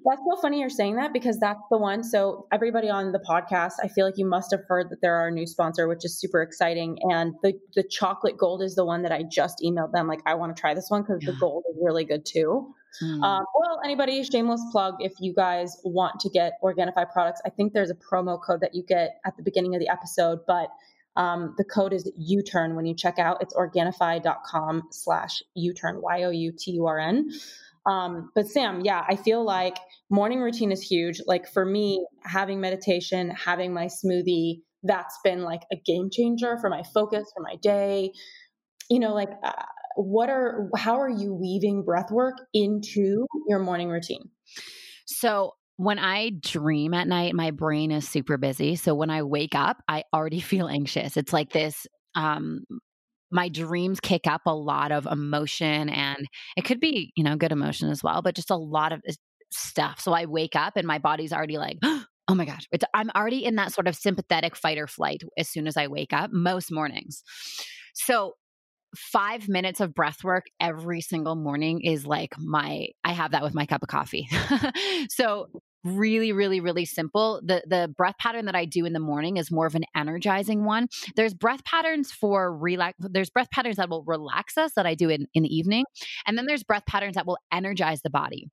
That's 0.04 0.22
so 0.26 0.40
funny 0.40 0.60
you're 0.60 0.70
saying 0.70 0.96
that 0.96 1.12
because 1.12 1.38
that's 1.38 1.60
the 1.70 1.76
one. 1.76 2.02
So, 2.02 2.46
everybody 2.50 2.88
on 2.88 3.12
the 3.12 3.18
podcast, 3.18 3.74
I 3.82 3.88
feel 3.88 4.06
like 4.06 4.16
you 4.16 4.24
must 4.24 4.50
have 4.50 4.60
heard 4.66 4.88
that 4.90 5.02
they're 5.02 5.16
our 5.16 5.30
new 5.30 5.46
sponsor, 5.46 5.88
which 5.88 6.04
is 6.04 6.18
super 6.18 6.40
exciting. 6.40 6.98
And 7.10 7.34
the, 7.42 7.52
the 7.74 7.82
chocolate 7.82 8.38
gold 8.38 8.62
is 8.62 8.74
the 8.74 8.84
one 8.84 9.02
that 9.02 9.12
I 9.12 9.24
just 9.24 9.60
emailed 9.62 9.92
them. 9.92 10.06
Like, 10.06 10.20
I 10.24 10.34
want 10.34 10.56
to 10.56 10.60
try 10.60 10.72
this 10.72 10.88
one 10.88 11.02
because 11.02 11.22
yeah. 11.22 11.32
the 11.32 11.36
gold 11.36 11.64
is 11.70 11.76
really 11.82 12.04
good 12.04 12.24
too. 12.24 12.74
Hmm. 12.98 13.22
Um, 13.22 13.44
well, 13.54 13.80
anybody, 13.84 14.22
shameless 14.24 14.62
plug, 14.72 14.96
if 15.00 15.12
you 15.20 15.34
guys 15.34 15.76
want 15.84 16.20
to 16.20 16.30
get 16.30 16.54
Organifi 16.62 17.12
products, 17.12 17.40
I 17.44 17.50
think 17.50 17.72
there's 17.72 17.90
a 17.90 17.94
promo 17.94 18.40
code 18.42 18.60
that 18.62 18.74
you 18.74 18.82
get 18.82 19.20
at 19.24 19.36
the 19.36 19.42
beginning 19.42 19.74
of 19.74 19.80
the 19.80 19.88
episode, 19.88 20.40
but 20.46 20.68
um, 21.16 21.54
the 21.58 21.64
code 21.64 21.92
is 21.92 22.10
U-turn 22.16 22.76
when 22.76 22.86
you 22.86 22.94
check 22.94 23.18
out. 23.18 23.38
It's 23.40 23.54
Organifi.com 23.54 24.82
slash 24.90 25.42
U-turn, 25.54 26.00
Y-O-U-T-U-R-N. 26.00 27.30
Um, 27.86 28.30
but 28.34 28.46
Sam, 28.46 28.82
yeah, 28.84 29.04
I 29.08 29.16
feel 29.16 29.44
like 29.44 29.76
morning 30.10 30.40
routine 30.40 30.70
is 30.70 30.82
huge. 30.82 31.20
Like 31.26 31.48
for 31.48 31.64
me, 31.64 32.06
having 32.22 32.60
meditation, 32.60 33.30
having 33.30 33.72
my 33.72 33.86
smoothie, 33.86 34.60
that's 34.82 35.18
been 35.24 35.42
like 35.42 35.62
a 35.72 35.76
game 35.76 36.08
changer 36.10 36.56
for 36.58 36.70
my 36.70 36.82
focus, 36.94 37.30
for 37.34 37.42
my 37.42 37.56
day. 37.56 38.12
You 38.88 38.98
know, 38.98 39.14
like 39.14 39.30
uh, 39.42 39.52
what 39.96 40.30
are, 40.30 40.68
how 40.76 41.00
are 41.00 41.10
you 41.10 41.34
weaving 41.34 41.84
breath 41.84 42.10
work 42.10 42.36
into 42.54 43.26
your 43.48 43.58
morning 43.58 43.88
routine? 43.88 44.30
So 45.06 45.54
when 45.80 45.98
I 45.98 46.32
dream 46.38 46.92
at 46.92 47.08
night, 47.08 47.34
my 47.34 47.52
brain 47.52 47.90
is 47.90 48.06
super 48.06 48.36
busy. 48.36 48.76
So 48.76 48.94
when 48.94 49.08
I 49.08 49.22
wake 49.22 49.54
up, 49.54 49.78
I 49.88 50.04
already 50.12 50.40
feel 50.52 50.68
anxious. 50.68 51.16
It's 51.16 51.32
like 51.32 51.52
this 51.52 51.86
um, 52.14 52.64
my 53.30 53.48
dreams 53.48 53.98
kick 53.98 54.26
up 54.26 54.42
a 54.44 54.54
lot 54.54 54.92
of 54.92 55.06
emotion 55.06 55.88
and 55.88 56.26
it 56.56 56.64
could 56.64 56.80
be, 56.80 57.12
you 57.16 57.24
know, 57.24 57.36
good 57.36 57.52
emotion 57.52 57.88
as 57.88 58.02
well, 58.02 58.20
but 58.20 58.34
just 58.34 58.50
a 58.50 58.56
lot 58.56 58.92
of 58.92 59.00
stuff. 59.52 60.00
So 60.00 60.12
I 60.12 60.26
wake 60.26 60.54
up 60.54 60.76
and 60.76 60.86
my 60.86 60.98
body's 60.98 61.32
already 61.32 61.56
like, 61.56 61.78
oh 61.82 62.34
my 62.34 62.44
gosh, 62.44 62.66
I'm 62.92 63.10
already 63.16 63.44
in 63.44 63.54
that 63.54 63.72
sort 63.72 63.88
of 63.88 63.96
sympathetic 63.96 64.56
fight 64.56 64.76
or 64.76 64.86
flight 64.86 65.22
as 65.38 65.48
soon 65.48 65.66
as 65.66 65.78
I 65.78 65.86
wake 65.86 66.12
up 66.12 66.30
most 66.30 66.70
mornings. 66.70 67.22
So 67.94 68.34
five 68.96 69.48
minutes 69.48 69.80
of 69.80 69.94
breath 69.94 70.24
work 70.24 70.46
every 70.60 71.00
single 71.00 71.36
morning 71.36 71.80
is 71.80 72.04
like 72.04 72.34
my 72.38 72.88
i 73.04 73.12
have 73.12 73.30
that 73.30 73.42
with 73.44 73.54
my 73.54 73.64
cup 73.64 73.84
of 73.84 73.88
coffee 73.88 74.28
so 75.08 75.46
really 75.84 76.32
really 76.32 76.60
really 76.60 76.84
simple. 76.84 77.40
The 77.44 77.62
the 77.66 77.92
breath 77.96 78.16
pattern 78.18 78.46
that 78.46 78.54
i 78.54 78.64
do 78.64 78.84
in 78.84 78.92
the 78.92 79.00
morning 79.00 79.36
is 79.36 79.50
more 79.50 79.66
of 79.66 79.74
an 79.74 79.84
energizing 79.94 80.64
one. 80.64 80.88
There's 81.16 81.34
breath 81.34 81.64
patterns 81.64 82.12
for 82.12 82.56
relax 82.56 82.96
there's 83.00 83.30
breath 83.30 83.50
patterns 83.50 83.76
that 83.76 83.88
will 83.88 84.04
relax 84.04 84.58
us 84.58 84.72
that 84.76 84.86
i 84.86 84.94
do 84.94 85.08
in, 85.08 85.26
in 85.34 85.42
the 85.42 85.54
evening 85.54 85.84
and 86.26 86.36
then 86.36 86.46
there's 86.46 86.62
breath 86.62 86.86
patterns 86.86 87.14
that 87.14 87.26
will 87.26 87.38
energize 87.52 88.02
the 88.02 88.10
body. 88.10 88.48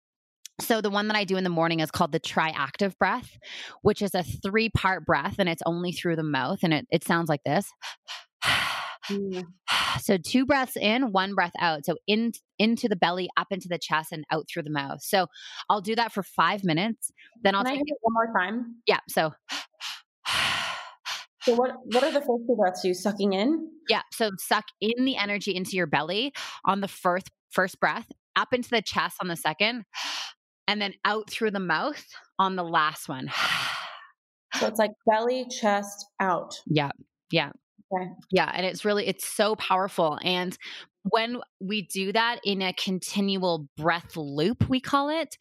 So 0.60 0.82
the 0.82 0.89
one 0.89 1.08
that 1.08 1.15
I 1.15 1.23
do 1.23 1.38
in 1.38 1.43
the 1.43 1.51
morning 1.51 1.82
is 1.82 1.91
called 1.91 2.12
the 2.12 2.19
triactive 2.19 2.97
breath, 2.97 3.38
which 3.84 4.01
is 4.01 4.15
a 4.15 4.23
three 4.23 4.69
part 4.69 5.06
breath 5.06 5.36
and 5.38 5.47
it's 5.47 5.62
only 5.65 5.91
through 5.91 6.15
the 6.15 6.23
mouth 6.23 6.60
and 6.63 6.73
it, 6.73 6.88
it 6.89 7.04
sounds 7.04 7.30
like 7.30 7.43
this. 7.45 7.71
Mm. 9.10 9.46
So 10.00 10.15
two 10.15 10.46
breaths 10.46 10.78
in, 10.78 11.12
one 11.12 11.34
breath 11.34 11.54
out. 11.60 11.84
So 11.86 11.96
in 12.06 12.34
into 12.60 12.88
the 12.88 12.96
belly, 12.96 13.30
up 13.36 13.48
into 13.50 13.67
the 13.67 13.80
chest, 13.80 14.12
and 14.12 14.26
out 14.32 14.48
through 14.48 14.63
the 14.63 14.70
mouth. 14.70 15.02
So 15.02 15.26
I'll 15.70 15.82
do 15.82 15.96
that 15.96 16.12
for 16.12 16.22
five 16.22 16.63
minutes. 16.63 17.12
Then 17.41 17.56
I'll 17.56 17.63
Can 17.63 17.78
take 17.78 17.84
it 17.88 17.98
one 18.02 18.13
more 18.13 18.32
time. 18.39 18.76
Yeah. 18.86 19.00
So. 19.10 19.34
So 21.41 21.56
what 21.56 21.72
what 21.86 22.04
are 22.04 22.12
the 22.12 22.20
first 22.20 22.43
two 22.46 22.56
breaths 22.56 22.84
you 22.84 22.93
sucking 22.93 23.34
in? 23.34 23.70
Yeah. 23.89 24.02
So 24.12 24.32
suck 24.38 24.65
in 24.82 25.06
the 25.06 25.15
energy 25.15 25.56
into 25.56 25.78
your 25.78 25.88
belly 25.88 26.34
on 26.65 26.82
the 26.82 26.88
first 26.88 27.32
first 27.50 27.80
breath, 27.80 28.12
up 28.36 28.50
into 28.54 28.70
the 28.70 28.82
chest 28.82 29.17
on 29.22 29.30
the 29.30 29.38
second, 29.38 29.86
and 30.67 30.82
then 30.82 30.93
out 31.06 31.30
through 31.30 31.52
the 31.52 31.60
mouth 31.60 32.06
on 32.38 32.56
the 32.56 32.63
last 32.63 33.10
one. 33.10 33.32
So 34.60 34.65
it's 34.65 34.80
like 34.80 34.91
belly, 35.06 35.46
chest, 35.50 36.06
out. 36.20 36.56
Yeah. 36.65 36.89
Yeah. 37.32 37.52
Yeah. 38.32 38.52
And 38.54 38.65
it's 38.65 38.84
really, 38.84 39.08
it's 39.08 39.28
so 39.28 39.56
powerful. 39.56 40.19
And 40.23 40.58
when 41.04 41.38
we 41.60 41.84
do 41.84 42.12
that 42.12 42.39
in 42.43 42.62
a 42.62 42.73
continual 42.73 43.67
breath 43.78 44.17
loop, 44.17 44.67
we 44.69 44.80
call 44.80 45.10
it, 45.10 45.38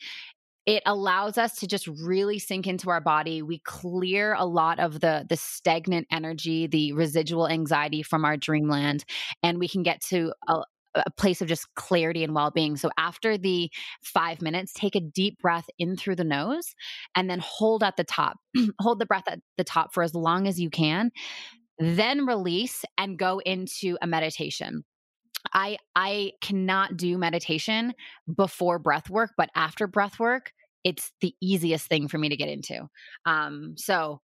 it 0.66 0.82
allows 0.84 1.38
us 1.38 1.56
to 1.60 1.66
just 1.66 1.86
really 1.86 2.38
sink 2.38 2.66
into 2.66 2.90
our 2.90 3.00
body 3.00 3.40
we 3.40 3.60
clear 3.60 4.34
a 4.34 4.44
lot 4.44 4.78
of 4.78 5.00
the 5.00 5.24
the 5.28 5.36
stagnant 5.36 6.06
energy 6.10 6.66
the 6.66 6.92
residual 6.92 7.48
anxiety 7.48 8.02
from 8.02 8.24
our 8.24 8.36
dreamland 8.36 9.04
and 9.42 9.58
we 9.58 9.68
can 9.68 9.82
get 9.82 10.00
to 10.00 10.32
a, 10.48 10.62
a 10.96 11.10
place 11.16 11.40
of 11.40 11.48
just 11.48 11.72
clarity 11.76 12.24
and 12.24 12.34
well-being 12.34 12.76
so 12.76 12.90
after 12.98 13.38
the 13.38 13.70
five 14.02 14.42
minutes 14.42 14.72
take 14.72 14.96
a 14.96 15.00
deep 15.00 15.38
breath 15.38 15.66
in 15.78 15.96
through 15.96 16.16
the 16.16 16.24
nose 16.24 16.74
and 17.14 17.30
then 17.30 17.38
hold 17.38 17.82
at 17.82 17.96
the 17.96 18.04
top 18.04 18.36
hold 18.80 18.98
the 18.98 19.06
breath 19.06 19.28
at 19.28 19.38
the 19.56 19.64
top 19.64 19.94
for 19.94 20.02
as 20.02 20.14
long 20.14 20.46
as 20.46 20.60
you 20.60 20.68
can 20.68 21.10
then 21.78 22.26
release 22.26 22.84
and 22.98 23.18
go 23.18 23.40
into 23.40 23.96
a 24.00 24.06
meditation. 24.06 24.84
I 25.52 25.78
I 25.94 26.32
cannot 26.40 26.96
do 26.96 27.18
meditation 27.18 27.94
before 28.34 28.78
breath 28.78 29.08
work, 29.08 29.32
but 29.36 29.50
after 29.54 29.86
breath 29.86 30.18
work, 30.18 30.52
it's 30.84 31.12
the 31.20 31.34
easiest 31.40 31.86
thing 31.88 32.08
for 32.08 32.18
me 32.18 32.28
to 32.28 32.36
get 32.36 32.48
into. 32.48 32.88
Um, 33.24 33.74
so 33.76 34.20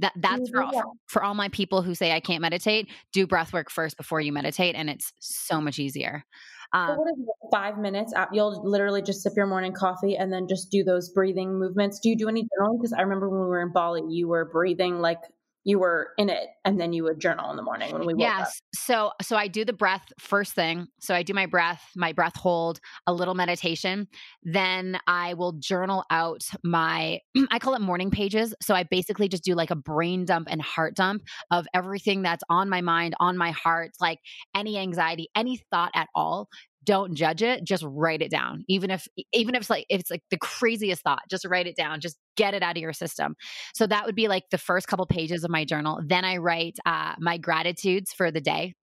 that 0.00 0.12
that's 0.16 0.50
for 0.50 0.62
all, 0.62 0.92
for 1.06 1.22
all 1.22 1.34
my 1.34 1.48
people 1.48 1.80
who 1.80 1.94
say 1.94 2.12
I 2.12 2.20
can't 2.20 2.42
meditate. 2.42 2.88
Do 3.12 3.26
breath 3.26 3.52
work 3.52 3.70
first 3.70 3.96
before 3.96 4.20
you 4.20 4.32
meditate, 4.32 4.74
and 4.74 4.90
it's 4.90 5.12
so 5.18 5.60
much 5.60 5.78
easier. 5.78 6.24
Um, 6.74 6.88
so 6.88 6.94
what 6.96 7.10
is 7.12 7.18
it, 7.18 7.48
five 7.50 7.78
minutes? 7.78 8.12
You'll 8.30 8.62
literally 8.62 9.00
just 9.00 9.22
sip 9.22 9.32
your 9.36 9.46
morning 9.46 9.72
coffee 9.72 10.16
and 10.16 10.30
then 10.30 10.46
just 10.46 10.70
do 10.70 10.84
those 10.84 11.08
breathing 11.08 11.58
movements. 11.58 11.98
Do 12.00 12.10
you 12.10 12.16
do 12.16 12.28
any 12.28 12.42
journaling? 12.42 12.78
Because 12.78 12.92
I 12.92 13.00
remember 13.00 13.30
when 13.30 13.40
we 13.40 13.46
were 13.46 13.62
in 13.62 13.72
Bali, 13.72 14.02
you 14.10 14.28
were 14.28 14.50
breathing 14.52 14.98
like 14.98 15.20
you 15.68 15.78
were 15.78 16.14
in 16.16 16.30
it 16.30 16.48
and 16.64 16.80
then 16.80 16.94
you 16.94 17.04
would 17.04 17.20
journal 17.20 17.50
in 17.50 17.56
the 17.58 17.62
morning 17.62 17.92
when 17.92 18.06
we 18.06 18.14
woke 18.14 18.22
yes. 18.22 18.40
up. 18.40 18.52
So 18.74 19.12
so 19.20 19.36
I 19.36 19.48
do 19.48 19.66
the 19.66 19.74
breath 19.74 20.10
first 20.18 20.54
thing. 20.54 20.86
So 20.98 21.14
I 21.14 21.22
do 21.22 21.34
my 21.34 21.44
breath, 21.44 21.82
my 21.94 22.14
breath 22.14 22.36
hold, 22.36 22.80
a 23.06 23.12
little 23.12 23.34
meditation. 23.34 24.08
Then 24.42 24.98
I 25.06 25.34
will 25.34 25.52
journal 25.52 26.04
out 26.10 26.42
my 26.64 27.20
I 27.50 27.58
call 27.58 27.74
it 27.74 27.82
morning 27.82 28.10
pages. 28.10 28.54
So 28.62 28.74
I 28.74 28.84
basically 28.84 29.28
just 29.28 29.44
do 29.44 29.54
like 29.54 29.70
a 29.70 29.76
brain 29.76 30.24
dump 30.24 30.48
and 30.50 30.62
heart 30.62 30.96
dump 30.96 31.22
of 31.50 31.66
everything 31.74 32.22
that's 32.22 32.44
on 32.48 32.70
my 32.70 32.80
mind, 32.80 33.14
on 33.20 33.36
my 33.36 33.50
heart, 33.50 33.90
like 34.00 34.20
any 34.56 34.78
anxiety, 34.78 35.28
any 35.36 35.62
thought 35.70 35.90
at 35.94 36.08
all 36.14 36.48
don't 36.84 37.14
judge 37.14 37.42
it 37.42 37.64
just 37.64 37.84
write 37.86 38.22
it 38.22 38.30
down. 38.30 38.64
Even 38.68 38.90
if 38.90 39.06
even 39.32 39.54
if 39.54 39.62
it's 39.62 39.70
like 39.70 39.86
if 39.88 40.00
it's 40.00 40.10
like 40.10 40.22
the 40.30 40.38
craziest 40.38 41.02
thought 41.02 41.22
just 41.30 41.44
write 41.44 41.66
it 41.66 41.76
down 41.76 42.00
just 42.00 42.16
get 42.36 42.54
it 42.54 42.62
out 42.62 42.76
of 42.76 42.80
your 42.80 42.92
system. 42.92 43.34
So 43.74 43.86
that 43.86 44.06
would 44.06 44.14
be 44.14 44.28
like 44.28 44.44
the 44.50 44.58
first 44.58 44.86
couple 44.86 45.06
pages 45.06 45.44
of 45.44 45.50
my 45.50 45.64
journal. 45.64 46.00
Then 46.04 46.24
i 46.24 46.36
write 46.36 46.78
uh, 46.86 47.14
my 47.18 47.38
gratitudes 47.38 48.12
for 48.12 48.30
the 48.30 48.40
day 48.40 48.74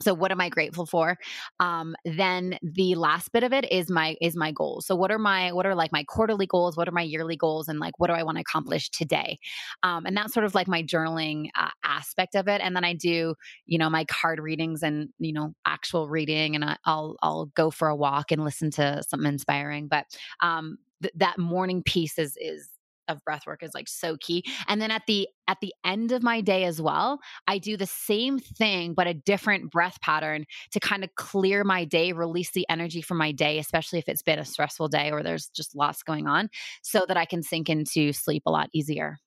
so 0.00 0.12
what 0.12 0.30
am 0.30 0.40
i 0.40 0.48
grateful 0.48 0.86
for? 0.86 1.16
Um, 1.60 1.96
then 2.04 2.58
the 2.62 2.94
last 2.94 3.32
bit 3.32 3.42
of 3.42 3.52
it 3.52 3.70
is 3.72 3.90
my 3.90 4.16
is 4.20 4.36
my 4.36 4.52
goals. 4.52 4.86
So 4.86 4.94
what 4.94 5.10
are 5.10 5.18
my 5.18 5.52
what 5.52 5.66
are 5.66 5.74
like 5.74 5.92
my 5.92 6.04
quarterly 6.04 6.46
goals? 6.46 6.76
What 6.76 6.88
are 6.88 6.92
my 6.92 7.02
yearly 7.02 7.36
goals? 7.36 7.68
And 7.68 7.78
like 7.80 7.98
what 7.98 8.08
do 8.08 8.12
i 8.12 8.22
want 8.22 8.36
to 8.36 8.42
accomplish 8.42 8.90
today? 8.90 9.38
Um, 9.82 10.06
and 10.06 10.16
that's 10.16 10.34
sort 10.34 10.44
of 10.44 10.54
like 10.54 10.68
my 10.68 10.82
journaling 10.82 11.48
uh, 11.56 11.70
aspect 11.84 12.34
of 12.34 12.48
it. 12.48 12.60
And 12.60 12.76
then 12.76 12.84
i 12.84 12.92
do 12.92 13.34
you 13.66 13.78
know 13.78 13.90
my 13.90 14.04
card 14.04 14.38
readings 14.40 14.82
and 14.82 15.08
you 15.18 15.32
know 15.32 15.54
actual 15.66 16.08
reading 16.08 16.54
and 16.54 16.64
I, 16.64 16.76
will 16.86 17.16
i'll 17.22 17.46
go 17.54 17.70
for 17.70 17.88
a 17.88 17.96
walk 17.96 18.32
and 18.32 18.44
listen 18.44 18.70
to 18.72 19.02
something 19.08 19.28
inspiring. 19.28 19.88
But 19.88 20.06
um, 20.40 20.78
th- 21.02 21.14
that 21.16 21.38
morning 21.38 21.82
piece 21.82 22.18
is 22.18 22.36
is 22.40 22.68
of 23.08 23.22
breath 23.24 23.46
work 23.46 23.62
is 23.62 23.74
like 23.74 23.88
so 23.88 24.16
key 24.20 24.44
and 24.68 24.80
then 24.80 24.90
at 24.90 25.02
the 25.06 25.28
at 25.48 25.58
the 25.60 25.72
end 25.84 26.12
of 26.12 26.22
my 26.22 26.40
day 26.40 26.64
as 26.64 26.80
well 26.80 27.18
i 27.46 27.58
do 27.58 27.76
the 27.76 27.86
same 27.86 28.38
thing 28.38 28.94
but 28.94 29.06
a 29.06 29.14
different 29.14 29.70
breath 29.70 30.00
pattern 30.00 30.44
to 30.70 30.80
kind 30.80 31.04
of 31.04 31.14
clear 31.14 31.64
my 31.64 31.84
day 31.84 32.12
release 32.12 32.50
the 32.52 32.66
energy 32.68 33.02
from 33.02 33.18
my 33.18 33.32
day 33.32 33.58
especially 33.58 33.98
if 33.98 34.08
it's 34.08 34.22
been 34.22 34.38
a 34.38 34.44
stressful 34.44 34.88
day 34.88 35.10
or 35.10 35.22
there's 35.22 35.48
just 35.48 35.74
lots 35.76 36.02
going 36.02 36.26
on 36.26 36.48
so 36.82 37.04
that 37.06 37.16
i 37.16 37.24
can 37.24 37.42
sink 37.42 37.68
into 37.68 38.12
sleep 38.12 38.42
a 38.46 38.50
lot 38.50 38.68
easier 38.72 39.18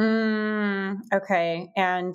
Mm, 0.00 0.96
okay. 1.12 1.70
And 1.76 2.14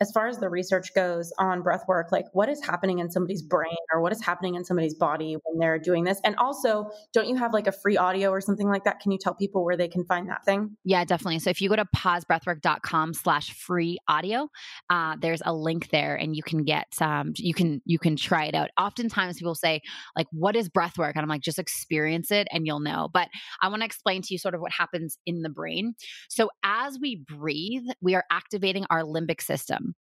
as 0.00 0.10
far 0.12 0.28
as 0.28 0.38
the 0.38 0.48
research 0.48 0.94
goes 0.94 1.30
on 1.38 1.60
breath 1.60 1.84
work, 1.86 2.10
like 2.10 2.24
what 2.32 2.48
is 2.48 2.64
happening 2.64 3.00
in 3.00 3.10
somebody's 3.10 3.42
brain 3.42 3.76
or 3.92 4.00
what 4.00 4.12
is 4.12 4.24
happening 4.24 4.54
in 4.54 4.64
somebody's 4.64 4.94
body 4.94 5.36
when 5.44 5.58
they're 5.58 5.78
doing 5.78 6.04
this? 6.04 6.18
And 6.24 6.34
also, 6.36 6.90
don't 7.12 7.28
you 7.28 7.36
have 7.36 7.52
like 7.52 7.66
a 7.66 7.72
free 7.72 7.98
audio 7.98 8.30
or 8.30 8.40
something 8.40 8.66
like 8.66 8.84
that? 8.84 9.00
Can 9.00 9.12
you 9.12 9.18
tell 9.18 9.34
people 9.34 9.62
where 9.62 9.76
they 9.76 9.88
can 9.88 10.04
find 10.06 10.28
that 10.30 10.44
thing? 10.44 10.76
Yeah, 10.84 11.04
definitely. 11.04 11.38
So 11.40 11.50
if 11.50 11.60
you 11.60 11.68
go 11.68 11.76
to 11.76 11.84
pausebreathwork.com 11.94 13.12
slash 13.12 13.52
free 13.52 13.98
audio, 14.08 14.48
uh, 14.88 15.16
there's 15.20 15.42
a 15.44 15.52
link 15.52 15.90
there 15.90 16.16
and 16.16 16.34
you 16.34 16.42
can 16.42 16.64
get, 16.64 16.86
um, 17.00 17.32
you 17.36 17.52
can, 17.52 17.82
you 17.84 17.98
can 17.98 18.16
try 18.16 18.46
it 18.46 18.54
out. 18.54 18.70
Oftentimes 18.78 19.36
people 19.36 19.54
say 19.54 19.82
like, 20.16 20.26
what 20.32 20.56
is 20.56 20.70
breath 20.70 20.96
work? 20.96 21.14
And 21.14 21.22
I'm 21.22 21.28
like, 21.28 21.42
just 21.42 21.58
experience 21.58 22.30
it 22.30 22.48
and 22.50 22.66
you'll 22.66 22.80
know. 22.80 23.10
But 23.12 23.28
I 23.60 23.68
want 23.68 23.82
to 23.82 23.86
explain 23.86 24.22
to 24.22 24.28
you 24.34 24.38
sort 24.38 24.54
of 24.54 24.62
what 24.62 24.72
happens 24.72 25.18
in 25.26 25.42
the 25.42 25.50
brain. 25.50 25.94
So 26.30 26.48
as 26.64 26.98
we 26.98 27.19
breathe, 27.26 27.84
we 28.00 28.14
are 28.14 28.24
activating 28.30 28.86
our 28.90 29.02
limbic 29.02 29.40
system. 29.40 29.94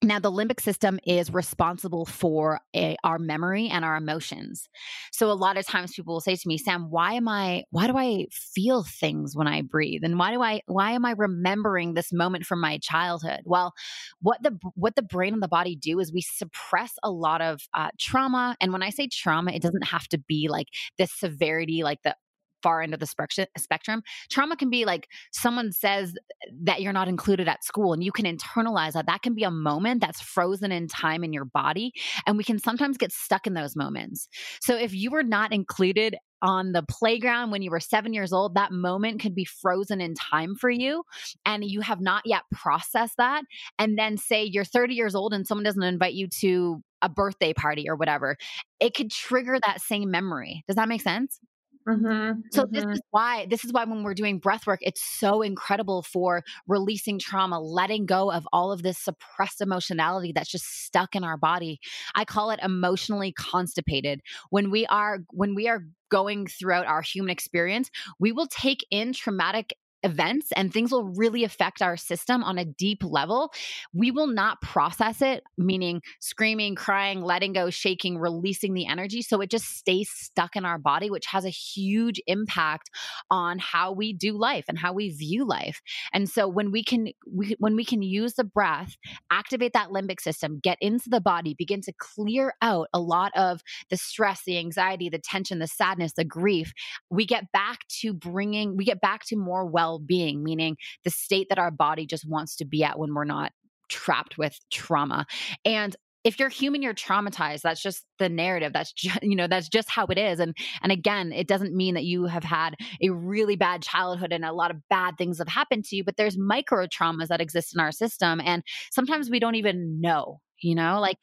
Now, 0.00 0.20
the 0.20 0.30
limbic 0.30 0.60
system 0.60 1.00
is 1.04 1.32
responsible 1.32 2.06
for 2.06 2.60
a, 2.74 2.96
our 3.02 3.18
memory 3.18 3.68
and 3.68 3.84
our 3.84 3.96
emotions. 3.96 4.68
So, 5.10 5.28
a 5.28 5.32
lot 5.32 5.56
of 5.56 5.66
times 5.66 5.92
people 5.92 6.14
will 6.14 6.20
say 6.20 6.36
to 6.36 6.48
me, 6.48 6.56
Sam, 6.56 6.88
why 6.88 7.14
am 7.14 7.26
I, 7.26 7.64
why 7.70 7.88
do 7.88 7.98
I 7.98 8.26
feel 8.30 8.84
things 8.84 9.34
when 9.34 9.48
I 9.48 9.62
breathe? 9.62 10.04
And 10.04 10.16
why 10.16 10.30
do 10.30 10.40
I, 10.40 10.60
why 10.66 10.92
am 10.92 11.04
I 11.04 11.14
remembering 11.18 11.94
this 11.94 12.12
moment 12.12 12.44
from 12.44 12.60
my 12.60 12.78
childhood? 12.78 13.40
Well, 13.44 13.72
what 14.20 14.40
the, 14.40 14.56
what 14.76 14.94
the 14.94 15.02
brain 15.02 15.34
and 15.34 15.42
the 15.42 15.48
body 15.48 15.74
do 15.74 15.98
is 15.98 16.12
we 16.12 16.22
suppress 16.22 16.92
a 17.02 17.10
lot 17.10 17.40
of 17.40 17.62
uh, 17.74 17.90
trauma. 17.98 18.54
And 18.60 18.72
when 18.72 18.84
I 18.84 18.90
say 18.90 19.08
trauma, 19.08 19.50
it 19.50 19.62
doesn't 19.62 19.86
have 19.86 20.06
to 20.08 20.18
be 20.18 20.46
like 20.48 20.68
this 20.96 21.10
severity, 21.12 21.82
like 21.82 22.02
the 22.04 22.14
far 22.62 22.82
end 22.82 22.94
of 22.94 23.00
the 23.00 23.06
spectrum. 23.06 24.02
Trauma 24.30 24.56
can 24.56 24.70
be 24.70 24.84
like 24.84 25.08
someone 25.32 25.72
says 25.72 26.14
that 26.62 26.82
you're 26.82 26.92
not 26.92 27.08
included 27.08 27.48
at 27.48 27.64
school 27.64 27.92
and 27.92 28.02
you 28.02 28.12
can 28.12 28.24
internalize 28.24 28.92
that. 28.92 29.06
That 29.06 29.22
can 29.22 29.34
be 29.34 29.44
a 29.44 29.50
moment 29.50 30.00
that's 30.00 30.20
frozen 30.20 30.72
in 30.72 30.88
time 30.88 31.24
in 31.24 31.32
your 31.32 31.44
body. 31.44 31.92
And 32.26 32.36
we 32.36 32.44
can 32.44 32.58
sometimes 32.58 32.96
get 32.96 33.12
stuck 33.12 33.46
in 33.46 33.54
those 33.54 33.76
moments. 33.76 34.28
So 34.60 34.76
if 34.76 34.94
you 34.94 35.10
were 35.10 35.22
not 35.22 35.52
included 35.52 36.16
on 36.40 36.72
the 36.72 36.84
playground 36.88 37.50
when 37.50 37.62
you 37.62 37.70
were 37.70 37.80
seven 37.80 38.12
years 38.12 38.32
old, 38.32 38.54
that 38.54 38.70
moment 38.70 39.20
could 39.20 39.34
be 39.34 39.44
frozen 39.44 40.00
in 40.00 40.14
time 40.14 40.54
for 40.54 40.70
you. 40.70 41.02
And 41.44 41.64
you 41.64 41.80
have 41.80 42.00
not 42.00 42.22
yet 42.24 42.42
processed 42.52 43.16
that. 43.18 43.42
And 43.78 43.98
then 43.98 44.16
say 44.16 44.44
you're 44.44 44.64
30 44.64 44.94
years 44.94 45.14
old 45.14 45.32
and 45.32 45.46
someone 45.46 45.64
doesn't 45.64 45.82
invite 45.82 46.14
you 46.14 46.28
to 46.40 46.82
a 47.02 47.08
birthday 47.08 47.52
party 47.52 47.88
or 47.88 47.96
whatever, 47.96 48.36
it 48.80 48.94
could 48.94 49.10
trigger 49.10 49.58
that 49.64 49.80
same 49.80 50.10
memory. 50.10 50.64
Does 50.66 50.76
that 50.76 50.88
make 50.88 51.02
sense? 51.02 51.40
Mm-hmm, 51.88 52.40
so 52.52 52.64
mm-hmm. 52.64 52.74
this 52.74 52.84
is 52.84 53.00
why 53.10 53.46
this 53.48 53.64
is 53.64 53.72
why 53.72 53.84
when 53.84 54.02
we're 54.02 54.12
doing 54.12 54.38
breath 54.38 54.66
work, 54.66 54.80
it's 54.82 55.02
so 55.02 55.40
incredible 55.40 56.02
for 56.02 56.44
releasing 56.66 57.18
trauma, 57.18 57.58
letting 57.58 58.04
go 58.04 58.30
of 58.30 58.46
all 58.52 58.72
of 58.72 58.82
this 58.82 58.98
suppressed 58.98 59.62
emotionality 59.62 60.32
that's 60.32 60.50
just 60.50 60.66
stuck 60.84 61.16
in 61.16 61.24
our 61.24 61.38
body. 61.38 61.80
I 62.14 62.26
call 62.26 62.50
it 62.50 62.60
emotionally 62.62 63.32
constipated. 63.32 64.20
When 64.50 64.70
we 64.70 64.84
are 64.86 65.20
when 65.30 65.54
we 65.54 65.66
are 65.68 65.84
going 66.10 66.46
throughout 66.46 66.86
our 66.86 67.00
human 67.00 67.30
experience, 67.30 67.90
we 68.18 68.32
will 68.32 68.48
take 68.48 68.86
in 68.90 69.14
traumatic 69.14 69.74
events 70.02 70.48
and 70.54 70.72
things 70.72 70.92
will 70.92 71.04
really 71.04 71.44
affect 71.44 71.82
our 71.82 71.96
system 71.96 72.44
on 72.44 72.58
a 72.58 72.64
deep 72.64 73.02
level, 73.02 73.52
we 73.92 74.10
will 74.10 74.26
not 74.26 74.60
process 74.60 75.20
it, 75.22 75.42
meaning 75.56 76.02
screaming, 76.20 76.74
crying, 76.74 77.20
letting 77.20 77.52
go, 77.52 77.70
shaking, 77.70 78.18
releasing 78.18 78.74
the 78.74 78.86
energy. 78.86 79.22
So 79.22 79.40
it 79.40 79.50
just 79.50 79.76
stays 79.76 80.10
stuck 80.10 80.56
in 80.56 80.64
our 80.64 80.78
body, 80.78 81.10
which 81.10 81.26
has 81.26 81.44
a 81.44 81.50
huge 81.50 82.20
impact 82.26 82.90
on 83.30 83.58
how 83.58 83.92
we 83.92 84.12
do 84.12 84.38
life 84.38 84.64
and 84.68 84.78
how 84.78 84.92
we 84.92 85.10
view 85.10 85.44
life. 85.44 85.80
And 86.12 86.28
so 86.28 86.46
when 86.46 86.70
we 86.70 86.84
can, 86.84 87.08
we, 87.30 87.56
when 87.58 87.74
we 87.74 87.84
can 87.84 88.02
use 88.02 88.34
the 88.34 88.44
breath, 88.44 88.96
activate 89.30 89.72
that 89.72 89.88
limbic 89.88 90.20
system, 90.20 90.60
get 90.62 90.78
into 90.80 91.08
the 91.08 91.20
body, 91.20 91.54
begin 91.54 91.80
to 91.82 91.92
clear 91.98 92.54
out 92.62 92.88
a 92.92 93.00
lot 93.00 93.32
of 93.36 93.62
the 93.90 93.96
stress, 93.96 94.42
the 94.46 94.58
anxiety, 94.58 95.08
the 95.08 95.18
tension, 95.18 95.58
the 95.58 95.66
sadness, 95.66 96.12
the 96.12 96.24
grief, 96.24 96.72
we 97.10 97.26
get 97.26 97.50
back 97.52 97.80
to 98.00 98.12
bringing, 98.12 98.76
we 98.76 98.84
get 98.84 99.00
back 99.00 99.24
to 99.26 99.36
more 99.36 99.66
well 99.66 99.87
well 99.88 99.98
being, 99.98 100.42
meaning 100.42 100.76
the 101.04 101.10
state 101.10 101.48
that 101.48 101.58
our 101.58 101.70
body 101.70 102.06
just 102.06 102.28
wants 102.28 102.56
to 102.56 102.64
be 102.64 102.84
at 102.84 102.98
when 102.98 103.14
we're 103.14 103.24
not 103.24 103.52
trapped 103.88 104.36
with 104.36 104.58
trauma. 104.70 105.26
And 105.64 105.96
if 106.24 106.38
you're 106.38 106.48
human 106.48 106.82
you're 106.82 106.92
traumatized. 106.92 107.62
That's 107.62 107.80
just 107.80 108.04
the 108.18 108.28
narrative. 108.28 108.72
That's 108.72 108.92
just 108.92 109.22
you 109.22 109.36
know 109.36 109.46
that's 109.46 109.68
just 109.68 109.88
how 109.88 110.04
it 110.06 110.18
is. 110.18 110.40
And 110.40 110.54
and 110.82 110.92
again 110.92 111.32
it 111.32 111.46
doesn't 111.46 111.74
mean 111.74 111.94
that 111.94 112.04
you 112.04 112.26
have 112.26 112.44
had 112.44 112.74
a 113.02 113.10
really 113.10 113.56
bad 113.56 113.82
childhood 113.82 114.32
and 114.32 114.44
a 114.44 114.52
lot 114.52 114.70
of 114.70 114.76
bad 114.90 115.16
things 115.16 115.38
have 115.38 115.48
happened 115.48 115.84
to 115.86 115.96
you 115.96 116.04
but 116.04 116.16
there's 116.16 116.36
micro 116.36 116.86
traumas 116.86 117.28
that 117.28 117.40
exist 117.40 117.74
in 117.74 117.80
our 117.80 117.92
system 117.92 118.40
and 118.44 118.62
sometimes 118.90 119.30
we 119.30 119.38
don't 119.38 119.54
even 119.54 120.00
know 120.00 120.40
you 120.60 120.74
know? 120.74 121.00
Like 121.00 121.18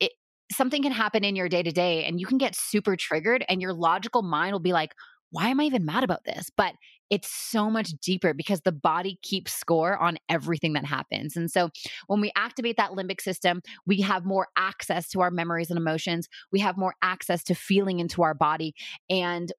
it, 0.00 0.12
something 0.50 0.82
can 0.82 0.92
happen 0.92 1.24
in 1.24 1.36
your 1.36 1.48
day 1.48 1.62
to 1.62 1.70
day 1.70 2.04
and 2.04 2.20
you 2.20 2.26
can 2.26 2.38
get 2.38 2.54
super 2.54 2.96
triggered 2.96 3.44
and 3.48 3.60
your 3.60 3.72
logical 3.72 4.22
mind 4.22 4.52
will 4.52 4.60
be 4.60 4.72
like 4.72 4.92
why 5.32 5.48
am 5.48 5.60
I 5.60 5.64
even 5.64 5.84
mad 5.84 6.04
about 6.04 6.24
this? 6.24 6.50
But 6.56 6.74
it's 7.10 7.28
so 7.28 7.68
much 7.68 7.90
deeper 8.00 8.32
because 8.32 8.60
the 8.60 8.72
body 8.72 9.18
keeps 9.22 9.52
score 9.52 9.98
on 9.98 10.16
everything 10.28 10.74
that 10.74 10.84
happens. 10.86 11.36
And 11.36 11.50
so 11.50 11.70
when 12.06 12.20
we 12.20 12.32
activate 12.36 12.76
that 12.76 12.92
limbic 12.92 13.20
system, 13.20 13.60
we 13.86 14.00
have 14.02 14.24
more 14.24 14.48
access 14.56 15.08
to 15.10 15.20
our 15.20 15.30
memories 15.30 15.68
and 15.68 15.78
emotions. 15.78 16.28
We 16.52 16.60
have 16.60 16.78
more 16.78 16.94
access 17.02 17.42
to 17.44 17.54
feeling 17.54 17.98
into 17.98 18.22
our 18.22 18.34
body. 18.34 18.74
And 19.10 19.52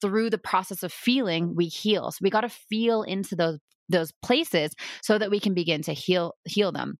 through 0.00 0.30
the 0.30 0.38
process 0.38 0.82
of 0.82 0.92
feeling, 0.92 1.54
we 1.54 1.66
heal. 1.66 2.10
So 2.10 2.18
we 2.22 2.30
got 2.30 2.40
to 2.40 2.48
feel 2.48 3.02
into 3.02 3.36
those 3.36 3.58
those 3.88 4.12
places 4.22 4.72
so 5.02 5.18
that 5.18 5.30
we 5.30 5.40
can 5.40 5.52
begin 5.52 5.82
to 5.82 5.92
heal 5.92 6.34
heal 6.44 6.72
them. 6.72 6.96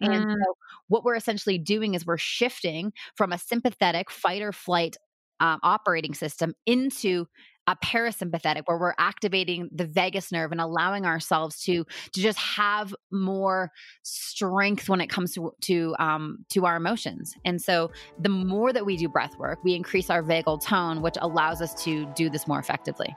And 0.00 0.26
mm. 0.26 0.32
so 0.32 0.54
what 0.88 1.04
we're 1.04 1.14
essentially 1.14 1.58
doing 1.58 1.94
is 1.94 2.04
we're 2.04 2.18
shifting 2.18 2.92
from 3.16 3.32
a 3.32 3.38
sympathetic 3.38 4.10
fight 4.10 4.42
or 4.42 4.52
flight 4.52 4.96
um, 5.44 5.60
operating 5.62 6.14
system 6.14 6.54
into 6.64 7.26
a 7.66 7.76
parasympathetic 7.76 8.62
where 8.64 8.78
we're 8.78 8.94
activating 8.98 9.68
the 9.72 9.86
vagus 9.86 10.32
nerve 10.32 10.52
and 10.52 10.60
allowing 10.60 11.04
ourselves 11.04 11.62
to 11.62 11.84
to 12.12 12.20
just 12.20 12.38
have 12.38 12.94
more 13.10 13.70
strength 14.02 14.88
when 14.88 15.00
it 15.02 15.08
comes 15.08 15.34
to 15.34 15.52
to 15.60 15.94
um, 15.98 16.44
to 16.48 16.64
our 16.64 16.76
emotions. 16.76 17.34
And 17.44 17.60
so 17.60 17.90
the 18.18 18.30
more 18.30 18.72
that 18.72 18.86
we 18.86 18.96
do 18.96 19.08
breath 19.08 19.36
work 19.38 19.62
we 19.64 19.74
increase 19.74 20.08
our 20.08 20.22
vagal 20.22 20.62
tone 20.62 21.02
which 21.02 21.16
allows 21.20 21.60
us 21.60 21.74
to 21.84 22.06
do 22.14 22.30
this 22.30 22.48
more 22.48 22.58
effectively. 22.58 23.14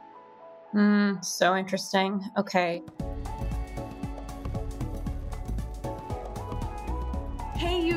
Mm, 0.75 1.23
so 1.23 1.55
interesting. 1.55 2.21
Okay 2.37 2.81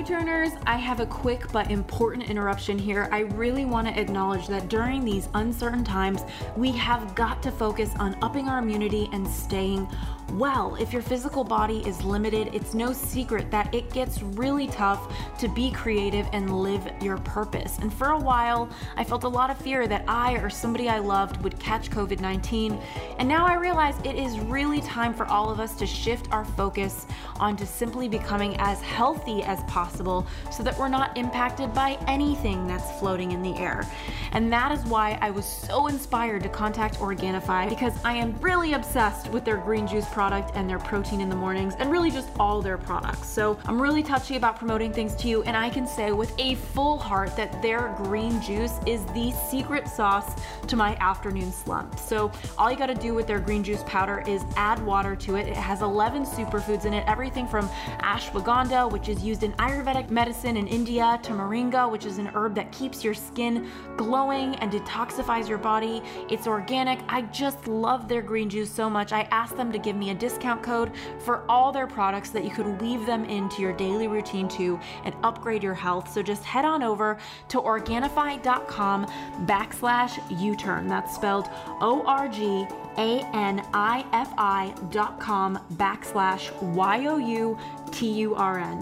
Hey 0.01 0.15
U-turners, 0.15 0.53
I 0.67 0.77
have 0.77 1.01
a 1.01 1.05
quick 1.05 1.53
but 1.53 1.71
important 1.71 2.31
interruption 2.31 2.79
here. 2.79 3.07
I 3.13 3.19
really 3.19 3.67
want 3.67 3.87
to 3.87 4.01
acknowledge 4.01 4.47
that 4.47 4.71
during 4.71 5.05
these 5.05 5.29
uncertain 5.35 5.85
times, 5.85 6.23
we 6.57 6.73
have 6.73 7.15
got 7.15 7.43
to 7.43 7.51
focus 7.51 7.91
on 7.99 8.17
upping 8.23 8.49
our 8.49 8.61
immunity 8.61 9.11
and 9.13 9.29
staying 9.29 9.87
well. 10.31 10.77
If 10.77 10.93
your 10.93 11.03
physical 11.03 11.45
body 11.45 11.87
is 11.87 12.03
limited, 12.05 12.55
it's 12.55 12.75
no 12.75 12.93
secret 12.93 13.51
that 13.51 13.75
it 13.75 13.93
gets 13.93 14.23
really 14.23 14.67
tough 14.69 15.15
to 15.39 15.49
be 15.49 15.71
creative 15.71 16.29
and 16.33 16.63
live 16.63 16.89
your 17.01 17.19
purpose. 17.19 17.79
And 17.79 17.93
for 17.93 18.11
a 18.11 18.19
while, 18.19 18.69
I 18.97 19.05
felt 19.05 19.25
a 19.25 19.29
lot 19.29 19.51
of 19.51 19.59
fear 19.59 19.87
that 19.89 20.05
I 20.09 20.35
or 20.35 20.51
somebody 20.51 20.89
I 20.89 20.99
loved 20.99 21.43
would 21.43 21.59
catch 21.59 21.91
COVID 21.91 22.21
19. 22.21 22.81
And 23.19 23.29
now 23.29 23.47
I 23.47 23.55
realize 23.55 23.95
it 24.05 24.17
is 24.17 24.39
really 24.41 24.81
time 24.81 25.15
for 25.15 25.27
all 25.27 25.51
of 25.51 25.61
us 25.61 25.75
to 25.77 25.87
shift 25.87 26.31
our 26.33 26.45
focus 26.45 27.07
onto 27.39 27.65
simply 27.65 28.09
becoming 28.09 28.57
as 28.59 28.81
healthy 28.83 29.43
as 29.43 29.63
possible 29.65 30.27
so 30.51 30.63
that 30.63 30.79
we're 30.79 30.89
not 30.89 31.17
impacted 31.17 31.73
by 31.73 31.99
anything 32.07 32.67
that's 32.67 32.99
floating 32.99 33.33
in 33.33 33.43
the 33.43 33.57
air. 33.57 33.87
And 34.33 34.53
that 34.53 34.73
is 34.73 34.85
why 34.85 35.19
I 35.21 35.31
was 35.31 35.45
so 35.45 35.87
inspired 35.87 36.43
to 36.43 36.49
contact 36.49 36.99
Organifi 36.99 37.69
because 37.69 37.95
I 38.05 38.15
am 38.15 38.39
really 38.41 38.75
obsessed 38.75 39.29
with 39.29 39.45
their 39.45 39.57
green 39.57 39.87
juice 39.87 40.07
product 40.21 40.51
and 40.55 40.69
their 40.69 40.79
protein 40.79 41.23
in 41.23 41.31
the 41.31 41.35
mornings, 41.35 41.73
and 41.79 41.91
really 41.91 42.11
just 42.11 42.29
all 42.39 42.61
their 42.61 42.77
products. 42.77 43.27
So 43.27 43.59
I'm 43.65 43.81
really 43.81 44.03
touchy 44.03 44.37
about 44.37 44.55
promoting 44.59 44.93
things 44.93 45.15
to 45.15 45.29
you, 45.29 45.43
and 45.45 45.57
I 45.57 45.71
can 45.71 45.87
say 45.87 46.13
with 46.13 46.31
a 46.39 46.57
full 46.75 46.99
heart 46.99 47.35
that 47.39 47.63
their 47.63 47.95
green 47.97 48.39
juice 48.43 48.75
is 48.87 49.03
the 49.15 49.33
secret 49.49 49.89
sauce 49.89 50.31
to 50.67 50.77
my 50.77 50.95
afternoon 50.97 51.51
slump. 51.51 51.99
So 51.99 52.31
all 52.59 52.71
you 52.71 52.77
gotta 52.77 52.95
do 52.95 53.15
with 53.15 53.27
their 53.27 53.41
green 53.41 53.65
juice 53.65 53.83
powder 53.87 54.23
is 54.27 54.45
add 54.57 54.85
water 54.85 55.17
to 55.17 55.37
it. 55.37 55.49
It 55.49 55.57
has 55.57 55.81
11 55.81 56.27
superfoods 56.27 56.85
in 56.85 56.93
it, 56.93 57.03
everything 57.07 57.49
from 57.49 57.67
ashwagandha, 58.01 58.93
which 58.93 59.09
is 59.09 59.25
used 59.25 59.43
in 59.43 59.53
Ayurvedic 59.53 60.11
medicine 60.11 60.59
in 60.59 60.67
India, 60.67 61.19
to 61.23 61.33
moringa, 61.33 61.91
which 61.91 62.05
is 62.05 62.19
an 62.19 62.27
herb 62.35 62.55
that 62.57 62.71
keeps 62.73 63.03
your 63.03 63.15
skin 63.15 63.71
glowing 63.97 64.55
and 64.57 64.71
detoxifies 64.71 65.49
your 65.49 65.57
body. 65.57 66.03
It's 66.29 66.47
organic. 66.47 66.99
I 67.09 67.23
just 67.23 67.67
love 67.67 68.07
their 68.07 68.21
green 68.21 68.51
juice 68.51 68.71
so 68.71 68.91
much. 68.91 69.15
I 69.15 69.23
asked 69.31 69.57
them 69.57 69.73
to 69.73 69.79
give 69.79 69.97
me 69.97 70.10
a 70.11 70.15
discount 70.15 70.63
code 70.63 70.93
for 71.19 71.45
all 71.49 71.73
their 71.73 71.87
products 71.87 72.31
that 72.31 72.45
you 72.45 72.51
could 72.51 72.81
weave 72.81 73.07
them 73.07 73.25
into 73.25 73.63
your 73.63 73.73
daily 73.73 74.09
routine 74.09 74.49
too 74.49 74.79
and 75.05 75.15
upgrade 75.23 75.63
your 75.63 75.75
health. 75.75 76.13
So 76.13 76.23
just 76.23 76.45
head 76.45 76.65
on 76.65 76.83
over 76.83 77.19
to 77.49 77.59
Organifi.com 77.59 79.07
backslash 79.47 80.41
U-turn. 80.41 80.87
That's 80.87 81.15
spelled 81.15 81.49
O-R-G 81.81 82.67
a-N-I-F-I 83.01 84.75
dot 84.91 85.19
com 85.19 85.59
backslash 85.75 86.53
Y-O-U-T-U-R-N. 86.61 87.25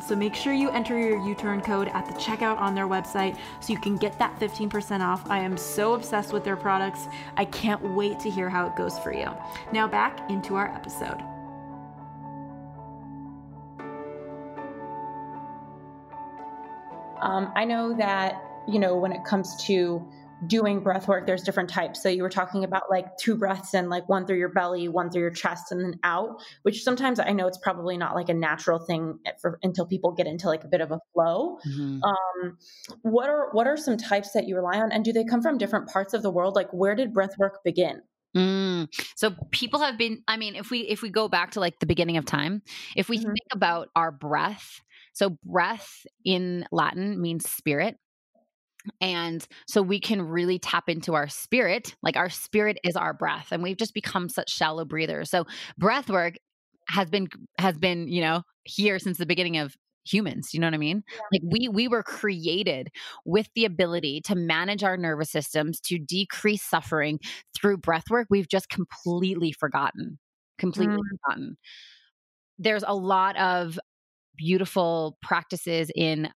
So 0.02 0.16
make 0.16 0.34
sure 0.34 0.52
you 0.52 0.70
enter 0.70 0.98
your 0.98 1.24
U-turn 1.24 1.60
code 1.60 1.86
at 1.88 2.04
the 2.04 2.14
checkout 2.14 2.58
on 2.58 2.74
their 2.74 2.88
website 2.88 3.38
so 3.60 3.72
you 3.72 3.78
can 3.78 3.96
get 3.96 4.18
that 4.18 4.36
15% 4.40 5.02
off. 5.02 5.30
I 5.30 5.38
am 5.38 5.56
so 5.56 5.92
obsessed 5.94 6.32
with 6.32 6.42
their 6.42 6.56
products. 6.56 7.06
I 7.36 7.44
can't 7.44 7.80
wait 7.94 8.18
to 8.20 8.28
hear 8.28 8.50
how 8.50 8.66
it 8.66 8.74
goes 8.74 8.98
for 8.98 9.12
you. 9.12 9.28
Now 9.72 9.86
back 9.86 10.28
into 10.28 10.56
our 10.56 10.74
episode. 10.74 11.22
Um, 17.20 17.52
I 17.54 17.64
know 17.64 17.94
that, 17.94 18.42
you 18.66 18.80
know, 18.80 18.96
when 18.96 19.12
it 19.12 19.24
comes 19.24 19.54
to 19.66 20.04
doing 20.46 20.80
breath 20.80 21.08
work, 21.08 21.26
there's 21.26 21.42
different 21.42 21.68
types. 21.68 22.02
So 22.02 22.08
you 22.08 22.22
were 22.22 22.30
talking 22.30 22.64
about 22.64 22.84
like 22.90 23.16
two 23.18 23.36
breaths 23.36 23.74
and 23.74 23.90
like 23.90 24.08
one 24.08 24.26
through 24.26 24.38
your 24.38 24.50
belly, 24.50 24.88
one 24.88 25.10
through 25.10 25.22
your 25.22 25.30
chest, 25.30 25.72
and 25.72 25.80
then 25.80 25.98
out, 26.04 26.40
which 26.62 26.82
sometimes 26.82 27.18
I 27.18 27.32
know 27.32 27.46
it's 27.46 27.58
probably 27.58 27.96
not 27.96 28.14
like 28.14 28.28
a 28.28 28.34
natural 28.34 28.78
thing 28.78 29.18
for, 29.40 29.58
until 29.62 29.86
people 29.86 30.12
get 30.12 30.26
into 30.26 30.46
like 30.46 30.64
a 30.64 30.68
bit 30.68 30.80
of 30.80 30.92
a 30.92 31.00
flow. 31.12 31.58
Mm-hmm. 31.68 32.02
Um, 32.02 32.58
what 33.02 33.28
are 33.28 33.48
what 33.52 33.66
are 33.66 33.76
some 33.76 33.96
types 33.96 34.32
that 34.32 34.46
you 34.46 34.56
rely 34.56 34.78
on, 34.78 34.92
and 34.92 35.04
do 35.04 35.12
they 35.12 35.24
come 35.24 35.42
from 35.42 35.58
different 35.58 35.88
parts 35.88 36.14
of 36.14 36.22
the 36.22 36.30
world? 36.30 36.54
Like 36.54 36.72
where 36.72 36.94
did 36.94 37.12
breath 37.12 37.36
work 37.38 37.58
begin? 37.64 38.02
Mm. 38.36 38.88
So 39.16 39.34
people 39.50 39.80
have 39.80 39.98
been. 39.98 40.22
I 40.28 40.36
mean, 40.36 40.54
if 40.54 40.70
we 40.70 40.80
if 40.80 41.02
we 41.02 41.10
go 41.10 41.28
back 41.28 41.52
to 41.52 41.60
like 41.60 41.78
the 41.80 41.86
beginning 41.86 42.16
of 42.16 42.24
time, 42.24 42.62
if 42.96 43.08
we 43.08 43.18
mm-hmm. 43.18 43.26
think 43.26 43.48
about 43.52 43.88
our 43.96 44.12
breath, 44.12 44.80
so 45.14 45.36
breath 45.44 46.06
in 46.24 46.66
Latin 46.70 47.20
means 47.20 47.50
spirit. 47.50 47.96
And 49.00 49.46
so 49.66 49.82
we 49.82 50.00
can 50.00 50.22
really 50.22 50.58
tap 50.58 50.88
into 50.88 51.14
our 51.14 51.28
spirit. 51.28 51.94
Like 52.02 52.16
our 52.16 52.30
spirit 52.30 52.78
is 52.84 52.96
our 52.96 53.12
breath, 53.12 53.48
and 53.50 53.62
we've 53.62 53.76
just 53.76 53.94
become 53.94 54.28
such 54.28 54.50
shallow 54.50 54.84
breathers. 54.84 55.30
So 55.30 55.44
breath 55.76 56.08
work 56.08 56.34
has 56.88 57.10
been 57.10 57.28
has 57.58 57.76
been, 57.76 58.08
you 58.08 58.20
know, 58.20 58.42
here 58.64 58.98
since 58.98 59.18
the 59.18 59.26
beginning 59.26 59.58
of 59.58 59.74
humans 60.08 60.54
you 60.54 60.60
know 60.60 60.66
what 60.66 60.74
i 60.74 60.78
mean 60.78 61.02
yeah. 61.12 61.20
like 61.32 61.42
we 61.44 61.68
we 61.68 61.88
were 61.88 62.02
created 62.02 62.88
with 63.24 63.48
the 63.54 63.64
ability 63.64 64.20
to 64.22 64.34
manage 64.34 64.82
our 64.82 64.96
nervous 64.96 65.30
systems 65.30 65.80
to 65.80 65.98
decrease 65.98 66.62
suffering 66.62 67.18
through 67.54 67.76
breath 67.76 68.04
work 68.10 68.26
we've 68.30 68.48
just 68.48 68.68
completely 68.68 69.52
forgotten 69.52 70.18
completely 70.58 70.96
mm. 70.96 71.18
forgotten 71.26 71.56
there's 72.58 72.84
a 72.86 72.94
lot 72.94 73.36
of 73.36 73.78
beautiful 74.36 75.18
practices 75.20 75.90
in 75.94 76.30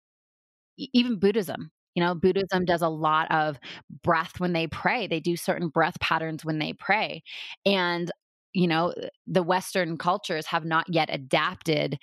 even 0.76 1.18
buddhism 1.18 1.70
you 1.94 2.02
know, 2.02 2.14
Buddhism 2.14 2.64
does 2.64 2.82
a 2.82 2.88
lot 2.88 3.30
of 3.30 3.58
breath 4.02 4.38
when 4.38 4.52
they 4.52 4.66
pray. 4.66 5.06
They 5.06 5.20
do 5.20 5.36
certain 5.36 5.68
breath 5.68 5.98
patterns 6.00 6.44
when 6.44 6.58
they 6.58 6.72
pray. 6.72 7.22
And, 7.66 8.10
you 8.52 8.66
know, 8.66 8.94
the 9.26 9.42
Western 9.42 9.96
cultures 9.98 10.46
have 10.46 10.64
not 10.64 10.86
yet 10.88 11.08
adapted 11.12 11.98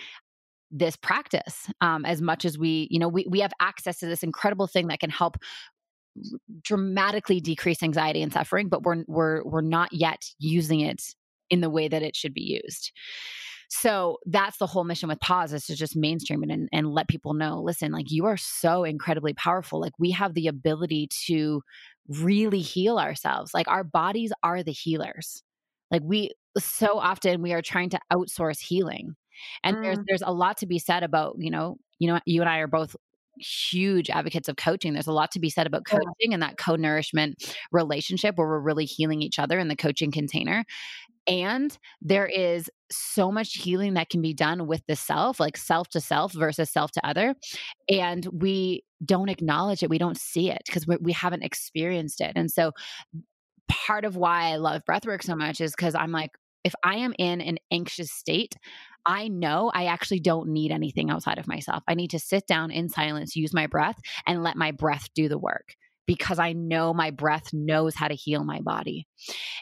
this 0.69 0.97
practice 0.97 1.69
um, 1.79 2.05
as 2.05 2.21
much 2.21 2.43
as 2.43 2.57
we, 2.57 2.87
you 2.91 2.99
know, 2.99 3.07
we, 3.07 3.25
we 3.29 3.39
have 3.39 3.53
access 3.61 3.99
to 3.99 4.05
this 4.05 4.23
incredible 4.23 4.67
thing 4.67 4.87
that 4.87 4.99
can 4.99 5.09
help 5.09 5.37
dramatically 6.61 7.39
decrease 7.39 7.81
anxiety 7.81 8.21
and 8.21 8.33
suffering, 8.33 8.67
but 8.67 8.83
we're, 8.83 9.03
we're, 9.07 9.43
we're 9.43 9.61
not 9.61 9.93
yet 9.93 10.25
using 10.39 10.81
it 10.81 11.01
in 11.49 11.61
the 11.61 11.69
way 11.69 11.87
that 11.87 12.03
it 12.03 12.15
should 12.15 12.33
be 12.33 12.61
used. 12.61 12.91
So 13.69 14.17
that's 14.25 14.57
the 14.57 14.67
whole 14.67 14.85
mission 14.85 15.09
with 15.09 15.19
pause 15.19 15.51
is 15.51 15.65
to 15.65 15.75
just 15.75 15.95
mainstream 15.95 16.43
it 16.43 16.49
and, 16.49 16.69
and 16.71 16.87
let 16.87 17.09
people 17.09 17.33
know, 17.33 17.61
listen, 17.61 17.91
like 17.91 18.11
you 18.11 18.25
are 18.25 18.37
so 18.37 18.83
incredibly 18.83 19.33
powerful. 19.33 19.81
Like 19.81 19.93
we 19.99 20.11
have 20.11 20.33
the 20.33 20.47
ability 20.47 21.09
to 21.25 21.61
really 22.07 22.61
heal 22.61 22.97
ourselves. 22.97 23.53
Like 23.53 23.67
our 23.67 23.83
bodies 23.83 24.31
are 24.41 24.63
the 24.63 24.71
healers. 24.71 25.43
Like 25.91 26.01
we 26.03 26.31
so 26.57 26.97
often 26.97 27.41
we 27.41 27.53
are 27.53 27.61
trying 27.61 27.89
to 27.89 27.99
outsource 28.11 28.59
healing. 28.59 29.15
And 29.63 29.77
mm. 29.77 29.83
there's 29.83 29.99
there's 30.07 30.23
a 30.25 30.33
lot 30.33 30.57
to 30.57 30.65
be 30.65 30.79
said 30.79 31.03
about, 31.03 31.35
you 31.37 31.51
know, 31.51 31.77
you 31.99 32.07
know, 32.07 32.19
you 32.25 32.41
and 32.41 32.49
I 32.49 32.59
are 32.59 32.67
both 32.67 32.95
huge 33.39 34.09
advocates 34.09 34.49
of 34.49 34.55
coaching. 34.55 34.93
There's 34.93 35.07
a 35.07 35.13
lot 35.13 35.31
to 35.31 35.39
be 35.39 35.49
said 35.49 35.67
about 35.67 35.85
coaching 35.85 36.07
yeah. 36.19 36.33
and 36.33 36.43
that 36.43 36.57
co-nourishment 36.57 37.55
relationship 37.71 38.35
where 38.35 38.47
we're 38.47 38.59
really 38.59 38.85
healing 38.85 39.21
each 39.21 39.39
other 39.39 39.59
in 39.59 39.67
the 39.67 39.75
coaching 39.75 40.11
container. 40.11 40.65
And 41.27 41.77
there 42.01 42.25
is 42.25 42.69
so 42.89 43.31
much 43.31 43.55
healing 43.55 43.95
that 43.95 44.09
can 44.09 44.21
be 44.21 44.33
done 44.33 44.65
with 44.65 44.81
the 44.87 44.95
self, 44.95 45.39
like 45.39 45.57
self 45.57 45.89
to 45.89 45.99
self 45.99 46.33
versus 46.33 46.69
self 46.69 46.91
to 46.91 47.05
other. 47.05 47.35
And 47.89 48.25
we 48.31 48.83
don't 49.05 49.29
acknowledge 49.29 49.83
it. 49.83 49.89
We 49.89 49.97
don't 49.97 50.17
see 50.17 50.49
it 50.49 50.61
because 50.65 50.87
we, 50.87 51.13
haven't 51.13 51.43
experienced 51.43 52.21
it. 52.21 52.33
And 52.35 52.49
so 52.49 52.71
part 53.67 54.05
of 54.05 54.15
why 54.15 54.51
I 54.51 54.55
love 54.57 54.83
breathwork 54.89 55.23
so 55.23 55.35
much 55.35 55.59
is 55.61 55.73
because 55.75 55.95
I'm 55.95 56.11
like, 56.11 56.31
if 56.63 56.73
I 56.83 56.97
am 56.97 57.13
in 57.17 57.41
an 57.41 57.57
anxious 57.71 58.11
state, 58.11 58.55
I 59.05 59.27
know 59.27 59.71
I 59.73 59.85
actually 59.85 60.19
don't 60.19 60.49
need 60.49 60.71
anything 60.71 61.09
outside 61.09 61.37
of 61.37 61.47
myself. 61.47 61.83
I 61.87 61.95
need 61.95 62.11
to 62.11 62.19
sit 62.19 62.45
down 62.45 62.71
in 62.71 62.89
silence, 62.89 63.35
use 63.35 63.53
my 63.53 63.67
breath, 63.67 63.97
and 64.25 64.43
let 64.43 64.57
my 64.57 64.71
breath 64.71 65.07
do 65.15 65.29
the 65.29 65.37
work 65.37 65.75
because 66.07 66.39
I 66.39 66.53
know 66.53 66.93
my 66.93 67.11
breath 67.11 67.53
knows 67.53 67.93
how 67.93 68.07
to 68.07 68.15
heal 68.15 68.43
my 68.43 68.61
body. 68.61 69.07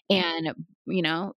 And, 0.10 0.54
you 0.86 1.02
know, 1.02 1.34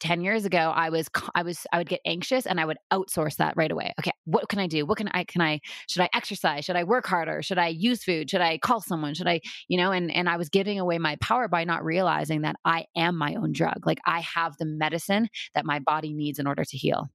10 0.00 0.20
years 0.20 0.44
ago 0.44 0.72
i 0.74 0.90
was 0.90 1.08
i 1.36 1.44
was 1.44 1.64
i 1.72 1.78
would 1.78 1.88
get 1.88 2.00
anxious 2.04 2.44
and 2.44 2.58
i 2.58 2.64
would 2.64 2.76
outsource 2.92 3.36
that 3.36 3.54
right 3.56 3.70
away. 3.70 3.94
Okay 4.00 4.10
what 4.24 4.48
can 4.48 4.58
i 4.58 4.66
do? 4.66 4.84
What 4.84 4.98
can 4.98 5.08
i 5.12 5.24
can 5.24 5.40
i 5.40 5.60
should 5.88 6.02
i 6.02 6.08
exercise? 6.14 6.64
Should 6.64 6.76
i 6.76 6.82
work 6.82 7.06
harder? 7.06 7.40
Should 7.42 7.58
i 7.58 7.68
use 7.68 8.02
food? 8.02 8.28
Should 8.28 8.40
i 8.40 8.58
call 8.58 8.80
someone? 8.80 9.14
Should 9.14 9.28
i 9.28 9.40
you 9.68 9.76
know 9.78 9.92
and 9.92 10.10
and 10.14 10.28
i 10.28 10.36
was 10.36 10.48
giving 10.48 10.80
away 10.80 10.98
my 10.98 11.16
power 11.20 11.46
by 11.46 11.62
not 11.64 11.84
realizing 11.84 12.42
that 12.42 12.56
i 12.64 12.84
am 12.96 13.16
my 13.16 13.34
own 13.36 13.52
drug. 13.52 13.86
Like 13.86 13.98
i 14.04 14.20
have 14.20 14.56
the 14.58 14.66
medicine 14.66 15.28
that 15.54 15.64
my 15.64 15.78
body 15.78 16.12
needs 16.12 16.38
in 16.40 16.46
order 16.46 16.64
to 16.64 16.76
heal. 16.76 17.08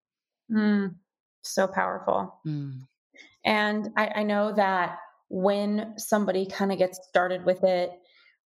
Mm, 0.50 0.96
so 1.44 1.68
powerful. 1.68 2.40
Mm. 2.48 2.80
and 3.44 3.90
I, 3.98 4.08
I 4.16 4.24
know 4.24 4.54
that 4.54 5.00
when 5.30 5.94
somebody 5.98 6.46
kind 6.46 6.72
of 6.72 6.78
gets 6.78 7.00
started 7.08 7.46
with 7.46 7.64
it, 7.64 7.92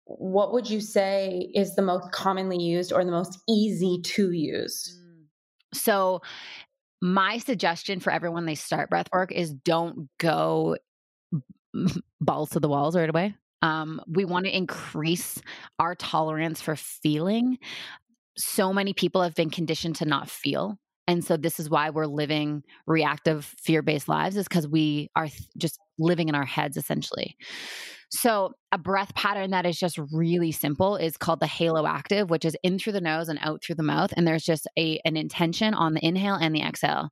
what 0.04 0.52
would 0.52 0.68
you 0.68 0.80
say 0.80 1.50
is 1.54 1.76
the 1.76 1.82
most 1.82 2.10
commonly 2.12 2.58
used 2.58 2.92
or 2.92 3.04
the 3.04 3.12
most 3.12 3.38
easy 3.48 4.00
to 4.02 4.32
use? 4.32 4.98
Mm. 5.00 5.24
So, 5.74 6.22
my 7.02 7.38
suggestion 7.38 7.98
for 8.00 8.12
everyone 8.12 8.44
they 8.44 8.54
start 8.54 8.90
breath 8.90 9.08
work 9.10 9.32
is 9.32 9.54
don't 9.54 10.10
go 10.18 10.76
balls 12.20 12.50
to 12.50 12.60
the 12.60 12.68
walls 12.68 12.94
right 12.94 13.08
away. 13.08 13.34
Um, 13.62 14.02
we 14.06 14.24
want 14.24 14.46
to 14.46 14.56
increase 14.56 15.40
our 15.78 15.94
tolerance 15.94 16.60
for 16.60 16.76
feeling. 16.76 17.58
So 18.36 18.72
many 18.72 18.92
people 18.92 19.22
have 19.22 19.34
been 19.34 19.50
conditioned 19.50 19.96
to 19.96 20.04
not 20.04 20.30
feel. 20.30 20.78
And 21.10 21.24
so 21.24 21.36
this 21.36 21.58
is 21.58 21.68
why 21.68 21.90
we're 21.90 22.06
living 22.06 22.62
reactive 22.86 23.44
fear-based 23.58 24.08
lives 24.08 24.36
is 24.36 24.46
cuz 24.46 24.68
we 24.68 25.10
are 25.16 25.26
th- 25.26 25.48
just 25.58 25.80
living 25.98 26.28
in 26.28 26.36
our 26.36 26.46
heads 26.46 26.76
essentially. 26.76 27.36
So 28.10 28.52
a 28.70 28.78
breath 28.78 29.12
pattern 29.16 29.50
that 29.50 29.66
is 29.66 29.76
just 29.76 29.98
really 30.12 30.52
simple 30.52 30.94
is 30.94 31.16
called 31.16 31.40
the 31.40 31.48
halo 31.48 31.84
active, 31.84 32.30
which 32.30 32.44
is 32.44 32.56
in 32.62 32.78
through 32.78 32.92
the 32.92 33.00
nose 33.00 33.28
and 33.28 33.40
out 33.42 33.60
through 33.64 33.74
the 33.74 33.82
mouth 33.82 34.12
and 34.16 34.24
there's 34.24 34.44
just 34.44 34.68
a 34.78 35.00
an 35.04 35.16
intention 35.16 35.74
on 35.74 35.94
the 35.94 36.06
inhale 36.06 36.36
and 36.36 36.54
the 36.54 36.62
exhale. 36.62 37.10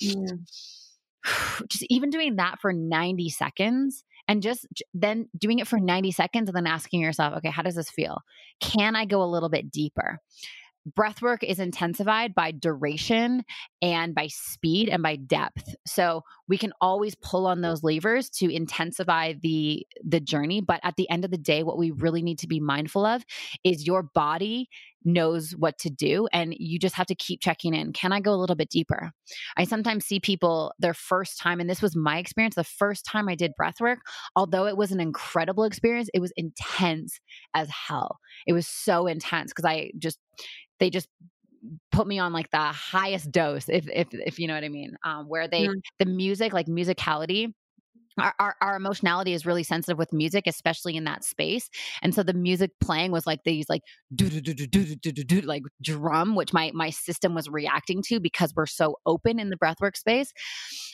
Yeah. 0.00 0.14
Just 1.68 1.84
even 1.90 2.08
doing 2.08 2.36
that 2.36 2.58
for 2.60 2.72
90 2.72 3.28
seconds 3.28 4.02
and 4.28 4.42
just 4.42 4.66
then 4.94 5.28
doing 5.36 5.58
it 5.58 5.66
for 5.66 5.78
90 5.78 6.12
seconds 6.12 6.48
and 6.48 6.56
then 6.56 6.66
asking 6.66 7.00
yourself, 7.00 7.36
okay, 7.38 7.50
how 7.50 7.62
does 7.62 7.74
this 7.74 7.90
feel? 7.90 8.22
Can 8.60 8.96
I 8.96 9.04
go 9.04 9.22
a 9.22 9.26
little 9.28 9.50
bit 9.50 9.70
deeper? 9.70 10.20
Breath 10.94 11.22
work 11.22 11.42
is 11.42 11.58
intensified 11.58 12.34
by 12.34 12.50
duration 12.50 13.44
and 13.82 14.14
by 14.14 14.28
speed 14.28 14.88
and 14.88 15.02
by 15.02 15.16
depth. 15.16 15.74
So 15.86 16.22
we 16.48 16.58
can 16.58 16.72
always 16.80 17.14
pull 17.14 17.46
on 17.46 17.60
those 17.60 17.82
levers 17.82 18.30
to 18.30 18.52
intensify 18.52 19.34
the 19.40 19.86
the 20.04 20.20
journey 20.20 20.60
but 20.60 20.80
at 20.82 20.96
the 20.96 21.08
end 21.10 21.24
of 21.24 21.30
the 21.30 21.38
day 21.38 21.62
what 21.62 21.78
we 21.78 21.90
really 21.90 22.22
need 22.22 22.38
to 22.38 22.48
be 22.48 22.60
mindful 22.60 23.04
of 23.04 23.24
is 23.64 23.86
your 23.86 24.02
body 24.02 24.68
knows 25.04 25.52
what 25.52 25.78
to 25.78 25.90
do 25.90 26.28
and 26.32 26.54
you 26.58 26.78
just 26.78 26.94
have 26.94 27.06
to 27.06 27.14
keep 27.14 27.40
checking 27.40 27.74
in 27.74 27.92
can 27.92 28.12
i 28.12 28.20
go 28.20 28.32
a 28.32 28.36
little 28.36 28.56
bit 28.56 28.68
deeper 28.68 29.12
i 29.56 29.64
sometimes 29.64 30.04
see 30.04 30.18
people 30.18 30.72
their 30.78 30.94
first 30.94 31.38
time 31.38 31.60
and 31.60 31.70
this 31.70 31.82
was 31.82 31.94
my 31.96 32.18
experience 32.18 32.54
the 32.54 32.64
first 32.64 33.04
time 33.04 33.28
i 33.28 33.34
did 33.34 33.54
breath 33.56 33.80
work 33.80 34.00
although 34.34 34.66
it 34.66 34.76
was 34.76 34.90
an 34.90 35.00
incredible 35.00 35.64
experience 35.64 36.08
it 36.14 36.20
was 36.20 36.32
intense 36.36 37.20
as 37.54 37.68
hell 37.70 38.18
it 38.46 38.52
was 38.52 38.66
so 38.66 39.06
intense 39.06 39.52
because 39.52 39.64
i 39.64 39.90
just 39.98 40.18
they 40.80 40.90
just 40.90 41.08
put 41.90 42.06
me 42.06 42.18
on 42.18 42.32
like 42.32 42.50
the 42.50 42.58
highest 42.58 43.30
dose 43.30 43.68
if 43.68 43.88
if 43.88 44.08
if 44.12 44.38
you 44.38 44.46
know 44.46 44.54
what 44.54 44.64
i 44.64 44.68
mean 44.68 44.96
um 45.04 45.28
where 45.28 45.48
they 45.48 45.66
mm-hmm. 45.66 45.78
the 45.98 46.06
music 46.06 46.52
like 46.52 46.66
musicality 46.66 47.52
our, 48.20 48.34
our, 48.38 48.56
our, 48.60 48.76
emotionality 48.76 49.32
is 49.32 49.46
really 49.46 49.62
sensitive 49.62 49.98
with 49.98 50.12
music, 50.12 50.46
especially 50.46 50.96
in 50.96 51.04
that 51.04 51.24
space. 51.24 51.68
And 52.02 52.14
so 52.14 52.22
the 52.22 52.34
music 52.34 52.70
playing 52.80 53.12
was 53.12 53.26
like 53.26 53.44
these 53.44 53.68
like 53.68 53.82
do 54.14 54.28
do 54.28 54.40
do 54.40 54.54
do 54.54 54.66
do 54.66 54.96
do 54.96 55.12
do 55.12 55.24
do 55.24 55.40
like 55.42 55.62
drum, 55.82 56.34
which 56.34 56.52
my 56.52 56.70
my 56.74 56.90
system 56.90 57.34
was 57.34 57.48
reacting 57.48 58.02
to 58.08 58.20
because 58.20 58.54
we're 58.54 58.66
so 58.66 58.96
open 59.06 59.38
in 59.38 59.50
the 59.50 59.56
breathwork 59.56 59.96
space. 59.96 60.32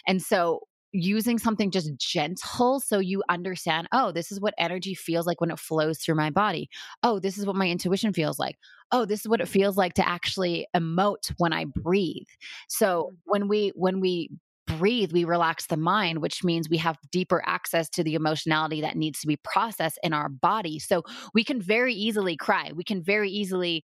And 0.07 0.23
so 0.23 0.61
using 0.95 1.39
something 1.39 1.73
just 1.73 1.91
gentle 1.99 2.79
so 2.79 3.01
you 3.01 3.21
understand 3.29 3.89
oh 3.91 4.13
this 4.13 4.31
is 4.31 4.41
what 4.41 4.55
energy 4.59 4.95
feels 4.95 5.27
like 5.27 5.41
when 5.41 5.51
it 5.51 5.59
flows 5.59 5.99
through 5.99 6.15
my 6.15 6.31
body 6.31 6.71
oh 7.03 7.19
this 7.19 7.37
is 7.37 7.45
what 7.45 7.57
my 7.57 7.69
intuition 7.69 8.13
feels 8.13 8.39
like 8.39 8.57
oh 8.93 9.05
this 9.05 9.21
is 9.21 9.29
what 9.29 9.41
it 9.41 9.49
feels 9.49 9.77
like 9.77 9.95
to 9.95 10.09
actually 10.09 10.69
emote 10.75 11.33
when 11.39 11.53
i 11.53 11.65
breathe 11.65 12.29
so 12.69 13.11
mm. 13.11 13.17
when 13.25 13.49
we 13.49 13.73
when 13.75 14.01
we 14.01 14.31
breathe, 14.67 15.13
we 15.13 15.25
relax 15.25 15.67
the 15.67 15.77
mind, 15.77 16.19
which 16.19 16.43
means 16.43 16.69
we 16.69 16.79
have 16.79 16.97
deeper 17.13 17.43
access 17.47 17.89
to 17.91 18.05
the 18.05 18.15
emotionality 18.15 18.81
that 18.81 18.97
needs 18.97 19.21
to 19.21 19.27
be 19.27 19.37
processed 19.37 19.99
in 20.03 20.13
our 20.13 20.29
body. 20.29 20.79
So 20.79 21.03
we 21.35 21.45
can 21.45 21.61
very 21.61 21.95
easily 21.95 22.37
cry. 22.37 22.71
We 22.75 22.85
can 22.85 23.03
very 23.03 23.31
easily 23.31 23.85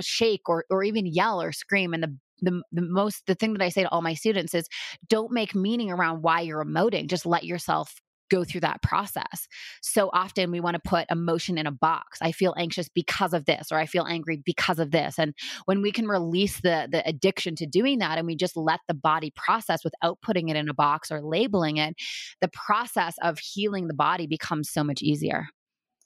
shake 0.00 0.48
or, 0.48 0.64
or 0.70 0.82
even 0.82 1.06
yell 1.06 1.40
or 1.40 1.52
scream. 1.52 1.94
And 1.94 2.02
the, 2.02 2.16
the, 2.40 2.62
the 2.72 2.82
most, 2.82 3.24
the 3.26 3.34
thing 3.34 3.52
that 3.54 3.62
I 3.62 3.68
say 3.68 3.82
to 3.82 3.90
all 3.90 4.02
my 4.02 4.14
students 4.14 4.54
is 4.54 4.66
don't 5.08 5.32
make 5.32 5.54
meaning 5.54 5.90
around 5.90 6.22
why 6.22 6.40
you're 6.40 6.64
emoting. 6.64 7.08
Just 7.08 7.26
let 7.26 7.44
yourself 7.44 7.94
go 8.30 8.44
through 8.44 8.62
that 8.62 8.82
process. 8.82 9.48
So 9.82 10.10
often 10.12 10.50
we 10.50 10.60
want 10.60 10.74
to 10.74 10.88
put 10.88 11.06
emotion 11.10 11.58
in 11.58 11.66
a 11.66 11.72
box. 11.72 12.18
I 12.20 12.32
feel 12.32 12.54
anxious 12.56 12.88
because 12.88 13.32
of 13.32 13.44
this 13.44 13.68
or 13.72 13.78
I 13.78 13.86
feel 13.86 14.04
angry 14.04 14.42
because 14.44 14.78
of 14.78 14.90
this. 14.90 15.18
And 15.18 15.34
when 15.64 15.82
we 15.82 15.92
can 15.92 16.06
release 16.06 16.60
the 16.60 16.88
the 16.90 17.06
addiction 17.06 17.54
to 17.56 17.66
doing 17.66 17.98
that 17.98 18.18
and 18.18 18.26
we 18.26 18.36
just 18.36 18.56
let 18.56 18.80
the 18.88 18.94
body 18.94 19.32
process 19.34 19.84
without 19.84 20.18
putting 20.22 20.48
it 20.48 20.56
in 20.56 20.68
a 20.68 20.74
box 20.74 21.10
or 21.10 21.20
labeling 21.22 21.76
it, 21.76 21.94
the 22.40 22.48
process 22.48 23.14
of 23.22 23.38
healing 23.38 23.88
the 23.88 23.94
body 23.94 24.26
becomes 24.26 24.70
so 24.70 24.84
much 24.84 25.02
easier. 25.02 25.48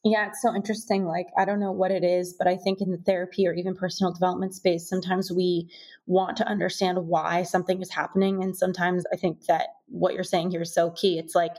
Yeah, 0.04 0.26
it's 0.26 0.42
so 0.42 0.52
interesting. 0.52 1.04
Like, 1.04 1.28
I 1.38 1.44
don't 1.44 1.60
know 1.60 1.70
what 1.70 1.92
it 1.92 2.02
is, 2.02 2.34
but 2.36 2.48
I 2.48 2.56
think 2.56 2.80
in 2.80 2.90
the 2.90 2.96
therapy 2.96 3.46
or 3.46 3.52
even 3.52 3.76
personal 3.76 4.12
development 4.12 4.52
space, 4.52 4.88
sometimes 4.88 5.30
we 5.30 5.68
want 6.06 6.36
to 6.38 6.48
understand 6.48 7.06
why 7.06 7.44
something 7.44 7.80
is 7.80 7.90
happening. 7.90 8.42
And 8.42 8.56
sometimes 8.56 9.04
I 9.12 9.16
think 9.16 9.46
that 9.46 9.68
what 9.86 10.14
you're 10.14 10.24
saying 10.24 10.50
here 10.50 10.62
is 10.62 10.74
so 10.74 10.90
key. 10.90 11.20
It's 11.20 11.36
like 11.36 11.54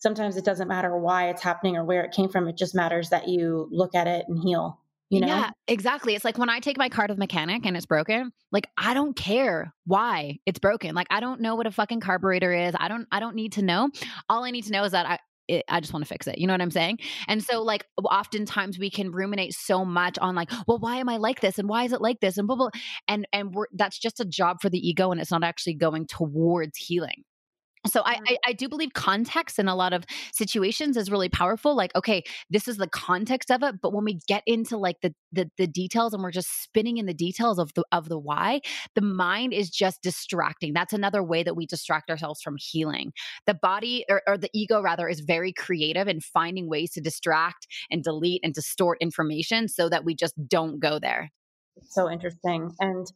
sometimes 0.00 0.36
it 0.36 0.44
doesn't 0.44 0.68
matter 0.68 0.98
why 0.98 1.28
it's 1.28 1.42
happening 1.42 1.76
or 1.76 1.84
where 1.84 2.02
it 2.02 2.12
came 2.12 2.28
from. 2.28 2.48
It 2.48 2.56
just 2.56 2.74
matters 2.74 3.10
that 3.10 3.28
you 3.28 3.68
look 3.70 3.94
at 3.94 4.06
it 4.06 4.24
and 4.28 4.38
heal. 4.42 4.80
You 5.10 5.20
know? 5.20 5.26
Yeah, 5.26 5.50
exactly. 5.66 6.14
It's 6.14 6.24
like 6.24 6.38
when 6.38 6.48
I 6.48 6.60
take 6.60 6.78
my 6.78 6.88
car 6.88 7.08
to 7.08 7.14
the 7.14 7.18
mechanic 7.18 7.66
and 7.66 7.76
it's 7.76 7.86
broken, 7.86 8.30
like 8.52 8.68
I 8.78 8.94
don't 8.94 9.16
care 9.16 9.74
why 9.84 10.38
it's 10.46 10.60
broken. 10.60 10.94
Like 10.94 11.08
I 11.10 11.18
don't 11.18 11.40
know 11.40 11.56
what 11.56 11.66
a 11.66 11.72
fucking 11.72 12.00
carburetor 12.00 12.52
is. 12.52 12.74
I 12.78 12.86
don't 12.86 13.08
I 13.10 13.18
don't 13.18 13.34
need 13.34 13.52
to 13.54 13.62
know. 13.62 13.90
All 14.28 14.44
I 14.44 14.52
need 14.52 14.64
to 14.64 14.72
know 14.72 14.84
is 14.84 14.92
that 14.92 15.06
I 15.06 15.18
it, 15.50 15.64
I 15.68 15.80
just 15.80 15.92
want 15.92 16.04
to 16.04 16.08
fix 16.08 16.28
it. 16.28 16.38
You 16.38 16.46
know 16.46 16.54
what 16.54 16.60
I'm 16.60 16.70
saying? 16.70 17.00
And 17.26 17.42
so, 17.42 17.60
like, 17.62 17.84
oftentimes 17.98 18.78
we 18.78 18.88
can 18.88 19.10
ruminate 19.10 19.52
so 19.52 19.84
much 19.84 20.16
on, 20.18 20.36
like, 20.36 20.50
well, 20.68 20.78
why 20.78 20.96
am 20.98 21.08
I 21.08 21.16
like 21.16 21.40
this? 21.40 21.58
And 21.58 21.68
why 21.68 21.84
is 21.84 21.92
it 21.92 22.00
like 22.00 22.20
this? 22.20 22.38
And 22.38 22.46
blah, 22.46 22.56
blah. 22.56 22.70
And, 23.08 23.26
and 23.32 23.52
we're, 23.52 23.66
that's 23.72 23.98
just 23.98 24.20
a 24.20 24.24
job 24.24 24.58
for 24.62 24.70
the 24.70 24.78
ego. 24.78 25.10
And 25.10 25.20
it's 25.20 25.32
not 25.32 25.42
actually 25.42 25.74
going 25.74 26.06
towards 26.06 26.78
healing 26.78 27.24
so 27.86 28.02
I, 28.04 28.18
I, 28.26 28.36
I 28.48 28.52
do 28.52 28.68
believe 28.68 28.92
context 28.94 29.58
in 29.58 29.68
a 29.68 29.74
lot 29.74 29.92
of 29.92 30.04
situations 30.32 30.96
is 30.96 31.10
really 31.10 31.28
powerful 31.28 31.74
like 31.74 31.94
okay 31.96 32.22
this 32.50 32.68
is 32.68 32.76
the 32.76 32.88
context 32.88 33.50
of 33.50 33.62
it 33.62 33.80
but 33.80 33.92
when 33.92 34.04
we 34.04 34.18
get 34.28 34.42
into 34.46 34.76
like 34.76 35.00
the, 35.00 35.14
the 35.32 35.50
the 35.56 35.66
details 35.66 36.12
and 36.14 36.22
we're 36.22 36.30
just 36.30 36.62
spinning 36.62 36.98
in 36.98 37.06
the 37.06 37.14
details 37.14 37.58
of 37.58 37.72
the 37.74 37.84
of 37.92 38.08
the 38.08 38.18
why 38.18 38.60
the 38.94 39.02
mind 39.02 39.52
is 39.52 39.70
just 39.70 40.02
distracting. 40.02 40.72
That's 40.72 40.92
another 40.92 41.22
way 41.22 41.42
that 41.42 41.56
we 41.56 41.66
distract 41.66 42.10
ourselves 42.10 42.42
from 42.42 42.56
healing. 42.58 43.12
The 43.46 43.54
body 43.54 44.04
or, 44.08 44.22
or 44.26 44.38
the 44.38 44.50
ego 44.52 44.82
rather 44.82 45.08
is 45.08 45.20
very 45.20 45.52
creative 45.52 46.08
in 46.08 46.20
finding 46.20 46.68
ways 46.68 46.92
to 46.92 47.00
distract 47.00 47.66
and 47.90 48.02
delete 48.02 48.40
and 48.42 48.54
distort 48.54 48.98
information 49.00 49.68
so 49.68 49.88
that 49.88 50.04
we 50.04 50.14
just 50.14 50.34
don't 50.48 50.80
go 50.80 50.98
there. 50.98 51.30
So 51.88 52.10
interesting 52.10 52.72
and 52.80 53.06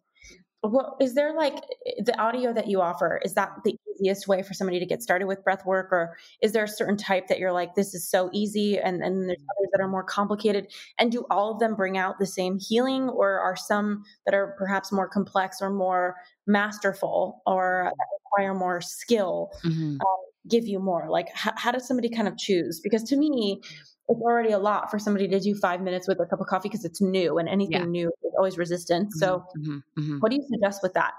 well, 0.62 0.96
is 0.98 1.14
there 1.14 1.34
like 1.34 1.56
the 1.98 2.18
audio 2.18 2.54
that 2.54 2.68
you 2.68 2.80
offer? 2.80 3.20
Is 3.22 3.34
that 3.34 3.50
the 3.64 3.76
easiest 4.04 4.28
way 4.28 4.42
for 4.42 4.54
somebody 4.54 4.78
to 4.78 4.86
get 4.86 5.02
started 5.02 5.26
with 5.26 5.42
breath 5.42 5.64
work, 5.64 5.88
or 5.90 6.16
is 6.42 6.52
there 6.52 6.64
a 6.64 6.68
certain 6.68 6.96
type 6.96 7.28
that 7.28 7.38
you're 7.38 7.52
like, 7.52 7.74
this 7.74 7.94
is 7.94 8.08
so 8.08 8.28
easy, 8.32 8.78
and 8.78 9.00
then 9.00 9.26
there's 9.26 9.38
others 9.38 9.70
that 9.72 9.82
are 9.82 9.88
more 9.88 10.04
complicated? 10.04 10.70
And 10.98 11.10
do 11.10 11.24
all 11.30 11.52
of 11.52 11.60
them 11.60 11.74
bring 11.74 11.96
out 11.96 12.18
the 12.18 12.26
same 12.26 12.58
healing, 12.58 13.08
or 13.08 13.38
are 13.40 13.56
some 13.56 14.04
that 14.26 14.34
are 14.34 14.54
perhaps 14.58 14.92
more 14.92 15.08
complex 15.08 15.62
or 15.62 15.70
more 15.70 16.16
masterful, 16.46 17.42
or 17.46 17.90
require 18.24 18.54
more 18.54 18.80
skill, 18.80 19.50
mm-hmm. 19.64 19.92
um, 19.92 20.20
give 20.48 20.66
you 20.66 20.78
more? 20.78 21.08
Like, 21.08 21.28
how, 21.34 21.52
how 21.56 21.70
does 21.72 21.86
somebody 21.86 22.08
kind 22.08 22.28
of 22.28 22.36
choose? 22.36 22.80
Because 22.80 23.02
to 23.04 23.16
me, 23.16 23.62
it's 24.08 24.20
already 24.20 24.52
a 24.52 24.58
lot 24.58 24.90
for 24.90 24.98
somebody 24.98 25.28
to 25.28 25.40
do 25.40 25.54
five 25.54 25.80
minutes 25.80 26.06
with 26.06 26.20
a 26.20 26.26
cup 26.26 26.40
of 26.40 26.46
coffee 26.46 26.68
because 26.68 26.84
it's 26.84 27.00
new 27.00 27.38
and 27.38 27.48
anything 27.48 27.80
yeah. 27.80 27.84
new 27.84 28.08
is 28.08 28.32
always 28.36 28.58
resistant. 28.58 29.08
Mm-hmm, 29.08 29.18
so, 29.18 29.44
mm-hmm, 29.58 29.78
mm-hmm. 29.98 30.18
what 30.18 30.30
do 30.30 30.36
you 30.36 30.46
suggest 30.50 30.80
with 30.82 30.92
that? 30.94 31.12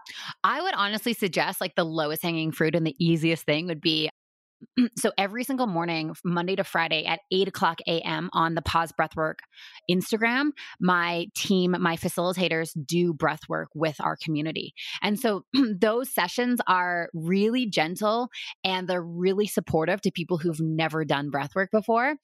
I 0.43 0.62
would 0.62 0.76
honestly 0.76 1.13
suggest 1.13 1.62
like 1.62 1.76
the 1.76 1.86
lowest 1.86 2.21
hanging 2.21 2.52
fruit 2.52 2.76
and 2.76 2.86
the 2.86 2.95
easiest 3.00 3.43
thing 3.45 3.67
would 3.67 3.82
be 3.82 4.10
so 4.98 5.12
every 5.17 5.43
single 5.43 5.67
morning, 5.67 6.13
Monday 6.24 6.56
to 6.56 6.63
Friday 6.63 7.06
at 7.06 7.19
8 7.32 7.48
o'clock 7.48 7.80
a.m. 7.88 8.30
on 8.34 8.56
the 8.56 8.62
Pause 8.62 8.93
Breathwork 9.00 9.36
Instagram, 9.89 10.52
my 10.80 11.28
team, 11.36 11.76
my 11.80 11.98
facilitators 11.98 12.71
do 12.86 13.13
breathwork 13.13 13.67
with 13.74 13.95
our 14.00 14.17
community. 14.17 14.74
And 15.02 15.19
so 15.19 15.45
those 15.54 16.10
sessions 16.10 16.60
are 16.67 17.10
really 17.13 17.65
gentle 17.65 18.30
and 18.63 18.88
they're 18.88 19.04
really 19.04 19.48
supportive 19.48 20.02
to 20.02 20.12
people 20.12 20.38
who've 20.38 20.62
never 20.62 21.06
done 21.06 21.32
breathwork 21.32 21.71
before 21.71 22.15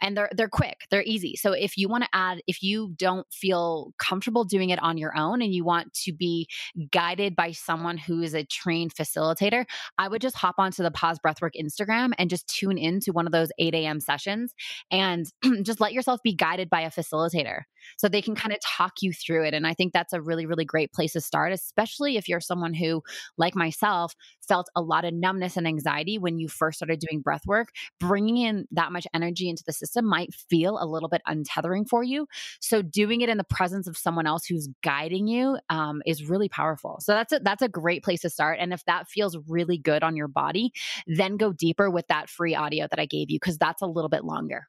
and 0.00 0.16
they're 0.16 0.30
they're 0.36 0.48
quick 0.48 0.78
they're 0.90 1.02
easy. 1.04 1.36
So 1.36 1.52
if 1.52 1.76
you 1.76 1.88
want 1.88 2.04
to 2.04 2.10
add 2.12 2.40
if 2.46 2.62
you 2.62 2.92
don't 2.96 3.26
feel 3.32 3.92
comfortable 3.98 4.44
doing 4.44 4.70
it 4.70 4.82
on 4.82 4.98
your 4.98 5.16
own 5.16 5.42
and 5.42 5.52
you 5.52 5.64
want 5.64 5.92
to 6.04 6.12
be 6.12 6.48
guided 6.90 7.36
by 7.36 7.52
someone 7.52 7.96
who 7.96 8.22
is 8.22 8.34
a 8.34 8.44
trained 8.44 8.94
facilitator 8.94 9.64
i 9.98 10.08
would 10.08 10.20
just 10.20 10.36
hop 10.36 10.56
onto 10.58 10.82
the 10.82 10.90
pause 10.90 11.18
breathwork 11.24 11.52
instagram 11.60 12.12
and 12.18 12.30
just 12.30 12.46
tune 12.48 12.78
into 12.78 13.12
one 13.12 13.26
of 13.26 13.32
those 13.32 13.50
8 13.58 13.74
a.m 13.74 14.00
sessions 14.00 14.54
and 14.90 15.26
just 15.62 15.80
let 15.80 15.92
yourself 15.92 16.20
be 16.22 16.34
guided 16.34 16.70
by 16.70 16.82
a 16.82 16.90
facilitator 16.90 17.62
so 17.96 18.08
they 18.08 18.22
can 18.22 18.34
kind 18.34 18.52
of 18.52 18.58
talk 18.60 18.92
you 19.00 19.12
through 19.12 19.44
it 19.44 19.54
and 19.54 19.66
i 19.66 19.74
think 19.74 19.92
that's 19.92 20.12
a 20.12 20.20
really 20.20 20.46
really 20.46 20.64
great 20.64 20.92
place 20.92 21.12
to 21.12 21.20
start 21.20 21.52
especially 21.52 22.16
if 22.16 22.28
you're 22.28 22.40
someone 22.40 22.74
who 22.74 23.02
like 23.38 23.54
myself 23.54 24.14
felt 24.46 24.68
a 24.76 24.82
lot 24.82 25.04
of 25.04 25.14
numbness 25.14 25.56
and 25.56 25.66
anxiety 25.66 26.18
when 26.18 26.38
you 26.38 26.48
first 26.48 26.78
started 26.78 26.98
doing 26.98 27.20
breath 27.20 27.46
work 27.46 27.68
bringing 28.00 28.36
in 28.36 28.66
that 28.70 28.92
much 28.92 29.06
energy 29.14 29.48
into 29.48 29.62
the 29.66 29.72
system 29.72 30.04
might 30.06 30.32
feel 30.34 30.78
a 30.80 30.86
little 30.86 31.08
bit 31.08 31.22
untethering 31.28 31.88
for 31.88 32.02
you. 32.02 32.26
So 32.60 32.82
doing 32.82 33.20
it 33.20 33.28
in 33.28 33.38
the 33.38 33.44
presence 33.44 33.86
of 33.86 33.96
someone 33.96 34.26
else 34.26 34.46
who's 34.46 34.68
guiding 34.82 35.26
you 35.26 35.58
um, 35.70 36.02
is 36.06 36.28
really 36.28 36.48
powerful. 36.48 36.98
So 37.00 37.12
that's 37.12 37.32
a, 37.32 37.40
that's 37.40 37.62
a 37.62 37.68
great 37.68 38.02
place 38.02 38.22
to 38.22 38.30
start. 38.30 38.58
And 38.60 38.72
if 38.72 38.84
that 38.84 39.08
feels 39.08 39.36
really 39.48 39.78
good 39.78 40.02
on 40.02 40.16
your 40.16 40.28
body, 40.28 40.72
then 41.06 41.36
go 41.36 41.52
deeper 41.52 41.90
with 41.90 42.06
that 42.08 42.28
free 42.28 42.54
audio 42.54 42.86
that 42.90 42.98
I 42.98 43.06
gave 43.06 43.30
you 43.30 43.38
because 43.40 43.58
that's 43.58 43.82
a 43.82 43.86
little 43.86 44.08
bit 44.08 44.24
longer. 44.24 44.68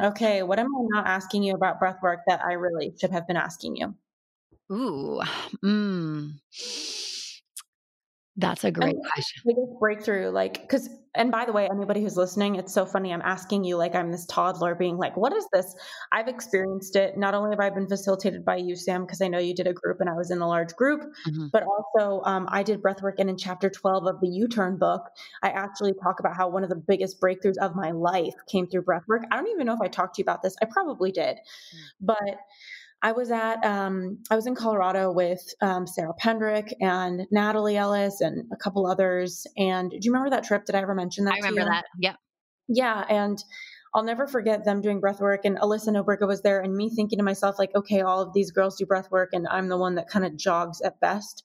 Okay, 0.00 0.42
what 0.42 0.58
am 0.58 0.66
I 0.74 0.80
not 0.90 1.06
asking 1.06 1.42
you 1.44 1.54
about 1.54 1.78
breath 1.80 1.98
work 2.02 2.20
that 2.26 2.40
I 2.44 2.52
really 2.54 2.94
should 3.00 3.10
have 3.10 3.26
been 3.26 3.36
asking 3.36 3.76
you? 3.76 3.94
Ooh, 4.70 5.20
mm. 5.64 6.38
That's 8.38 8.62
a 8.62 8.70
great 8.70 8.94
question. 9.12 9.42
Biggest 9.44 9.80
breakthrough, 9.80 10.30
like, 10.30 10.62
because, 10.62 10.88
and 11.16 11.32
by 11.32 11.44
the 11.44 11.52
way, 11.52 11.68
anybody 11.68 12.00
who's 12.00 12.16
listening, 12.16 12.54
it's 12.54 12.72
so 12.72 12.86
funny. 12.86 13.12
I'm 13.12 13.22
asking 13.22 13.64
you, 13.64 13.76
like, 13.76 13.96
I'm 13.96 14.12
this 14.12 14.26
toddler 14.26 14.76
being 14.76 14.96
like, 14.96 15.16
what 15.16 15.32
is 15.32 15.44
this? 15.52 15.74
I've 16.12 16.28
experienced 16.28 16.94
it. 16.94 17.18
Not 17.18 17.34
only 17.34 17.50
have 17.50 17.58
I 17.58 17.68
been 17.70 17.88
facilitated 17.88 18.44
by 18.44 18.56
you, 18.56 18.76
Sam, 18.76 19.04
because 19.04 19.20
I 19.20 19.26
know 19.26 19.40
you 19.40 19.56
did 19.56 19.66
a 19.66 19.72
group 19.72 20.00
and 20.00 20.08
I 20.08 20.12
was 20.12 20.30
in 20.30 20.38
a 20.40 20.46
large 20.46 20.76
group, 20.76 21.00
mm-hmm. 21.26 21.46
but 21.52 21.64
also 21.64 22.22
um, 22.24 22.46
I 22.48 22.62
did 22.62 22.80
breathwork. 22.80 23.14
And 23.18 23.28
in 23.28 23.36
chapter 23.36 23.68
12 23.68 24.06
of 24.06 24.20
the 24.20 24.28
U 24.28 24.46
Turn 24.46 24.78
book, 24.78 25.02
I 25.42 25.50
actually 25.50 25.94
talk 26.00 26.20
about 26.20 26.36
how 26.36 26.48
one 26.48 26.62
of 26.62 26.70
the 26.70 26.76
biggest 26.76 27.20
breakthroughs 27.20 27.58
of 27.60 27.74
my 27.74 27.90
life 27.90 28.34
came 28.46 28.68
through 28.68 28.82
breathwork. 28.82 29.22
I 29.32 29.36
don't 29.36 29.48
even 29.48 29.66
know 29.66 29.74
if 29.74 29.80
I 29.82 29.88
talked 29.88 30.14
to 30.14 30.22
you 30.22 30.24
about 30.24 30.42
this. 30.42 30.54
I 30.62 30.66
probably 30.66 31.10
did. 31.10 31.38
Mm-hmm. 31.38 32.06
But 32.06 32.38
I 33.00 33.12
was 33.12 33.30
at 33.30 33.64
um, 33.64 34.18
I 34.30 34.34
was 34.34 34.46
in 34.46 34.54
Colorado 34.54 35.12
with 35.12 35.40
um, 35.60 35.86
Sarah 35.86 36.14
Pendrick 36.20 36.72
and 36.80 37.26
Natalie 37.30 37.76
Ellis 37.76 38.20
and 38.20 38.50
a 38.52 38.56
couple 38.56 38.86
others. 38.86 39.46
And 39.56 39.90
do 39.90 39.98
you 40.00 40.12
remember 40.12 40.30
that 40.30 40.44
trip? 40.44 40.64
Did 40.64 40.74
I 40.74 40.80
ever 40.80 40.94
mention 40.94 41.24
that? 41.24 41.34
I 41.34 41.48
remember 41.48 41.70
that. 41.70 41.84
Yeah. 42.00 42.14
Yeah, 42.68 43.04
and 43.08 43.42
I'll 43.94 44.04
never 44.04 44.26
forget 44.26 44.64
them 44.64 44.82
doing 44.82 45.00
breath 45.00 45.20
work 45.20 45.44
and 45.44 45.58
Alyssa 45.58 45.88
Nobriga 45.88 46.26
was 46.26 46.42
there 46.42 46.60
and 46.60 46.74
me 46.74 46.90
thinking 46.94 47.18
to 47.18 47.24
myself, 47.24 47.58
like, 47.58 47.74
okay, 47.74 48.02
all 48.02 48.20
of 48.20 48.34
these 48.34 48.50
girls 48.50 48.76
do 48.76 48.84
breath 48.84 49.10
work 49.10 49.30
and 49.32 49.46
I'm 49.48 49.68
the 49.68 49.78
one 49.78 49.94
that 49.94 50.08
kind 50.08 50.26
of 50.26 50.36
jogs 50.36 50.80
at 50.82 51.00
best 51.00 51.44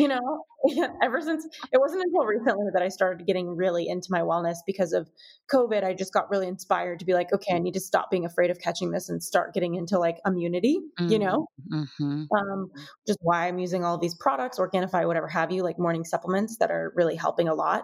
you 0.00 0.08
know, 0.08 0.44
ever 1.02 1.20
since 1.20 1.46
it 1.72 1.78
wasn't 1.78 2.02
until 2.04 2.24
recently 2.24 2.66
that 2.72 2.82
I 2.82 2.88
started 2.88 3.26
getting 3.26 3.54
really 3.54 3.86
into 3.86 4.08
my 4.10 4.20
wellness 4.20 4.56
because 4.66 4.92
of 4.92 5.10
COVID. 5.52 5.84
I 5.84 5.92
just 5.92 6.12
got 6.12 6.30
really 6.30 6.48
inspired 6.48 7.00
to 7.00 7.04
be 7.04 7.12
like, 7.12 7.32
okay, 7.34 7.54
I 7.54 7.58
need 7.58 7.74
to 7.74 7.80
stop 7.80 8.10
being 8.10 8.24
afraid 8.24 8.50
of 8.50 8.58
catching 8.58 8.90
this 8.90 9.10
and 9.10 9.22
start 9.22 9.52
getting 9.52 9.74
into 9.74 9.98
like 9.98 10.16
immunity, 10.24 10.78
mm-hmm. 10.98 11.12
you 11.12 11.18
know, 11.18 11.46
mm-hmm. 11.70 12.24
um, 12.34 12.70
just 13.06 13.18
why 13.20 13.46
I'm 13.46 13.58
using 13.58 13.84
all 13.84 13.98
these 13.98 14.14
products, 14.14 14.58
Organifi, 14.58 15.06
whatever 15.06 15.28
have 15.28 15.52
you, 15.52 15.62
like 15.62 15.78
morning 15.78 16.04
supplements 16.04 16.56
that 16.58 16.70
are 16.70 16.92
really 16.96 17.16
helping 17.16 17.48
a 17.48 17.54
lot. 17.54 17.82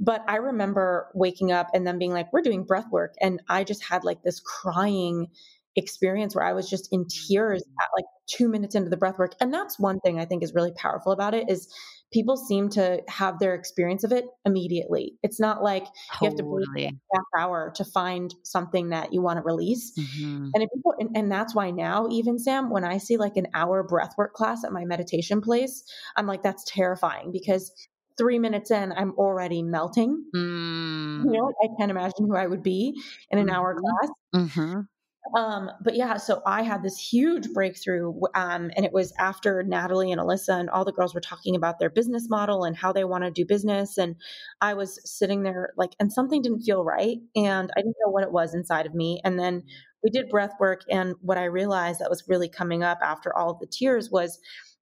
But 0.00 0.22
I 0.26 0.36
remember 0.36 1.10
waking 1.14 1.52
up 1.52 1.68
and 1.72 1.86
then 1.86 1.98
being 1.98 2.12
like, 2.12 2.32
we're 2.32 2.42
doing 2.42 2.64
breath 2.64 2.90
work. 2.90 3.14
And 3.20 3.40
I 3.48 3.62
just 3.62 3.84
had 3.84 4.02
like 4.02 4.22
this 4.22 4.40
crying 4.40 5.28
experience 5.76 6.34
where 6.34 6.44
I 6.44 6.52
was 6.52 6.68
just 6.68 6.88
in 6.92 7.06
tears 7.08 7.62
at 7.80 7.88
like 7.96 8.04
two 8.26 8.48
minutes 8.48 8.74
into 8.74 8.90
the 8.90 8.96
breath 8.96 9.18
work. 9.18 9.34
And 9.40 9.52
that's 9.52 9.78
one 9.78 10.00
thing 10.00 10.18
I 10.18 10.24
think 10.24 10.42
is 10.42 10.54
really 10.54 10.72
powerful 10.72 11.12
about 11.12 11.34
it 11.34 11.50
is 11.50 11.68
people 12.12 12.36
seem 12.36 12.68
to 12.70 13.02
have 13.08 13.38
their 13.38 13.54
experience 13.54 14.04
of 14.04 14.12
it 14.12 14.24
immediately. 14.44 15.14
It's 15.22 15.40
not 15.40 15.62
like 15.62 15.84
totally. 15.84 16.18
you 16.20 16.28
have 16.28 16.36
to 16.36 16.42
breathe 16.44 16.86
a 16.86 17.16
half 17.16 17.24
hour 17.42 17.72
to 17.76 17.84
find 17.84 18.32
something 18.44 18.90
that 18.90 19.12
you 19.12 19.20
want 19.20 19.38
to 19.38 19.42
release. 19.42 19.92
Mm-hmm. 19.98 20.50
And 20.54 20.62
if 20.62 20.70
people, 20.72 20.94
and, 20.98 21.10
and, 21.16 21.32
that's 21.32 21.54
why 21.54 21.70
now, 21.70 22.06
even 22.10 22.38
Sam, 22.38 22.70
when 22.70 22.84
I 22.84 22.98
see 22.98 23.16
like 23.16 23.36
an 23.36 23.48
hour 23.52 23.86
breathwork 23.86 24.32
class 24.32 24.64
at 24.64 24.72
my 24.72 24.84
meditation 24.84 25.40
place, 25.40 25.82
I'm 26.16 26.26
like, 26.26 26.42
that's 26.42 26.64
terrifying 26.64 27.32
because 27.32 27.72
three 28.16 28.38
minutes 28.38 28.70
in, 28.70 28.92
I'm 28.92 29.12
already 29.12 29.62
melting. 29.62 30.24
Mm. 30.34 31.24
You 31.24 31.32
know, 31.32 31.52
I 31.62 31.68
can't 31.78 31.90
imagine 31.90 32.26
who 32.28 32.36
I 32.36 32.46
would 32.46 32.62
be 32.62 32.94
in 33.30 33.38
an 33.38 33.46
mm-hmm. 33.46 33.56
hour 33.56 33.74
class. 33.74 34.10
Mm-hmm. 34.36 34.80
Um, 35.34 35.70
but 35.82 35.96
yeah, 35.96 36.16
so 36.16 36.42
I 36.46 36.62
had 36.62 36.82
this 36.82 36.98
huge 36.98 37.52
breakthrough. 37.52 38.12
Um, 38.34 38.70
and 38.76 38.84
it 38.84 38.92
was 38.92 39.12
after 39.18 39.62
Natalie 39.62 40.12
and 40.12 40.20
Alyssa 40.20 40.60
and 40.60 40.68
all 40.70 40.84
the 40.84 40.92
girls 40.92 41.14
were 41.14 41.20
talking 41.20 41.56
about 41.56 41.78
their 41.78 41.90
business 41.90 42.28
model 42.28 42.64
and 42.64 42.76
how 42.76 42.92
they 42.92 43.04
want 43.04 43.24
to 43.24 43.30
do 43.30 43.44
business. 43.46 43.96
And 43.96 44.16
I 44.60 44.74
was 44.74 45.00
sitting 45.04 45.42
there 45.42 45.72
like, 45.76 45.94
and 45.98 46.12
something 46.12 46.42
didn't 46.42 46.62
feel 46.62 46.84
right. 46.84 47.18
And 47.34 47.70
I 47.76 47.80
didn't 47.80 47.96
know 48.04 48.10
what 48.10 48.24
it 48.24 48.32
was 48.32 48.54
inside 48.54 48.86
of 48.86 48.94
me. 48.94 49.20
And 49.24 49.38
then 49.38 49.62
we 50.02 50.10
did 50.10 50.28
breath 50.28 50.52
work. 50.60 50.82
And 50.90 51.14
what 51.22 51.38
I 51.38 51.44
realized 51.44 52.00
that 52.00 52.10
was 52.10 52.24
really 52.28 52.48
coming 52.48 52.82
up 52.82 52.98
after 53.02 53.34
all 53.36 53.50
of 53.50 53.60
the 53.60 53.66
tears 53.66 54.10
was 54.10 54.38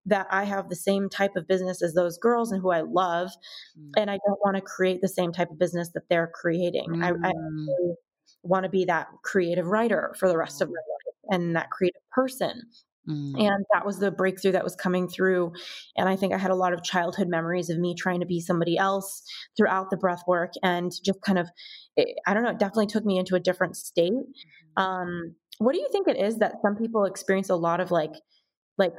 that 0.06 0.26
I 0.32 0.42
have 0.42 0.68
the 0.68 0.76
same 0.76 1.08
type 1.08 1.36
of 1.36 1.46
business 1.46 1.80
as 1.80 1.94
those 1.94 2.18
girls 2.18 2.50
and 2.50 2.60
who 2.60 2.72
I 2.72 2.80
love. 2.80 3.30
Mm. 3.78 3.90
And 3.96 4.10
I 4.10 4.18
don't 4.26 4.40
want 4.44 4.56
to 4.56 4.62
create 4.62 5.00
the 5.00 5.08
same 5.08 5.32
type 5.32 5.52
of 5.52 5.60
business 5.60 5.90
that 5.94 6.08
they're 6.10 6.32
creating. 6.34 6.88
Mm. 6.90 7.04
I, 7.04 7.28
I 7.28 7.32
mm 7.32 7.94
want 8.42 8.64
to 8.64 8.70
be 8.70 8.84
that 8.86 9.08
creative 9.22 9.66
writer 9.66 10.14
for 10.18 10.28
the 10.28 10.36
rest 10.36 10.60
of 10.60 10.68
my 10.68 10.74
life 10.74 11.14
and 11.30 11.56
that 11.56 11.70
creative 11.70 12.02
person. 12.10 12.62
Mm. 13.08 13.40
And 13.40 13.64
that 13.72 13.84
was 13.84 13.98
the 13.98 14.10
breakthrough 14.10 14.52
that 14.52 14.62
was 14.62 14.76
coming 14.76 15.08
through. 15.08 15.52
And 15.96 16.08
I 16.08 16.14
think 16.14 16.32
I 16.32 16.38
had 16.38 16.52
a 16.52 16.56
lot 16.56 16.72
of 16.72 16.84
childhood 16.84 17.28
memories 17.28 17.68
of 17.68 17.78
me 17.78 17.94
trying 17.94 18.20
to 18.20 18.26
be 18.26 18.40
somebody 18.40 18.78
else 18.78 19.22
throughout 19.56 19.90
the 19.90 19.96
breath 19.96 20.22
work 20.26 20.52
and 20.62 20.92
just 21.04 21.20
kind 21.22 21.38
of, 21.38 21.48
I 22.26 22.34
don't 22.34 22.44
know, 22.44 22.50
it 22.50 22.58
definitely 22.58 22.86
took 22.86 23.04
me 23.04 23.18
into 23.18 23.34
a 23.34 23.40
different 23.40 23.76
state. 23.76 24.12
Mm-hmm. 24.12 24.82
Um, 24.82 25.34
what 25.58 25.72
do 25.72 25.80
you 25.80 25.88
think 25.90 26.08
it 26.08 26.16
is 26.16 26.38
that 26.38 26.54
some 26.62 26.76
people 26.76 27.04
experience 27.04 27.50
a 27.50 27.56
lot 27.56 27.80
of 27.80 27.90
like, 27.90 28.12
like 28.78 28.94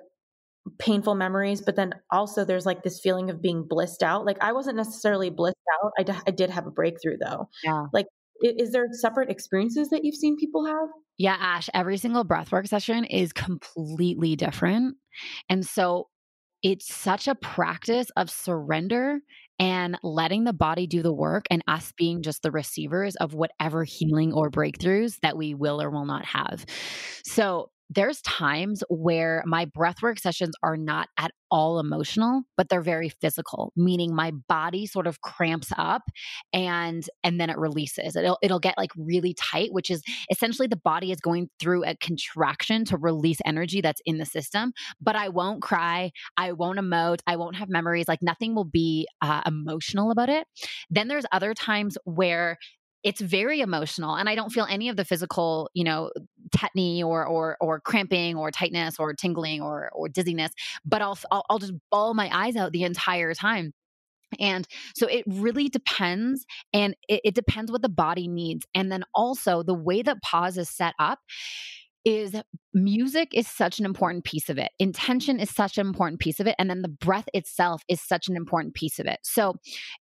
painful 0.80 1.16
memories, 1.16 1.62
but 1.62 1.76
then 1.76 1.94
also 2.12 2.46
there's 2.46 2.66
like 2.66 2.84
this 2.84 3.00
feeling 3.00 3.30
of 3.30 3.42
being 3.42 3.66
blissed 3.68 4.04
out. 4.04 4.26
Like 4.26 4.38
I 4.42 4.52
wasn't 4.52 4.78
necessarily 4.78 5.30
blissed 5.30 5.56
out. 5.82 5.92
I, 5.98 6.04
d- 6.04 6.14
I 6.28 6.32
did 6.32 6.50
have 6.50 6.68
a 6.68 6.72
breakthrough 6.72 7.18
though. 7.18 7.50
Yeah. 7.64 7.86
Like 7.94 8.08
is 8.42 8.72
there 8.72 8.88
separate 8.92 9.30
experiences 9.30 9.90
that 9.90 10.04
you've 10.04 10.16
seen 10.16 10.38
people 10.38 10.66
have? 10.66 10.90
Yeah, 11.18 11.38
Ash, 11.40 11.70
every 11.74 11.98
single 11.98 12.26
breathwork 12.26 12.68
session 12.68 13.06
is 13.06 13.34
completely 13.34 14.36
different. 14.36 14.98
And 15.50 15.66
so 15.66 16.10
it's 16.64 16.94
such 16.94 17.28
a 17.28 17.36
practice 17.36 18.08
of 18.16 18.30
surrender 18.30 19.20
and 19.60 19.98
letting 20.02 20.46
the 20.46 20.54
body 20.54 20.88
do 20.88 21.04
the 21.04 21.14
work 21.14 21.46
and 21.52 21.62
us 21.68 21.94
being 21.98 22.24
just 22.24 22.42
the 22.42 22.52
receivers 22.52 23.16
of 23.18 23.34
whatever 23.34 23.84
healing 23.84 24.34
or 24.34 24.50
breakthroughs 24.50 25.20
that 25.22 25.38
we 25.38 25.54
will 25.54 25.82
or 25.82 25.92
will 25.92 26.06
not 26.06 26.26
have. 26.26 26.66
So 27.26 27.70
there's 27.94 28.22
times 28.22 28.84
where 28.90 29.44
my 29.46 29.66
breathwork 29.66 30.20
sessions 30.20 30.56
are 30.64 30.78
not 30.78 31.10
at 31.18 31.32
all 31.52 31.80
emotional 31.80 32.42
but 32.58 32.68
they're 32.70 32.82
very 32.82 33.10
physical 33.10 33.72
meaning 33.76 34.16
my 34.16 34.32
body 34.48 34.86
sort 34.86 35.06
of 35.06 35.22
cramps 35.22 35.72
up 35.78 36.04
and 36.52 37.10
and 37.24 37.40
then 37.40 37.50
it 37.50 37.58
releases. 37.58 38.16
It'll 38.16 38.38
it'll 38.42 38.60
get 38.60 38.78
like 38.78 38.92
really 38.98 39.34
tight 39.34 39.70
which 39.72 39.90
is 39.90 40.02
essentially 40.32 40.68
the 40.68 40.76
body 40.76 41.12
is 41.12 41.20
going 41.20 41.50
through 41.60 41.86
a 41.86 41.96
contraction 41.96 42.86
to 42.86 42.98
release 42.98 43.40
energy 43.46 43.82
that's 43.82 44.02
in 44.06 44.18
the 44.18 44.26
system 44.26 44.74
but 45.02 45.16
i 45.16 45.30
won't 45.30 45.62
cry 45.62 46.12
i 46.38 46.52
won't 46.52 46.80
emote 46.80 47.20
i 47.28 47.36
won't 47.36 47.56
have 47.56 47.70
memories 47.70 48.08
like 48.08 48.22
nothing 48.22 48.56
will 48.56 48.64
be 48.66 49.08
uh, 49.22 49.42
emotional 49.46 50.12
about 50.12 50.30
it. 50.30 50.48
Then 50.90 51.08
there's 51.08 51.26
other 51.32 51.54
times 51.54 51.98
where 52.06 52.58
it's 53.04 53.20
very 53.20 53.60
emotional 53.60 54.16
and 54.16 54.30
i 54.30 54.36
don't 54.36 54.52
feel 54.52 54.66
any 54.70 54.88
of 54.90 54.96
the 54.96 55.06
physical 55.06 55.70
you 55.74 55.84
know 55.84 56.10
tetany 56.56 57.04
or 57.04 57.26
or 57.26 57.58
or 57.60 57.80
cramping 57.80 58.36
or 58.36 58.52
tightness 58.52 59.00
or 59.00 59.14
tingling 59.14 59.62
or 59.62 59.90
or 59.94 60.10
dizziness 60.10 60.52
but 60.86 61.02
i'll 61.02 61.18
i'll, 61.32 61.46
I'll 61.50 61.60
just 61.60 61.74
bawl 61.92 62.14
my 62.14 62.30
eyes 62.34 62.56
out 62.56 62.72
the 62.72 62.84
entire 62.84 63.34
time 63.34 63.74
and 64.40 64.68
so 64.96 65.08
it 65.08 65.24
really 65.28 65.70
depends, 65.70 66.46
and 66.74 66.96
it, 67.08 67.22
it, 67.24 67.36
depends 67.36 67.72
what 67.72 67.82
the 67.82 67.90
body 67.90 68.28
needs. 68.28 68.66
And 68.74 68.92
then 68.92 69.04
also 69.14 69.64
the 69.64 69.74
way 69.74 70.02
that 70.02 70.22
pause 70.22 70.58
is 70.58 70.70
set 70.70 70.94
up 71.00 71.20
is 72.06 72.36
music 72.74 73.30
is 73.34 73.48
such 73.48 73.80
an 73.80 73.86
important 73.86 74.26
piece 74.26 74.50
of 74.50 74.58
it. 74.58 74.72
Intention 74.78 75.40
is 75.40 75.50
such 75.50 75.78
an 75.78 75.88
important 75.88 76.20
piece 76.20 76.40
of 76.40 76.48
it. 76.48 76.56
And 76.60 76.70
then 76.70 76.82
the 76.82 76.90
breath 76.90 77.30
itself 77.34 77.82
is 77.88 78.02
such 78.02 78.28
an 78.28 78.36
important 78.36 78.74
piece 78.74 79.00
of 79.00 79.06
it. 79.06 79.20
So 79.24 79.56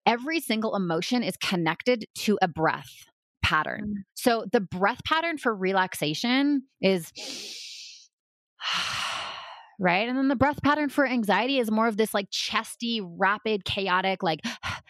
every 0.05 0.41
single 0.41 0.75
emotion 0.75 1.23
is 1.23 1.37
connected 1.37 2.07
to 2.19 2.39
a 2.43 2.49
breath 2.49 3.07
pattern. 3.43 3.95
Mm. 3.99 4.03
So 4.15 4.47
the 4.51 4.61
breath 4.61 5.05
pattern 5.05 5.39
for 5.39 5.55
relaxation 5.55 6.63
is 6.81 7.13
right? 9.79 10.09
And 10.09 10.17
then 10.17 10.29
the 10.29 10.37
breath 10.37 10.63
pattern 10.63 10.89
for 10.89 11.07
anxiety 11.07 11.59
is 11.59 11.71
more 11.71 11.89
of 11.89 11.97
this 11.97 12.15
like 12.15 12.29
chesty, 12.31 13.01
rapid, 13.01 13.65
chaotic, 13.65 14.23
like 14.23 14.41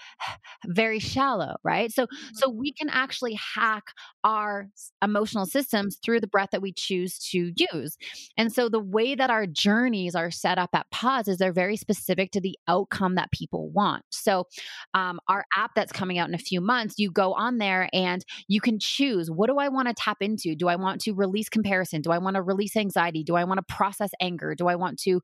very 0.66 0.98
shallow, 0.98 1.56
right? 1.64 1.92
So 1.92 2.06
so 2.32 2.50
we 2.50 2.70
mm-hmm. 2.70 2.86
can 2.86 2.94
actually 2.94 3.34
hack 3.34 3.84
our 4.24 4.68
emotional 5.02 5.46
systems 5.46 5.98
through 6.04 6.20
the 6.20 6.26
breath 6.26 6.50
that 6.52 6.62
we 6.62 6.72
choose 6.72 7.18
to 7.30 7.52
use. 7.72 7.96
And 8.36 8.52
so 8.52 8.68
the 8.68 8.80
way 8.80 9.14
that 9.14 9.30
our 9.30 9.46
journeys 9.46 10.14
are 10.14 10.30
set 10.30 10.58
up 10.58 10.70
at 10.74 10.90
pause 10.90 11.28
is 11.28 11.38
they're 11.38 11.52
very 11.52 11.76
specific 11.76 12.30
to 12.32 12.40
the 12.40 12.56
outcome 12.68 13.16
that 13.16 13.32
people 13.32 13.70
want. 13.70 14.04
So 14.10 14.46
um, 14.94 15.20
our 15.28 15.44
app 15.56 15.72
that's 15.74 15.92
coming 15.92 16.18
out 16.18 16.28
in 16.28 16.34
a 16.34 16.38
few 16.38 16.60
months, 16.60 16.98
you 16.98 17.10
go 17.10 17.32
on 17.34 17.58
there 17.58 17.88
and 17.92 18.24
you 18.48 18.60
can 18.60 18.78
choose 18.78 19.30
what 19.30 19.48
do 19.48 19.58
I 19.58 19.68
want 19.68 19.88
to 19.88 19.94
tap 19.94 20.18
into? 20.20 20.54
Do 20.54 20.68
I 20.68 20.76
want 20.76 21.00
to 21.02 21.12
release 21.12 21.48
comparison? 21.48 22.02
Do 22.02 22.10
I 22.10 22.18
want 22.18 22.36
to 22.36 22.42
release 22.42 22.76
anxiety? 22.76 23.24
Do 23.24 23.36
I 23.36 23.44
want 23.44 23.58
to 23.58 23.74
process 23.74 24.10
anger? 24.20 24.54
Do 24.54 24.68
I 24.68 24.71
want 24.76 24.98
to 25.00 25.20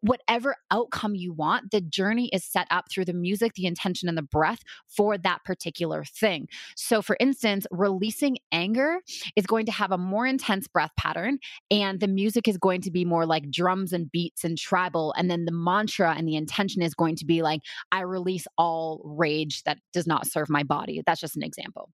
whatever 0.00 0.56
outcome 0.70 1.14
you 1.14 1.32
want, 1.32 1.70
the 1.70 1.80
journey 1.80 2.28
is 2.32 2.44
set 2.44 2.66
up 2.70 2.90
through 2.90 3.04
the 3.04 3.12
music, 3.12 3.54
the 3.54 3.66
intention, 3.66 4.08
and 4.08 4.16
the 4.16 4.22
breath 4.22 4.60
for 4.88 5.18
that 5.18 5.44
particular 5.44 6.04
thing. 6.04 6.48
So, 6.76 7.02
for 7.02 7.16
instance, 7.20 7.66
releasing 7.70 8.38
anger 8.52 8.98
is 9.36 9.46
going 9.46 9.66
to 9.66 9.72
have 9.72 9.92
a 9.92 9.98
more 9.98 10.26
intense 10.26 10.68
breath 10.68 10.92
pattern, 10.96 11.38
and 11.70 12.00
the 12.00 12.08
music 12.08 12.48
is 12.48 12.58
going 12.58 12.80
to 12.82 12.90
be 12.90 13.04
more 13.04 13.26
like 13.26 13.50
drums 13.50 13.92
and 13.92 14.10
beats 14.10 14.44
and 14.44 14.58
tribal. 14.58 15.14
And 15.16 15.30
then 15.30 15.44
the 15.44 15.52
mantra 15.52 16.14
and 16.16 16.28
the 16.28 16.36
intention 16.36 16.82
is 16.82 16.94
going 16.94 17.16
to 17.16 17.26
be 17.26 17.42
like, 17.42 17.60
I 17.90 18.00
release 18.02 18.46
all 18.58 19.00
rage 19.04 19.62
that 19.64 19.78
does 19.92 20.06
not 20.06 20.26
serve 20.26 20.48
my 20.48 20.62
body. 20.62 21.02
That's 21.04 21.20
just 21.20 21.36
an 21.36 21.42
example. 21.42 21.90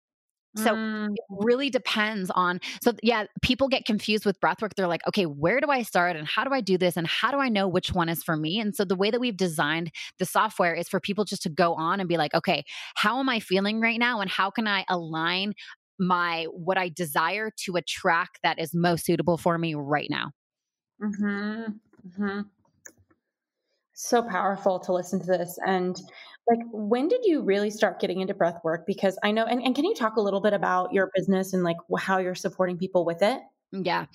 So 0.56 0.74
mm. 0.74 1.10
it 1.10 1.24
really 1.28 1.70
depends 1.70 2.30
on. 2.34 2.60
So, 2.80 2.92
yeah, 3.02 3.26
people 3.42 3.68
get 3.68 3.84
confused 3.84 4.24
with 4.24 4.40
breathwork. 4.40 4.74
They're 4.74 4.86
like, 4.86 5.06
okay, 5.06 5.26
where 5.26 5.60
do 5.60 5.68
I 5.70 5.82
start 5.82 6.16
and 6.16 6.26
how 6.26 6.44
do 6.44 6.52
I 6.52 6.60
do 6.60 6.78
this 6.78 6.96
and 6.96 7.06
how 7.06 7.30
do 7.30 7.38
I 7.38 7.48
know 7.48 7.68
which 7.68 7.92
one 7.92 8.08
is 8.08 8.22
for 8.22 8.36
me? 8.36 8.58
And 8.58 8.74
so, 8.74 8.84
the 8.84 8.96
way 8.96 9.10
that 9.10 9.20
we've 9.20 9.36
designed 9.36 9.92
the 10.18 10.24
software 10.24 10.74
is 10.74 10.88
for 10.88 11.00
people 11.00 11.24
just 11.24 11.42
to 11.42 11.48
go 11.48 11.74
on 11.74 12.00
and 12.00 12.08
be 12.08 12.16
like, 12.16 12.34
okay, 12.34 12.64
how 12.94 13.20
am 13.20 13.28
I 13.28 13.40
feeling 13.40 13.80
right 13.80 13.98
now? 13.98 14.20
And 14.20 14.30
how 14.30 14.50
can 14.50 14.66
I 14.66 14.84
align 14.88 15.54
my 15.98 16.44
what 16.50 16.78
I 16.78 16.88
desire 16.88 17.50
to 17.64 17.76
a 17.76 17.82
track 17.82 18.38
that 18.42 18.58
is 18.58 18.74
most 18.74 19.04
suitable 19.04 19.36
for 19.36 19.58
me 19.58 19.74
right 19.74 20.08
now? 20.10 20.32
Mm-hmm. 21.02 21.72
Mm-hmm. 22.08 22.40
So 23.92 24.22
powerful 24.22 24.78
to 24.80 24.92
listen 24.92 25.20
to 25.20 25.26
this. 25.26 25.58
And 25.66 26.00
like 26.48 26.60
when 26.72 27.08
did 27.08 27.20
you 27.24 27.42
really 27.42 27.70
start 27.70 28.00
getting 28.00 28.20
into 28.20 28.34
breath 28.34 28.58
work 28.64 28.86
because 28.86 29.18
i 29.22 29.30
know 29.30 29.44
and, 29.44 29.62
and 29.62 29.74
can 29.74 29.84
you 29.84 29.94
talk 29.94 30.16
a 30.16 30.20
little 30.20 30.40
bit 30.40 30.52
about 30.52 30.92
your 30.92 31.10
business 31.14 31.52
and 31.52 31.62
like 31.62 31.76
how 31.98 32.18
you're 32.18 32.34
supporting 32.34 32.76
people 32.76 33.04
with 33.04 33.22
it 33.22 33.40
mm, 33.74 33.84
yeah. 33.84 34.06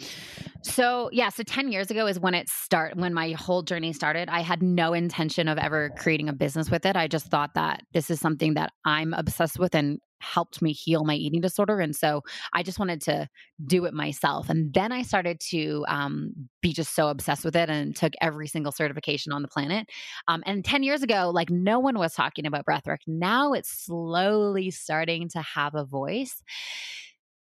So, 0.64 1.10
yeah, 1.12 1.30
so 1.30 1.44
10 1.44 1.72
years 1.72 1.92
ago 1.92 2.08
is 2.08 2.20
when 2.20 2.36
it 2.36 2.48
start 2.48 2.96
when 2.96 3.14
my 3.14 3.32
whole 3.32 3.64
journey 3.64 3.94
started. 3.94 4.30
I 4.30 4.42
had 4.42 4.62
no 4.62 4.94
intention 4.94 5.48
of 5.48 5.58
ever 5.58 5.90
creating 5.98 6.30
a 6.30 6.34
business 6.34 6.70
with 6.70 6.86
it. 6.86 6.96
I 6.96 7.08
just 7.08 7.28
thought 7.28 7.56
that 7.56 7.82
this 7.94 8.10
is 8.10 8.20
something 8.20 8.54
that 8.54 8.72
I'm 8.86 9.14
obsessed 9.14 9.60
with 9.60 9.76
and 9.76 10.00
helped 10.22 10.62
me 10.62 10.72
heal 10.72 11.04
my 11.04 11.16
eating 11.16 11.42
disorder. 11.42 11.80
And 11.80 11.96
so 11.96 12.22
I 12.54 12.64
just 12.64 12.80
wanted 12.80 13.02
to 13.04 13.28
do 13.66 13.86
it 13.86 13.94
myself. 13.94 14.50
And 14.50 14.74
then 14.74 14.92
I 14.92 15.02
started 15.02 15.40
to 15.50 15.86
um, 15.88 16.34
be 16.62 16.74
just 16.74 16.96
so 16.96 17.10
obsessed 17.10 17.46
with 17.46 17.56
it 17.56 17.70
and 17.70 17.96
took 17.96 18.14
every 18.22 18.48
single 18.48 18.72
certification 18.72 19.32
on 19.32 19.42
the 19.42 19.48
planet. 19.48 19.88
Um, 20.28 20.44
and 20.46 20.64
10 20.64 20.84
years 20.84 21.04
ago, 21.04 21.32
like 21.34 21.50
no 21.50 21.80
one 21.80 21.98
was 21.98 22.14
talking 22.14 22.46
about 22.46 22.66
breathwork. 22.66 23.00
Now 23.08 23.54
it's 23.54 23.86
slowly 23.86 24.72
starting 24.72 25.30
to 25.30 25.42
have 25.42 25.76
a 25.76 25.86
voice. 25.86 26.42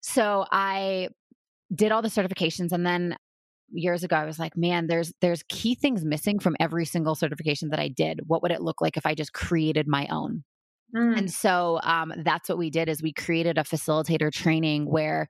So 0.01 0.45
I 0.51 1.09
did 1.73 1.91
all 1.91 2.01
the 2.01 2.09
certifications 2.09 2.71
and 2.71 2.85
then 2.85 3.15
years 3.71 4.03
ago 4.03 4.15
i 4.15 4.25
was 4.25 4.39
like 4.39 4.57
man 4.57 4.87
there's 4.87 5.13
there's 5.21 5.43
key 5.47 5.75
things 5.75 6.03
missing 6.03 6.39
from 6.39 6.55
every 6.59 6.85
single 6.85 7.15
certification 7.15 7.69
that 7.69 7.79
i 7.79 7.87
did 7.87 8.21
what 8.27 8.41
would 8.41 8.51
it 8.51 8.61
look 8.61 8.81
like 8.81 8.97
if 8.97 9.05
i 9.05 9.13
just 9.13 9.33
created 9.33 9.87
my 9.87 10.07
own 10.09 10.43
mm. 10.95 11.17
and 11.17 11.31
so 11.31 11.79
um, 11.83 12.13
that's 12.23 12.49
what 12.49 12.57
we 12.57 12.69
did 12.69 12.89
is 12.89 13.01
we 13.01 13.13
created 13.13 13.57
a 13.57 13.63
facilitator 13.63 14.31
training 14.31 14.85
where 14.85 15.27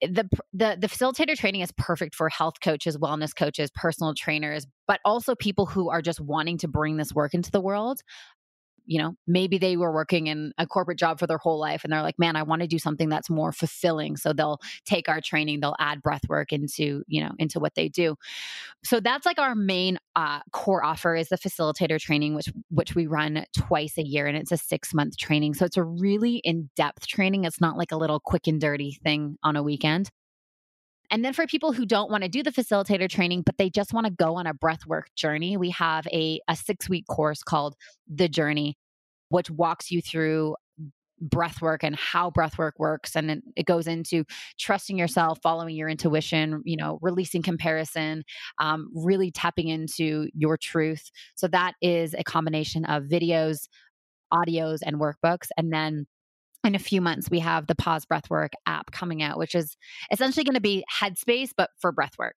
the, 0.00 0.28
the 0.52 0.76
the 0.78 0.88
facilitator 0.88 1.36
training 1.36 1.60
is 1.60 1.72
perfect 1.78 2.14
for 2.14 2.28
health 2.28 2.54
coaches 2.62 2.98
wellness 2.98 3.34
coaches 3.34 3.70
personal 3.74 4.14
trainers 4.14 4.66
but 4.86 5.00
also 5.04 5.34
people 5.34 5.66
who 5.66 5.88
are 5.88 6.02
just 6.02 6.20
wanting 6.20 6.58
to 6.58 6.68
bring 6.68 6.96
this 6.96 7.12
work 7.12 7.32
into 7.32 7.50
the 7.50 7.60
world 7.60 8.00
you 8.86 9.00
know, 9.00 9.14
maybe 9.26 9.58
they 9.58 9.76
were 9.76 9.92
working 9.92 10.26
in 10.26 10.52
a 10.58 10.66
corporate 10.66 10.98
job 10.98 11.18
for 11.18 11.26
their 11.26 11.38
whole 11.38 11.58
life 11.58 11.84
and 11.84 11.92
they're 11.92 12.02
like, 12.02 12.18
man, 12.18 12.36
I 12.36 12.42
want 12.42 12.62
to 12.62 12.68
do 12.68 12.78
something 12.78 13.08
that's 13.08 13.30
more 13.30 13.52
fulfilling. 13.52 14.16
So 14.16 14.32
they'll 14.32 14.60
take 14.84 15.08
our 15.08 15.20
training, 15.20 15.60
they'll 15.60 15.76
add 15.78 16.02
breath 16.02 16.22
work 16.28 16.52
into, 16.52 17.02
you 17.06 17.22
know, 17.22 17.32
into 17.38 17.60
what 17.60 17.74
they 17.74 17.88
do. 17.88 18.16
So 18.84 19.00
that's 19.00 19.26
like 19.26 19.38
our 19.38 19.54
main 19.54 19.98
uh, 20.16 20.40
core 20.52 20.84
offer 20.84 21.16
is 21.16 21.28
the 21.28 21.38
facilitator 21.38 21.98
training, 21.98 22.34
which 22.34 22.52
which 22.70 22.94
we 22.94 23.06
run 23.06 23.44
twice 23.56 23.98
a 23.98 24.04
year 24.04 24.26
and 24.26 24.36
it's 24.36 24.52
a 24.52 24.56
six 24.56 24.92
month 24.94 25.16
training. 25.16 25.54
So 25.54 25.64
it's 25.64 25.76
a 25.76 25.84
really 25.84 26.36
in-depth 26.44 27.06
training. 27.06 27.44
It's 27.44 27.60
not 27.60 27.76
like 27.76 27.92
a 27.92 27.96
little 27.96 28.20
quick 28.20 28.46
and 28.46 28.60
dirty 28.60 28.98
thing 29.02 29.36
on 29.42 29.56
a 29.56 29.62
weekend. 29.62 30.10
And 31.10 31.24
then 31.24 31.32
for 31.32 31.46
people 31.46 31.72
who 31.72 31.86
don't 31.86 32.10
want 32.10 32.22
to 32.22 32.28
do 32.28 32.42
the 32.42 32.50
facilitator 32.50 33.08
training, 33.08 33.42
but 33.42 33.56
they 33.58 33.70
just 33.70 33.92
want 33.92 34.06
to 34.06 34.12
go 34.12 34.36
on 34.36 34.46
a 34.46 34.54
breathwork 34.54 35.04
journey, 35.16 35.56
we 35.56 35.70
have 35.70 36.06
a, 36.08 36.40
a 36.48 36.56
six 36.56 36.88
week 36.88 37.06
course 37.06 37.42
called 37.42 37.74
The 38.12 38.28
Journey, 38.28 38.76
which 39.28 39.50
walks 39.50 39.90
you 39.90 40.00
through 40.00 40.56
breathwork 41.22 41.78
and 41.82 41.96
how 41.96 42.30
breathwork 42.30 42.72
works 42.78 43.14
and 43.14 43.42
it 43.56 43.66
goes 43.66 43.86
into 43.86 44.24
trusting 44.58 44.98
yourself 44.98 45.38
following 45.42 45.74
your 45.76 45.88
intuition 45.88 46.60
you 46.64 46.76
know 46.76 46.98
releasing 47.02 47.40
comparison 47.40 48.24
um, 48.58 48.90
really 48.94 49.30
tapping 49.30 49.68
into 49.68 50.28
your 50.34 50.56
truth. 50.56 51.10
So 51.36 51.46
that 51.48 51.74
is 51.80 52.14
a 52.14 52.24
combination 52.24 52.84
of 52.86 53.04
videos 53.04 53.68
audios 54.32 54.80
and 54.84 55.00
workbooks 55.00 55.48
and 55.56 55.72
then 55.72 56.06
in 56.64 56.74
a 56.74 56.78
few 56.78 57.00
months 57.00 57.30
we 57.30 57.40
have 57.40 57.66
the 57.66 57.74
pause 57.74 58.04
breathwork 58.06 58.50
app 58.66 58.90
coming 58.90 59.22
out 59.22 59.38
which 59.38 59.54
is 59.54 59.76
essentially 60.10 60.44
going 60.44 60.54
to 60.54 60.60
be 60.60 60.84
headspace 61.00 61.50
but 61.56 61.70
for 61.80 61.92
breathwork 61.92 62.32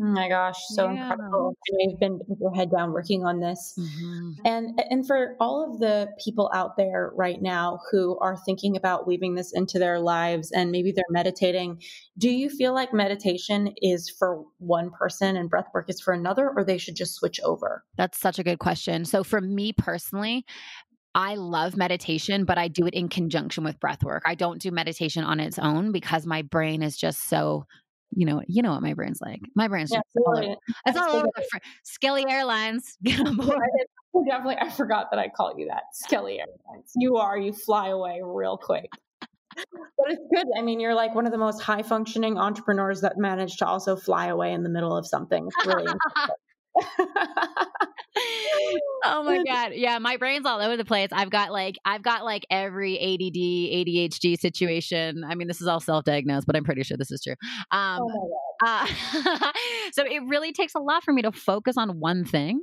Oh 0.00 0.04
my 0.04 0.28
gosh, 0.28 0.56
so 0.68 0.84
yeah. 0.84 1.10
incredible. 1.10 1.56
We've 1.76 1.98
been 1.98 2.20
with 2.28 2.54
head 2.54 2.70
down 2.70 2.92
working 2.92 3.24
on 3.24 3.40
this. 3.40 3.74
Mm-hmm. 3.76 4.30
And 4.44 4.80
and 4.90 5.04
for 5.04 5.34
all 5.40 5.68
of 5.68 5.80
the 5.80 6.08
people 6.24 6.50
out 6.54 6.76
there 6.76 7.10
right 7.16 7.42
now 7.42 7.80
who 7.90 8.16
are 8.20 8.36
thinking 8.46 8.76
about 8.76 9.08
weaving 9.08 9.34
this 9.34 9.52
into 9.52 9.80
their 9.80 9.98
lives 9.98 10.52
and 10.52 10.70
maybe 10.70 10.92
they're 10.92 11.04
meditating, 11.10 11.82
do 12.16 12.30
you 12.30 12.48
feel 12.48 12.74
like 12.74 12.92
meditation 12.92 13.74
is 13.82 14.08
for 14.08 14.44
one 14.58 14.90
person 14.90 15.36
and 15.36 15.50
breathwork 15.50 15.88
is 15.88 16.00
for 16.00 16.14
another 16.14 16.52
or 16.54 16.62
they 16.62 16.78
should 16.78 16.94
just 16.94 17.16
switch 17.16 17.40
over? 17.40 17.82
That's 17.96 18.18
such 18.18 18.38
a 18.38 18.44
good 18.44 18.60
question. 18.60 19.04
So 19.04 19.24
for 19.24 19.40
me 19.40 19.72
personally, 19.72 20.44
I 21.18 21.34
love 21.34 21.76
meditation, 21.76 22.44
but 22.44 22.58
I 22.58 22.68
do 22.68 22.86
it 22.86 22.94
in 22.94 23.08
conjunction 23.08 23.64
with 23.64 23.80
breath 23.80 24.04
work. 24.04 24.22
I 24.24 24.36
don't 24.36 24.62
do 24.62 24.70
meditation 24.70 25.24
on 25.24 25.40
its 25.40 25.58
own 25.58 25.90
because 25.90 26.24
my 26.24 26.42
brain 26.42 26.80
is 26.80 26.96
just 26.96 27.28
so 27.28 27.66
you 28.10 28.24
know, 28.24 28.40
you 28.46 28.62
know 28.62 28.70
what 28.70 28.82
my 28.82 28.94
brain's 28.94 29.20
like. 29.20 29.40
My 29.54 29.66
brain's 29.66 29.90
yeah, 29.90 29.98
just 29.98 30.16
all 30.24 30.38
over, 30.38 30.54
it's 30.86 30.96
all 30.96 31.16
over 31.16 31.26
the 31.34 31.44
fr- 31.50 31.58
Skelly 31.82 32.24
Airlines. 32.26 32.96
Definitely, 33.02 34.56
I 34.60 34.70
forgot 34.70 35.08
that 35.10 35.18
I 35.18 35.28
call 35.28 35.54
you 35.58 35.66
that. 35.66 35.82
Skelly 35.92 36.38
Airlines. 36.38 36.92
You 36.96 37.16
are. 37.16 37.36
You 37.36 37.52
fly 37.52 37.88
away 37.88 38.20
real 38.22 38.56
quick. 38.56 38.88
but 39.54 40.10
it's 40.10 40.22
good. 40.32 40.46
I 40.56 40.62
mean, 40.62 40.78
you're 40.78 40.94
like 40.94 41.16
one 41.16 41.26
of 41.26 41.32
the 41.32 41.38
most 41.38 41.60
high 41.60 41.82
functioning 41.82 42.38
entrepreneurs 42.38 43.00
that 43.00 43.18
managed 43.18 43.58
to 43.58 43.66
also 43.66 43.96
fly 43.96 44.28
away 44.28 44.52
in 44.52 44.62
the 44.62 44.70
middle 44.70 44.96
of 44.96 45.06
something. 45.06 45.48
It's 45.48 45.66
really 45.66 45.86
oh 49.04 49.22
my 49.22 49.42
god 49.44 49.72
yeah 49.74 49.98
my 49.98 50.16
brain's 50.16 50.46
all 50.46 50.60
over 50.60 50.76
the 50.76 50.84
place 50.84 51.08
i've 51.12 51.30
got 51.30 51.52
like 51.52 51.76
i've 51.84 52.02
got 52.02 52.24
like 52.24 52.44
every 52.50 52.98
add 52.98 53.20
adhd 53.20 54.38
situation 54.38 55.24
i 55.24 55.34
mean 55.34 55.48
this 55.48 55.60
is 55.60 55.66
all 55.66 55.80
self-diagnosed 55.80 56.46
but 56.46 56.56
i'm 56.56 56.64
pretty 56.64 56.82
sure 56.82 56.96
this 56.96 57.10
is 57.10 57.22
true 57.22 57.34
um 57.70 58.00
oh 58.02 58.30
uh, 58.64 58.86
so 59.92 60.04
it 60.04 60.20
really 60.26 60.52
takes 60.52 60.74
a 60.74 60.80
lot 60.80 61.04
for 61.04 61.12
me 61.12 61.22
to 61.22 61.30
focus 61.32 61.76
on 61.76 62.00
one 62.00 62.24
thing 62.24 62.60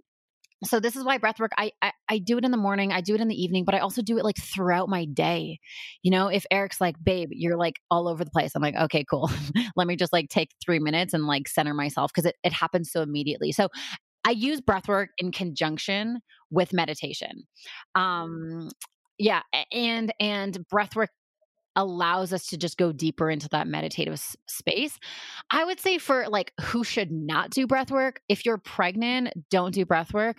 so 0.63 0.79
this 0.79 0.95
is 0.95 1.03
why 1.03 1.17
breath 1.17 1.39
work 1.39 1.51
I, 1.57 1.71
I, 1.81 1.91
I 2.09 2.17
do 2.17 2.37
it 2.37 2.45
in 2.45 2.51
the 2.51 2.57
morning 2.57 2.91
i 2.91 3.01
do 3.01 3.13
it 3.13 3.21
in 3.21 3.27
the 3.27 3.35
evening 3.35 3.65
but 3.65 3.75
i 3.75 3.79
also 3.79 4.01
do 4.01 4.17
it 4.17 4.23
like 4.23 4.37
throughout 4.37 4.89
my 4.89 5.05
day 5.05 5.59
you 6.01 6.11
know 6.11 6.27
if 6.27 6.45
eric's 6.49 6.79
like 6.79 6.95
babe 7.03 7.29
you're 7.31 7.57
like 7.57 7.79
all 7.91 8.07
over 8.07 8.23
the 8.23 8.31
place 8.31 8.53
i'm 8.55 8.61
like 8.61 8.75
okay 8.75 9.03
cool 9.09 9.29
let 9.75 9.87
me 9.87 9.95
just 9.95 10.13
like 10.13 10.29
take 10.29 10.51
three 10.63 10.79
minutes 10.79 11.13
and 11.13 11.25
like 11.25 11.47
center 11.47 11.73
myself 11.73 12.11
because 12.13 12.25
it, 12.25 12.35
it 12.43 12.53
happens 12.53 12.91
so 12.91 13.01
immediately 13.01 13.51
so 13.51 13.67
I 14.25 14.31
use 14.31 14.59
breath 14.59 14.87
work 14.87 15.11
in 15.19 15.31
conjunction 15.31 16.19
with 16.49 16.73
meditation. 16.73 17.43
Um, 17.93 18.69
yeah, 19.17 19.41
and 19.71 20.13
and 20.19 20.67
breath 20.67 20.95
work 20.95 21.11
allows 21.75 22.33
us 22.33 22.47
to 22.47 22.57
just 22.57 22.77
go 22.77 22.91
deeper 22.91 23.29
into 23.29 23.49
that 23.49 23.67
meditative 23.67 24.19
space. 24.47 24.97
I 25.51 25.63
would 25.65 25.79
say 25.79 25.97
for 25.97 26.27
like 26.27 26.53
who 26.61 26.83
should 26.83 27.11
not 27.11 27.51
do 27.51 27.67
breath 27.67 27.91
work, 27.91 28.21
if 28.29 28.45
you're 28.45 28.57
pregnant, 28.57 29.33
don't 29.51 29.73
do 29.73 29.85
breath 29.85 30.13
work. 30.13 30.37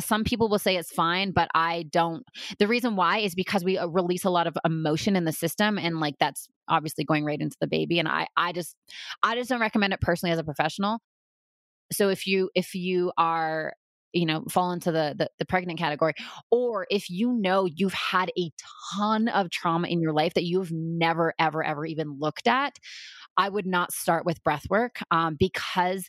Some 0.00 0.24
people 0.24 0.48
will 0.48 0.58
say 0.58 0.76
it's 0.76 0.90
fine, 0.90 1.32
but 1.32 1.48
I 1.54 1.84
don't. 1.90 2.24
The 2.58 2.66
reason 2.66 2.96
why 2.96 3.18
is 3.18 3.34
because 3.34 3.62
we 3.62 3.76
uh, 3.76 3.88
release 3.88 4.24
a 4.24 4.30
lot 4.30 4.46
of 4.46 4.56
emotion 4.64 5.16
in 5.16 5.24
the 5.24 5.32
system 5.32 5.78
and 5.78 6.00
like 6.00 6.14
that's 6.18 6.48
obviously 6.66 7.04
going 7.04 7.26
right 7.26 7.40
into 7.40 7.56
the 7.60 7.66
baby 7.66 7.98
and 7.98 8.08
I 8.08 8.26
I 8.36 8.52
just 8.52 8.74
I 9.22 9.34
just 9.34 9.50
don't 9.50 9.60
recommend 9.60 9.92
it 9.92 10.00
personally 10.00 10.32
as 10.32 10.38
a 10.38 10.44
professional 10.44 11.00
so 11.92 12.08
if 12.08 12.26
you 12.26 12.50
if 12.54 12.74
you 12.74 13.12
are 13.16 13.74
you 14.12 14.26
know 14.26 14.44
fall 14.50 14.72
into 14.72 14.92
the, 14.92 15.14
the, 15.16 15.28
the 15.38 15.44
pregnant 15.46 15.78
category 15.78 16.14
or 16.50 16.86
if 16.90 17.08
you 17.08 17.32
know 17.32 17.66
you've 17.66 17.94
had 17.94 18.30
a 18.38 18.50
ton 18.94 19.28
of 19.28 19.50
trauma 19.50 19.88
in 19.88 20.00
your 20.00 20.12
life 20.12 20.34
that 20.34 20.44
you've 20.44 20.72
never 20.72 21.32
ever 21.38 21.64
ever 21.64 21.86
even 21.86 22.18
looked 22.18 22.46
at 22.46 22.76
i 23.36 23.48
would 23.48 23.66
not 23.66 23.92
start 23.92 24.24
with 24.24 24.42
breath 24.42 24.66
work 24.68 24.98
um, 25.10 25.36
because 25.38 26.08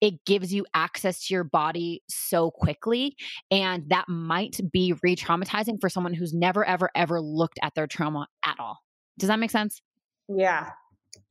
it 0.00 0.14
gives 0.26 0.52
you 0.52 0.66
access 0.74 1.26
to 1.26 1.34
your 1.34 1.44
body 1.44 2.02
so 2.08 2.50
quickly 2.50 3.16
and 3.50 3.88
that 3.88 4.04
might 4.08 4.58
be 4.72 4.94
re-traumatizing 5.02 5.80
for 5.80 5.88
someone 5.88 6.12
who's 6.12 6.34
never 6.34 6.64
ever 6.64 6.90
ever 6.94 7.20
looked 7.20 7.58
at 7.62 7.72
their 7.76 7.86
trauma 7.86 8.26
at 8.44 8.56
all. 8.58 8.78
Does 9.18 9.28
that 9.28 9.38
make 9.38 9.52
sense? 9.52 9.80
Yeah. 10.28 10.70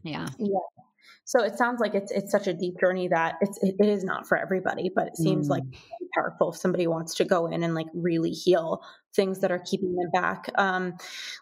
Yeah. 0.03 0.29
Yeah 0.39 0.57
so 1.25 1.43
it 1.43 1.57
sounds 1.57 1.79
like 1.79 1.95
it's 1.95 2.11
it's 2.11 2.31
such 2.31 2.47
a 2.47 2.53
deep 2.53 2.79
journey 2.79 3.07
that 3.07 3.35
it's 3.41 3.57
it, 3.63 3.75
it 3.79 3.87
is 3.87 4.03
not 4.03 4.27
for 4.27 4.37
everybody, 4.37 4.91
but 4.93 5.07
it 5.07 5.17
seems 5.17 5.47
mm. 5.47 5.51
like 5.51 5.63
powerful 6.13 6.51
if 6.51 6.57
somebody 6.57 6.87
wants 6.87 7.15
to 7.15 7.25
go 7.25 7.47
in 7.47 7.63
and 7.63 7.73
like 7.73 7.87
really 7.93 8.31
heal 8.31 8.81
things 9.13 9.39
that 9.39 9.51
are 9.51 9.59
keeping 9.59 9.95
them 9.95 10.09
back. 10.13 10.49
Um, 10.55 10.93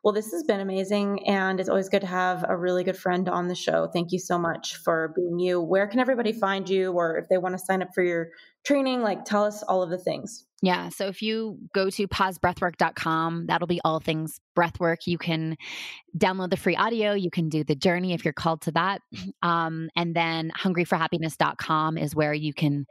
well, 0.04 0.14
this 0.14 0.32
has 0.32 0.44
been 0.44 0.60
amazing, 0.60 1.28
and 1.28 1.60
it's 1.60 1.70
always 1.70 1.90
good 1.90 2.02
to 2.02 2.08
have 2.08 2.46
a 2.48 2.58
really 2.58 2.84
good 2.84 2.98
friend 2.98 3.30
on 3.30 3.48
the 3.48 3.56
show. 3.56 3.88
Thank 3.88 4.12
you 4.12 4.20
so 4.20 4.38
much 4.38 4.76
for 4.78 5.14
being 5.16 5.40
you. 5.40 5.62
Where 5.62 5.88
can 5.88 6.00
everybody 6.00 6.34
find 6.34 6.68
you, 6.68 6.92
or 6.92 7.18
if 7.18 7.30
they 7.30 7.38
want 7.38 7.58
to 7.58 7.60
sign 7.60 7.82
up 7.82 7.90
for 7.94 8.04
your 8.04 8.30
training, 8.66 9.02
like 9.02 9.26
tell 9.26 9.44
us 9.44 9.64
all 9.64 9.82
of 9.82 9.90
the 9.90 9.98
things. 9.98 10.46
Yeah. 10.62 10.90
So 10.90 11.08
if 11.08 11.22
you 11.22 11.58
go 11.74 11.90
to 11.90 12.08
pausebreathwork.com, 12.08 13.46
that'll 13.48 13.68
be 13.68 13.80
all 13.86 14.00
things 14.00 14.40
breathwork. 14.58 14.98
You 15.06 15.18
can 15.18 15.56
download 16.18 16.50
the 16.50 16.58
free 16.58 16.76
audio. 16.76 17.14
You 17.14 17.32
can 17.32 17.48
do 17.48 17.64
the 17.64 17.76
journey 17.76 18.14
if 18.14 18.26
you're 18.26 18.34
called 18.34 18.62
to 18.64 18.72
that. 18.72 19.02
Um, 19.42 19.90
and 19.96 20.14
then 20.14 20.52
hungryforhappiness.com 20.60 21.98
is 21.98 22.14
where 22.14 22.34
you 22.34 22.54
can 22.54 22.86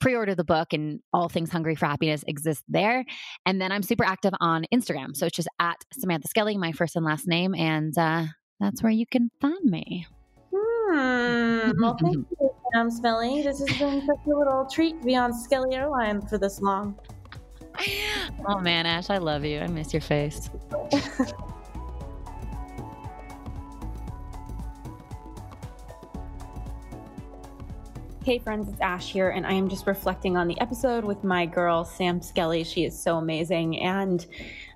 pre-order 0.00 0.34
the 0.34 0.42
book 0.42 0.72
and 0.72 1.00
all 1.12 1.28
things 1.28 1.50
hungry 1.50 1.76
for 1.76 1.86
happiness 1.86 2.24
exist 2.26 2.64
there 2.68 3.04
and 3.46 3.60
then 3.60 3.70
i'm 3.70 3.84
super 3.84 4.04
active 4.04 4.32
on 4.40 4.64
instagram 4.74 5.16
so 5.16 5.26
it's 5.26 5.36
just 5.36 5.48
at 5.60 5.76
samantha 5.92 6.26
skelly 6.26 6.56
my 6.56 6.72
first 6.72 6.96
and 6.96 7.04
last 7.04 7.28
name 7.28 7.54
and 7.54 7.96
uh, 7.96 8.24
that's 8.58 8.82
where 8.82 8.90
you 8.90 9.06
can 9.06 9.30
find 9.40 9.64
me 9.64 10.04
hmm. 10.52 11.70
well 11.80 11.96
thank 12.00 12.26
you 12.40 12.61
sam 12.72 12.90
smelly 12.90 13.42
this 13.42 13.58
has 13.58 13.78
been 13.78 14.00
such 14.06 14.26
a 14.26 14.30
little 14.30 14.66
treat 14.66 14.98
to 15.00 15.06
be 15.06 15.16
on 15.16 15.32
skelly 15.32 15.74
airline 15.74 16.20
for 16.22 16.38
this 16.38 16.60
long 16.60 16.98
oh 18.46 18.58
man 18.60 18.86
ash 18.86 19.10
i 19.10 19.18
love 19.18 19.44
you 19.44 19.60
i 19.60 19.66
miss 19.66 19.92
your 19.92 20.02
face 20.02 20.50
Hey 28.24 28.38
friends, 28.38 28.68
it's 28.68 28.80
Ash 28.80 29.10
here, 29.10 29.30
and 29.30 29.44
I 29.44 29.52
am 29.52 29.68
just 29.68 29.84
reflecting 29.84 30.36
on 30.36 30.46
the 30.46 30.60
episode 30.60 31.04
with 31.04 31.24
my 31.24 31.44
girl 31.44 31.84
Sam 31.84 32.22
Skelly. 32.22 32.62
She 32.62 32.84
is 32.84 32.96
so 32.96 33.16
amazing, 33.16 33.80
and 33.80 34.24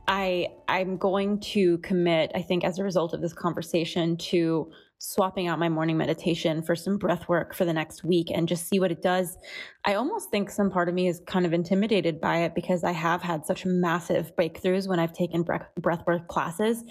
I 0.09 0.49
I'm 0.67 0.97
going 0.97 1.39
to 1.53 1.79
commit. 1.79 2.33
I 2.35 2.43
think 2.43 2.65
as 2.65 2.81
a 2.81 2.83
result 2.83 3.15
of 3.15 3.21
this 3.21 3.33
conversation 3.33 4.17
to 4.17 4.69
swapping 4.99 5.47
out 5.47 5.59
my 5.59 5.69
morning 5.69 5.97
meditation 5.97 6.63
for 6.63 6.75
some 6.75 6.97
breath 6.97 7.29
work 7.29 7.55
for 7.55 7.65
the 7.65 7.73
next 7.73 8.03
week 8.03 8.31
and 8.33 8.49
just 8.49 8.67
see 8.67 8.81
what 8.81 8.91
it 8.91 9.03
does. 9.03 9.37
I 9.85 9.95
almost 9.95 10.31
think 10.31 10.51
some 10.51 10.71
part 10.71 10.89
of 10.89 10.95
me 10.95 11.07
is 11.07 11.21
kind 11.27 11.45
of 11.45 11.53
intimidated 11.53 12.21
by 12.21 12.39
it 12.39 12.55
because 12.55 12.83
I 12.83 12.93
have 12.93 13.21
had 13.21 13.45
such 13.45 13.67
massive 13.67 14.35
breakthroughs 14.37 14.89
when 14.89 14.99
I've 14.99 15.13
taken 15.13 15.43
breath, 15.43 15.67
breath 15.79 16.03
work 16.07 16.29
classes. 16.29 16.83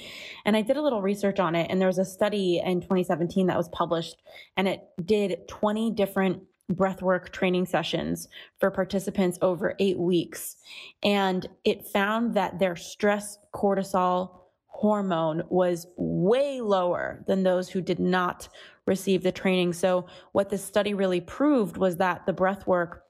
And 0.46 0.56
I 0.56 0.62
did 0.62 0.78
a 0.78 0.82
little 0.82 1.02
research 1.02 1.40
on 1.40 1.56
it, 1.56 1.68
and 1.70 1.82
there 1.82 1.88
was 1.88 1.98
a 1.98 2.06
study 2.06 2.62
in 2.64 2.82
2017 2.82 3.48
that 3.48 3.58
was 3.58 3.70
published, 3.70 4.22
and 4.56 4.68
it 4.68 4.82
did 5.04 5.48
20 5.48 5.92
different 5.92 6.44
breathwork 6.72 7.30
training 7.32 7.66
sessions 7.66 8.28
for 8.60 8.72
participants 8.72 9.38
over 9.42 9.76
eight 9.80 10.00
weeks. 10.00 10.58
And 11.04 11.48
it 11.64 11.88
found 11.88 12.34
that 12.36 12.60
their 12.60 12.76
stress 12.76 13.38
cortisol 13.54 14.45
hormone 14.76 15.42
was 15.48 15.88
way 15.96 16.60
lower 16.60 17.24
than 17.28 17.44
those 17.44 17.70
who 17.70 17.80
did 17.80 18.00
not 18.00 18.50
receive 18.86 19.24
the 19.24 19.32
training. 19.32 19.72
So, 19.72 20.06
what 20.34 20.50
this 20.50 20.64
study 20.64 20.94
really 20.94 21.22
proved 21.22 21.78
was 21.78 21.96
that 21.98 22.26
the 22.26 22.34
breath 22.34 22.68
work, 22.68 23.04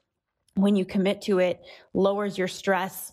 when 0.54 0.76
you 0.76 0.84
commit 0.84 1.22
to 1.22 1.40
it, 1.40 1.60
lowers 1.92 2.38
your 2.38 2.46
stress 2.46 3.12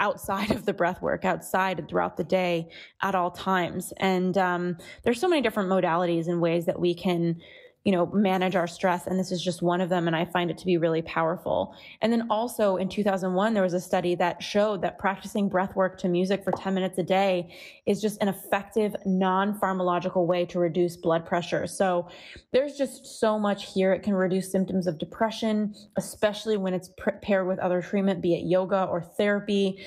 outside 0.00 0.50
of 0.50 0.66
the 0.66 0.72
breath 0.72 1.00
work, 1.00 1.24
outside 1.24 1.78
and 1.78 1.88
throughout 1.88 2.16
the 2.16 2.24
day 2.24 2.68
at 3.00 3.14
all 3.14 3.30
times. 3.30 3.92
And 3.98 4.36
um, 4.36 4.76
there's 5.04 5.20
so 5.20 5.28
many 5.28 5.42
different 5.42 5.70
modalities 5.70 6.26
and 6.26 6.40
ways 6.40 6.66
that 6.66 6.80
we 6.80 6.94
can 6.94 7.40
you 7.84 7.92
know, 7.92 8.06
manage 8.06 8.56
our 8.56 8.66
stress. 8.66 9.06
And 9.06 9.18
this 9.18 9.30
is 9.30 9.42
just 9.42 9.60
one 9.60 9.82
of 9.82 9.90
them. 9.90 10.06
And 10.06 10.16
I 10.16 10.24
find 10.24 10.50
it 10.50 10.56
to 10.58 10.66
be 10.66 10.78
really 10.78 11.02
powerful. 11.02 11.74
And 12.00 12.10
then 12.10 12.26
also 12.30 12.76
in 12.76 12.88
2001, 12.88 13.52
there 13.52 13.62
was 13.62 13.74
a 13.74 13.80
study 13.80 14.14
that 14.14 14.42
showed 14.42 14.80
that 14.82 14.98
practicing 14.98 15.50
breath 15.50 15.76
work 15.76 15.98
to 15.98 16.08
music 16.08 16.42
for 16.42 16.52
10 16.52 16.72
minutes 16.72 16.96
a 16.96 17.02
day 17.02 17.54
is 17.84 18.00
just 18.00 18.22
an 18.22 18.28
effective 18.28 18.96
non 19.04 19.60
pharmacological 19.60 20.26
way 20.26 20.46
to 20.46 20.58
reduce 20.58 20.96
blood 20.96 21.26
pressure. 21.26 21.66
So 21.66 22.08
there's 22.52 22.78
just 22.78 23.20
so 23.20 23.38
much 23.38 23.74
here. 23.74 23.92
It 23.92 24.02
can 24.02 24.14
reduce 24.14 24.50
symptoms 24.50 24.86
of 24.86 24.98
depression, 24.98 25.74
especially 25.98 26.56
when 26.56 26.72
it's 26.72 26.90
paired 27.20 27.46
with 27.46 27.58
other 27.58 27.82
treatment, 27.82 28.22
be 28.22 28.34
it 28.34 28.46
yoga 28.46 28.84
or 28.84 29.02
therapy. 29.02 29.84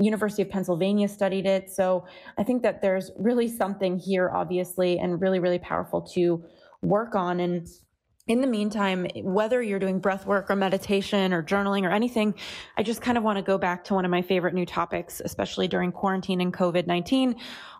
University 0.00 0.42
of 0.42 0.50
Pennsylvania 0.50 1.08
studied 1.08 1.44
it. 1.44 1.72
So 1.72 2.06
I 2.38 2.44
think 2.44 2.62
that 2.62 2.80
there's 2.80 3.10
really 3.18 3.48
something 3.48 3.98
here, 3.98 4.30
obviously, 4.30 5.00
and 5.00 5.20
really, 5.20 5.40
really 5.40 5.58
powerful 5.58 6.02
to 6.12 6.44
work 6.82 7.14
on. 7.14 7.40
And 7.40 7.68
in 8.26 8.40
the 8.42 8.46
meantime, 8.46 9.06
whether 9.22 9.62
you're 9.62 9.78
doing 9.78 10.00
breath 10.00 10.26
work 10.26 10.50
or 10.50 10.56
meditation 10.56 11.32
or 11.32 11.42
journaling 11.42 11.84
or 11.84 11.90
anything, 11.90 12.34
I 12.76 12.82
just 12.82 13.00
kind 13.00 13.16
of 13.16 13.24
want 13.24 13.38
to 13.38 13.42
go 13.42 13.56
back 13.56 13.84
to 13.84 13.94
one 13.94 14.04
of 14.04 14.10
my 14.10 14.22
favorite 14.22 14.54
new 14.54 14.66
topics, 14.66 15.20
especially 15.24 15.66
during 15.66 15.92
quarantine 15.92 16.40
and 16.40 16.52
COVID 16.52 16.86
19, 16.86 17.36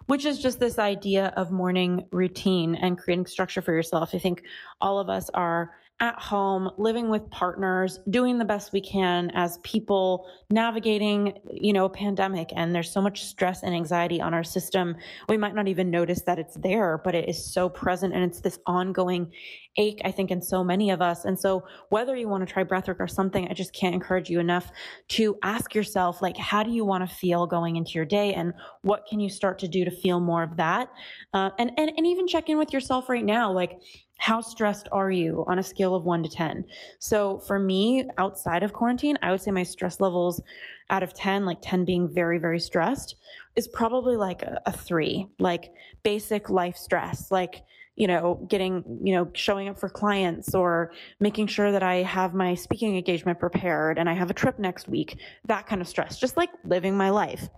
which 0.07 0.25
is 0.25 0.39
just 0.39 0.59
this 0.59 0.79
idea 0.79 1.33
of 1.37 1.51
morning 1.51 2.07
routine 2.11 2.75
and 2.75 2.97
creating 2.99 3.27
structure 3.27 3.61
for 3.61 3.73
yourself. 3.73 4.15
I 4.15 4.19
think 4.19 4.43
all 4.81 4.99
of 4.99 5.11
us 5.11 5.29
are 5.35 5.75
at 6.01 6.17
home, 6.21 6.71
living 6.79 7.09
with 7.09 7.29
partners, 7.31 7.99
doing 8.09 8.39
the 8.39 8.45
best 8.45 8.73
we 8.73 8.81
can 8.81 9.33
as 9.35 9.59
people 9.65 10.31
navigating, 10.49 11.37
you 11.51 11.73
know, 11.73 11.87
a 11.87 11.91
pandemic. 11.91 12.51
And 12.55 12.73
there's 12.73 12.91
so 12.91 13.03
much 13.03 13.25
stress 13.25 13.65
and 13.65 13.75
anxiety 13.75 14.21
on 14.21 14.33
our 14.33 14.45
system. 14.45 14.95
We 15.29 15.37
might 15.37 15.57
not 15.57 15.67
even 15.67 15.91
notice 15.91 16.23
that 16.23 16.39
it's 16.39 16.57
there, 16.57 17.01
but 17.03 17.17
it 17.17 17.29
is 17.29 17.53
so 17.53 17.69
present 17.69 18.15
and 18.15 18.23
it's 18.23 18.41
this 18.41 18.61
ongoing 18.67 19.33
ache, 19.77 20.01
I 20.05 20.13
think, 20.13 20.31
in 20.31 20.41
so 20.41 20.63
many 20.63 20.91
of 20.91 21.03
us. 21.03 21.25
And 21.25 21.39
so 21.39 21.65
whether 21.89 22.15
you 22.15 22.29
want 22.29 22.47
to 22.47 22.53
try 22.53 22.63
breathwork 22.63 23.01
or 23.01 23.09
something, 23.09 23.49
I 23.49 23.55
just 23.55 23.73
can't 23.73 23.95
encourage 23.95 24.31
you 24.31 24.39
enough 24.39 24.71
to 25.09 25.37
ask 25.43 25.75
yourself, 25.75 26.23
like, 26.23 26.37
how 26.37 26.63
do 26.63 26.71
you 26.71 26.85
want 26.85 27.09
to 27.09 27.15
feel 27.15 27.47
going 27.47 27.75
into 27.75 27.93
your 27.93 28.05
day? 28.05 28.35
And 28.35 28.53
what 28.83 29.05
can 29.09 29.19
you 29.19 29.29
start 29.29 29.59
to 29.61 29.69
do 29.69 29.85
to 29.85 29.91
feel 29.91 30.21
more 30.21 30.45
of 30.45 30.57
that? 30.59 30.91
Uh, 31.35 31.51
and, 31.59 31.73
and, 31.77 31.91
and 31.97 32.07
even 32.07 32.29
check 32.29 32.49
in 32.49 32.57
with 32.57 32.73
yourself 32.73 33.09
right 33.09 33.25
now. 33.25 33.53
Like, 33.53 33.81
how 34.19 34.41
stressed 34.41 34.89
are 34.93 35.11
you 35.11 35.45
on 35.47 35.59
a 35.59 35.62
scale 35.62 35.95
of 35.95 36.05
one 36.05 36.23
to 36.25 36.29
10? 36.29 36.64
So 36.99 37.39
for 37.39 37.59
me, 37.59 38.05
outside 38.19 38.62
of 38.62 38.73
quarantine, 38.73 39.16
I 39.23 39.31
would 39.31 39.41
say 39.41 39.53
my 39.53 39.62
stress 39.62 40.01
levels 40.01 40.43
out 40.91 41.03
of 41.03 41.14
10, 41.14 41.47
like 41.47 41.59
10 41.62 41.85
being 41.85 42.12
very, 42.12 42.39
very 42.39 42.59
stressed, 42.59 43.14
is 43.57 43.69
probably 43.69 44.16
like 44.16 44.43
a, 44.43 44.61
a 44.66 44.73
three, 44.73 45.29
like 45.39 45.73
basic 46.03 46.51
life 46.51 46.77
stress, 46.77 47.31
like, 47.31 47.62
you 47.95 48.09
know, 48.09 48.45
getting, 48.49 48.85
you 49.03 49.14
know, 49.14 49.31
showing 49.35 49.69
up 49.69 49.79
for 49.79 49.89
clients 49.89 50.55
or 50.55 50.93
making 51.21 51.47
sure 51.47 51.71
that 51.71 51.83
I 51.83 51.97
have 51.97 52.35
my 52.35 52.55
speaking 52.55 52.97
engagement 52.97 53.39
prepared 53.39 53.99
and 53.99 54.11
I 54.11 54.14
have 54.14 54.31
a 54.31 54.35
trip 54.35 54.59
next 54.59 54.89
week, 54.89 55.19
that 55.47 55.66
kind 55.66 55.81
of 55.81 55.89
stress, 55.89 56.19
just 56.19 56.37
like 56.37 56.51
living 56.64 56.97
my 56.97 57.11
life. 57.11 57.49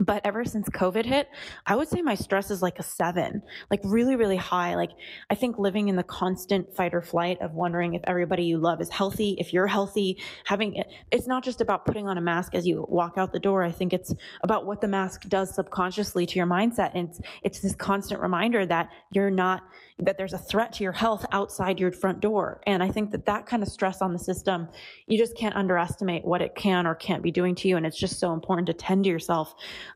But 0.00 0.24
ever 0.24 0.44
since 0.44 0.68
COVID 0.68 1.04
hit, 1.04 1.28
I 1.66 1.74
would 1.74 1.88
say 1.88 2.02
my 2.02 2.14
stress 2.14 2.50
is 2.50 2.62
like 2.62 2.78
a 2.78 2.82
seven, 2.82 3.42
like 3.70 3.80
really, 3.84 4.14
really 4.16 4.36
high. 4.36 4.76
Like 4.76 4.92
I 5.28 5.34
think 5.34 5.58
living 5.58 5.88
in 5.88 5.96
the 5.96 6.04
constant 6.04 6.74
fight 6.74 6.94
or 6.94 7.02
flight 7.02 7.40
of 7.40 7.54
wondering 7.54 7.94
if 7.94 8.02
everybody 8.04 8.44
you 8.44 8.58
love 8.58 8.80
is 8.80 8.90
healthy, 8.90 9.36
if 9.38 9.52
you're 9.52 9.66
healthy, 9.66 10.18
having 10.44 10.76
it, 10.76 10.86
it's 11.10 11.26
not 11.26 11.42
just 11.42 11.60
about 11.60 11.84
putting 11.84 12.06
on 12.06 12.16
a 12.16 12.20
mask 12.20 12.54
as 12.54 12.66
you 12.66 12.86
walk 12.88 13.14
out 13.16 13.32
the 13.32 13.40
door. 13.40 13.62
I 13.62 13.72
think 13.72 13.92
it's 13.92 14.14
about 14.42 14.66
what 14.66 14.80
the 14.80 14.88
mask 14.88 15.28
does 15.28 15.54
subconsciously 15.54 16.26
to 16.26 16.36
your 16.36 16.46
mindset. 16.46 16.92
And 16.94 17.08
it's, 17.08 17.20
it's 17.42 17.60
this 17.60 17.74
constant 17.74 18.20
reminder 18.20 18.64
that 18.66 18.90
you're 19.10 19.30
not, 19.30 19.64
that 19.98 20.16
there's 20.16 20.32
a 20.32 20.38
threat 20.38 20.72
to 20.74 20.84
your 20.84 20.92
health 20.92 21.26
outside 21.32 21.80
your 21.80 21.90
front 21.90 22.20
door. 22.20 22.60
And 22.66 22.82
I 22.82 22.90
think 22.90 23.10
that 23.10 23.26
that 23.26 23.46
kind 23.46 23.64
of 23.64 23.68
stress 23.68 24.00
on 24.00 24.12
the 24.12 24.18
system, 24.18 24.68
you 25.08 25.18
just 25.18 25.36
can't 25.36 25.56
underestimate 25.56 26.24
what 26.24 26.40
it 26.40 26.54
can 26.54 26.86
or 26.86 26.94
can't 26.94 27.22
be 27.22 27.32
doing 27.32 27.56
to 27.56 27.68
you. 27.68 27.76
And 27.76 27.84
it's 27.84 27.98
just 27.98 28.20
so 28.20 28.32
important 28.32 28.66
to 28.68 28.74
tend 28.74 29.04
to 29.04 29.10
yourself. 29.10 29.54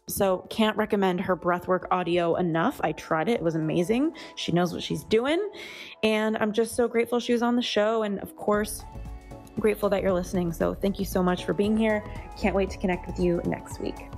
So 0.09 0.47
can't 0.51 0.77
recommend 0.77 1.21
her 1.21 1.37
breathwork 1.37 1.85
audio 1.91 2.37
enough. 2.37 2.81
I 2.83 2.93
tried 2.93 3.29
it. 3.29 3.35
It 3.35 3.43
was 3.43 3.55
amazing. 3.55 4.15
She 4.37 4.53
knows 4.53 4.73
what 4.73 4.83
she's 4.83 5.05
doing. 5.05 5.51
And 6.03 6.37
I'm 6.39 6.53
just 6.53 6.75
so 6.75 6.89
grateful 6.89 7.21
she 7.21 7.33
was 7.33 7.43
on 7.43 7.57
the 7.57 7.63
show. 7.63 8.03
And 8.03 8.19
of 8.21 8.37
course, 8.37 8.85
grateful 9.59 9.89
that 9.91 10.03
you're 10.03 10.13
listening. 10.13 10.53
So 10.53 10.75
thank 10.75 10.99
you 10.99 11.05
so 11.05 11.23
much 11.23 11.45
for 11.45 11.53
being 11.53 11.77
here. 11.77 12.05
Can't 12.39 12.55
wait 12.55 12.71
to 12.71 12.79
connect 12.79 13.07
with 13.07 13.19
you 13.19 13.41
next 13.45 13.81
week. 13.81 14.09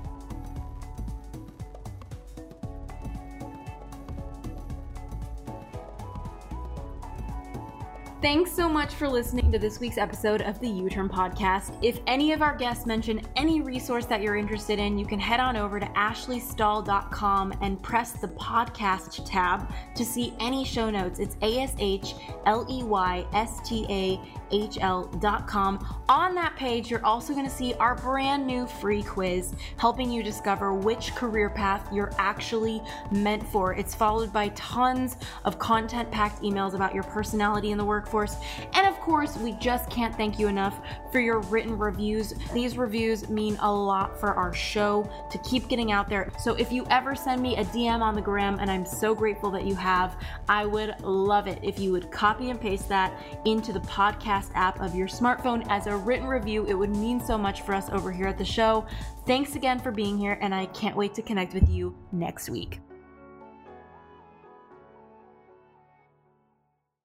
Thanks 8.24 8.52
so 8.52 8.70
much 8.70 8.94
for 8.94 9.06
listening 9.06 9.52
to 9.52 9.58
this 9.58 9.80
week's 9.80 9.98
episode 9.98 10.40
of 10.40 10.58
the 10.58 10.66
U 10.66 10.88
Turn 10.88 11.10
Podcast. 11.10 11.76
If 11.82 12.00
any 12.06 12.32
of 12.32 12.40
our 12.40 12.56
guests 12.56 12.86
mention 12.86 13.20
any 13.36 13.60
resource 13.60 14.06
that 14.06 14.22
you're 14.22 14.34
interested 14.34 14.78
in, 14.78 14.98
you 14.98 15.04
can 15.04 15.18
head 15.20 15.40
on 15.40 15.58
over 15.58 15.78
to 15.78 15.84
ashleystahl.com 15.84 17.52
and 17.60 17.82
press 17.82 18.12
the 18.12 18.28
podcast 18.28 19.22
tab 19.26 19.70
to 19.94 20.06
see 20.06 20.32
any 20.40 20.64
show 20.64 20.88
notes. 20.88 21.18
It's 21.18 21.36
A 21.42 21.58
S 21.58 21.74
H 21.78 22.14
L 22.46 22.66
E 22.70 22.82
Y 22.82 23.26
S 23.34 23.60
T 23.62 23.84
A 23.90 24.18
H 24.50 24.78
L.com. 24.80 26.02
On 26.08 26.34
that 26.34 26.56
page, 26.56 26.90
you're 26.90 27.04
also 27.04 27.34
going 27.34 27.44
to 27.44 27.54
see 27.54 27.74
our 27.74 27.94
brand 27.94 28.46
new 28.46 28.66
free 28.66 29.02
quiz 29.02 29.52
helping 29.76 30.10
you 30.10 30.22
discover 30.22 30.72
which 30.72 31.14
career 31.14 31.50
path 31.50 31.92
you're 31.92 32.12
actually 32.16 32.80
meant 33.10 33.46
for. 33.48 33.74
It's 33.74 33.94
followed 33.94 34.32
by 34.32 34.48
tons 34.50 35.18
of 35.44 35.58
content 35.58 36.10
packed 36.10 36.42
emails 36.42 36.72
about 36.72 36.94
your 36.94 37.02
personality 37.02 37.72
in 37.72 37.76
the 37.76 37.84
workforce 37.84 38.13
workforce. 38.14 38.36
And 38.74 38.86
of 38.86 38.98
course, 39.00 39.36
we 39.36 39.52
just 39.52 39.90
can't 39.90 40.14
thank 40.16 40.38
you 40.38 40.48
enough 40.48 40.80
for 41.10 41.20
your 41.20 41.40
written 41.40 41.76
reviews. 41.76 42.34
These 42.52 42.78
reviews 42.78 43.28
mean 43.28 43.56
a 43.60 43.72
lot 43.72 44.18
for 44.18 44.34
our 44.34 44.54
show 44.54 45.10
to 45.30 45.38
keep 45.38 45.68
getting 45.68 45.92
out 45.92 46.08
there. 46.08 46.32
So 46.38 46.54
if 46.54 46.72
you 46.72 46.86
ever 46.90 47.14
send 47.14 47.42
me 47.42 47.56
a 47.56 47.64
DM 47.64 48.00
on 48.00 48.14
the 48.14 48.22
gram, 48.22 48.58
and 48.60 48.70
I'm 48.70 48.86
so 48.86 49.14
grateful 49.14 49.50
that 49.50 49.66
you 49.66 49.74
have, 49.74 50.16
I 50.48 50.64
would 50.64 51.00
love 51.00 51.46
it 51.46 51.58
if 51.62 51.78
you 51.78 51.92
would 51.92 52.10
copy 52.10 52.50
and 52.50 52.60
paste 52.60 52.88
that 52.88 53.12
into 53.44 53.72
the 53.72 53.80
podcast 53.80 54.50
app 54.54 54.80
of 54.80 54.94
your 54.94 55.08
smartphone 55.08 55.66
as 55.68 55.86
a 55.86 55.96
written 55.96 56.26
review. 56.26 56.64
It 56.66 56.74
would 56.74 56.94
mean 56.96 57.24
so 57.24 57.36
much 57.36 57.62
for 57.62 57.74
us 57.74 57.90
over 57.90 58.12
here 58.12 58.26
at 58.26 58.38
the 58.38 58.44
show. 58.44 58.86
Thanks 59.26 59.56
again 59.56 59.78
for 59.78 59.90
being 59.90 60.16
here, 60.18 60.38
and 60.40 60.54
I 60.54 60.66
can't 60.66 60.96
wait 60.96 61.14
to 61.14 61.22
connect 61.22 61.54
with 61.54 61.68
you 61.68 61.96
next 62.12 62.48
week. 62.48 62.80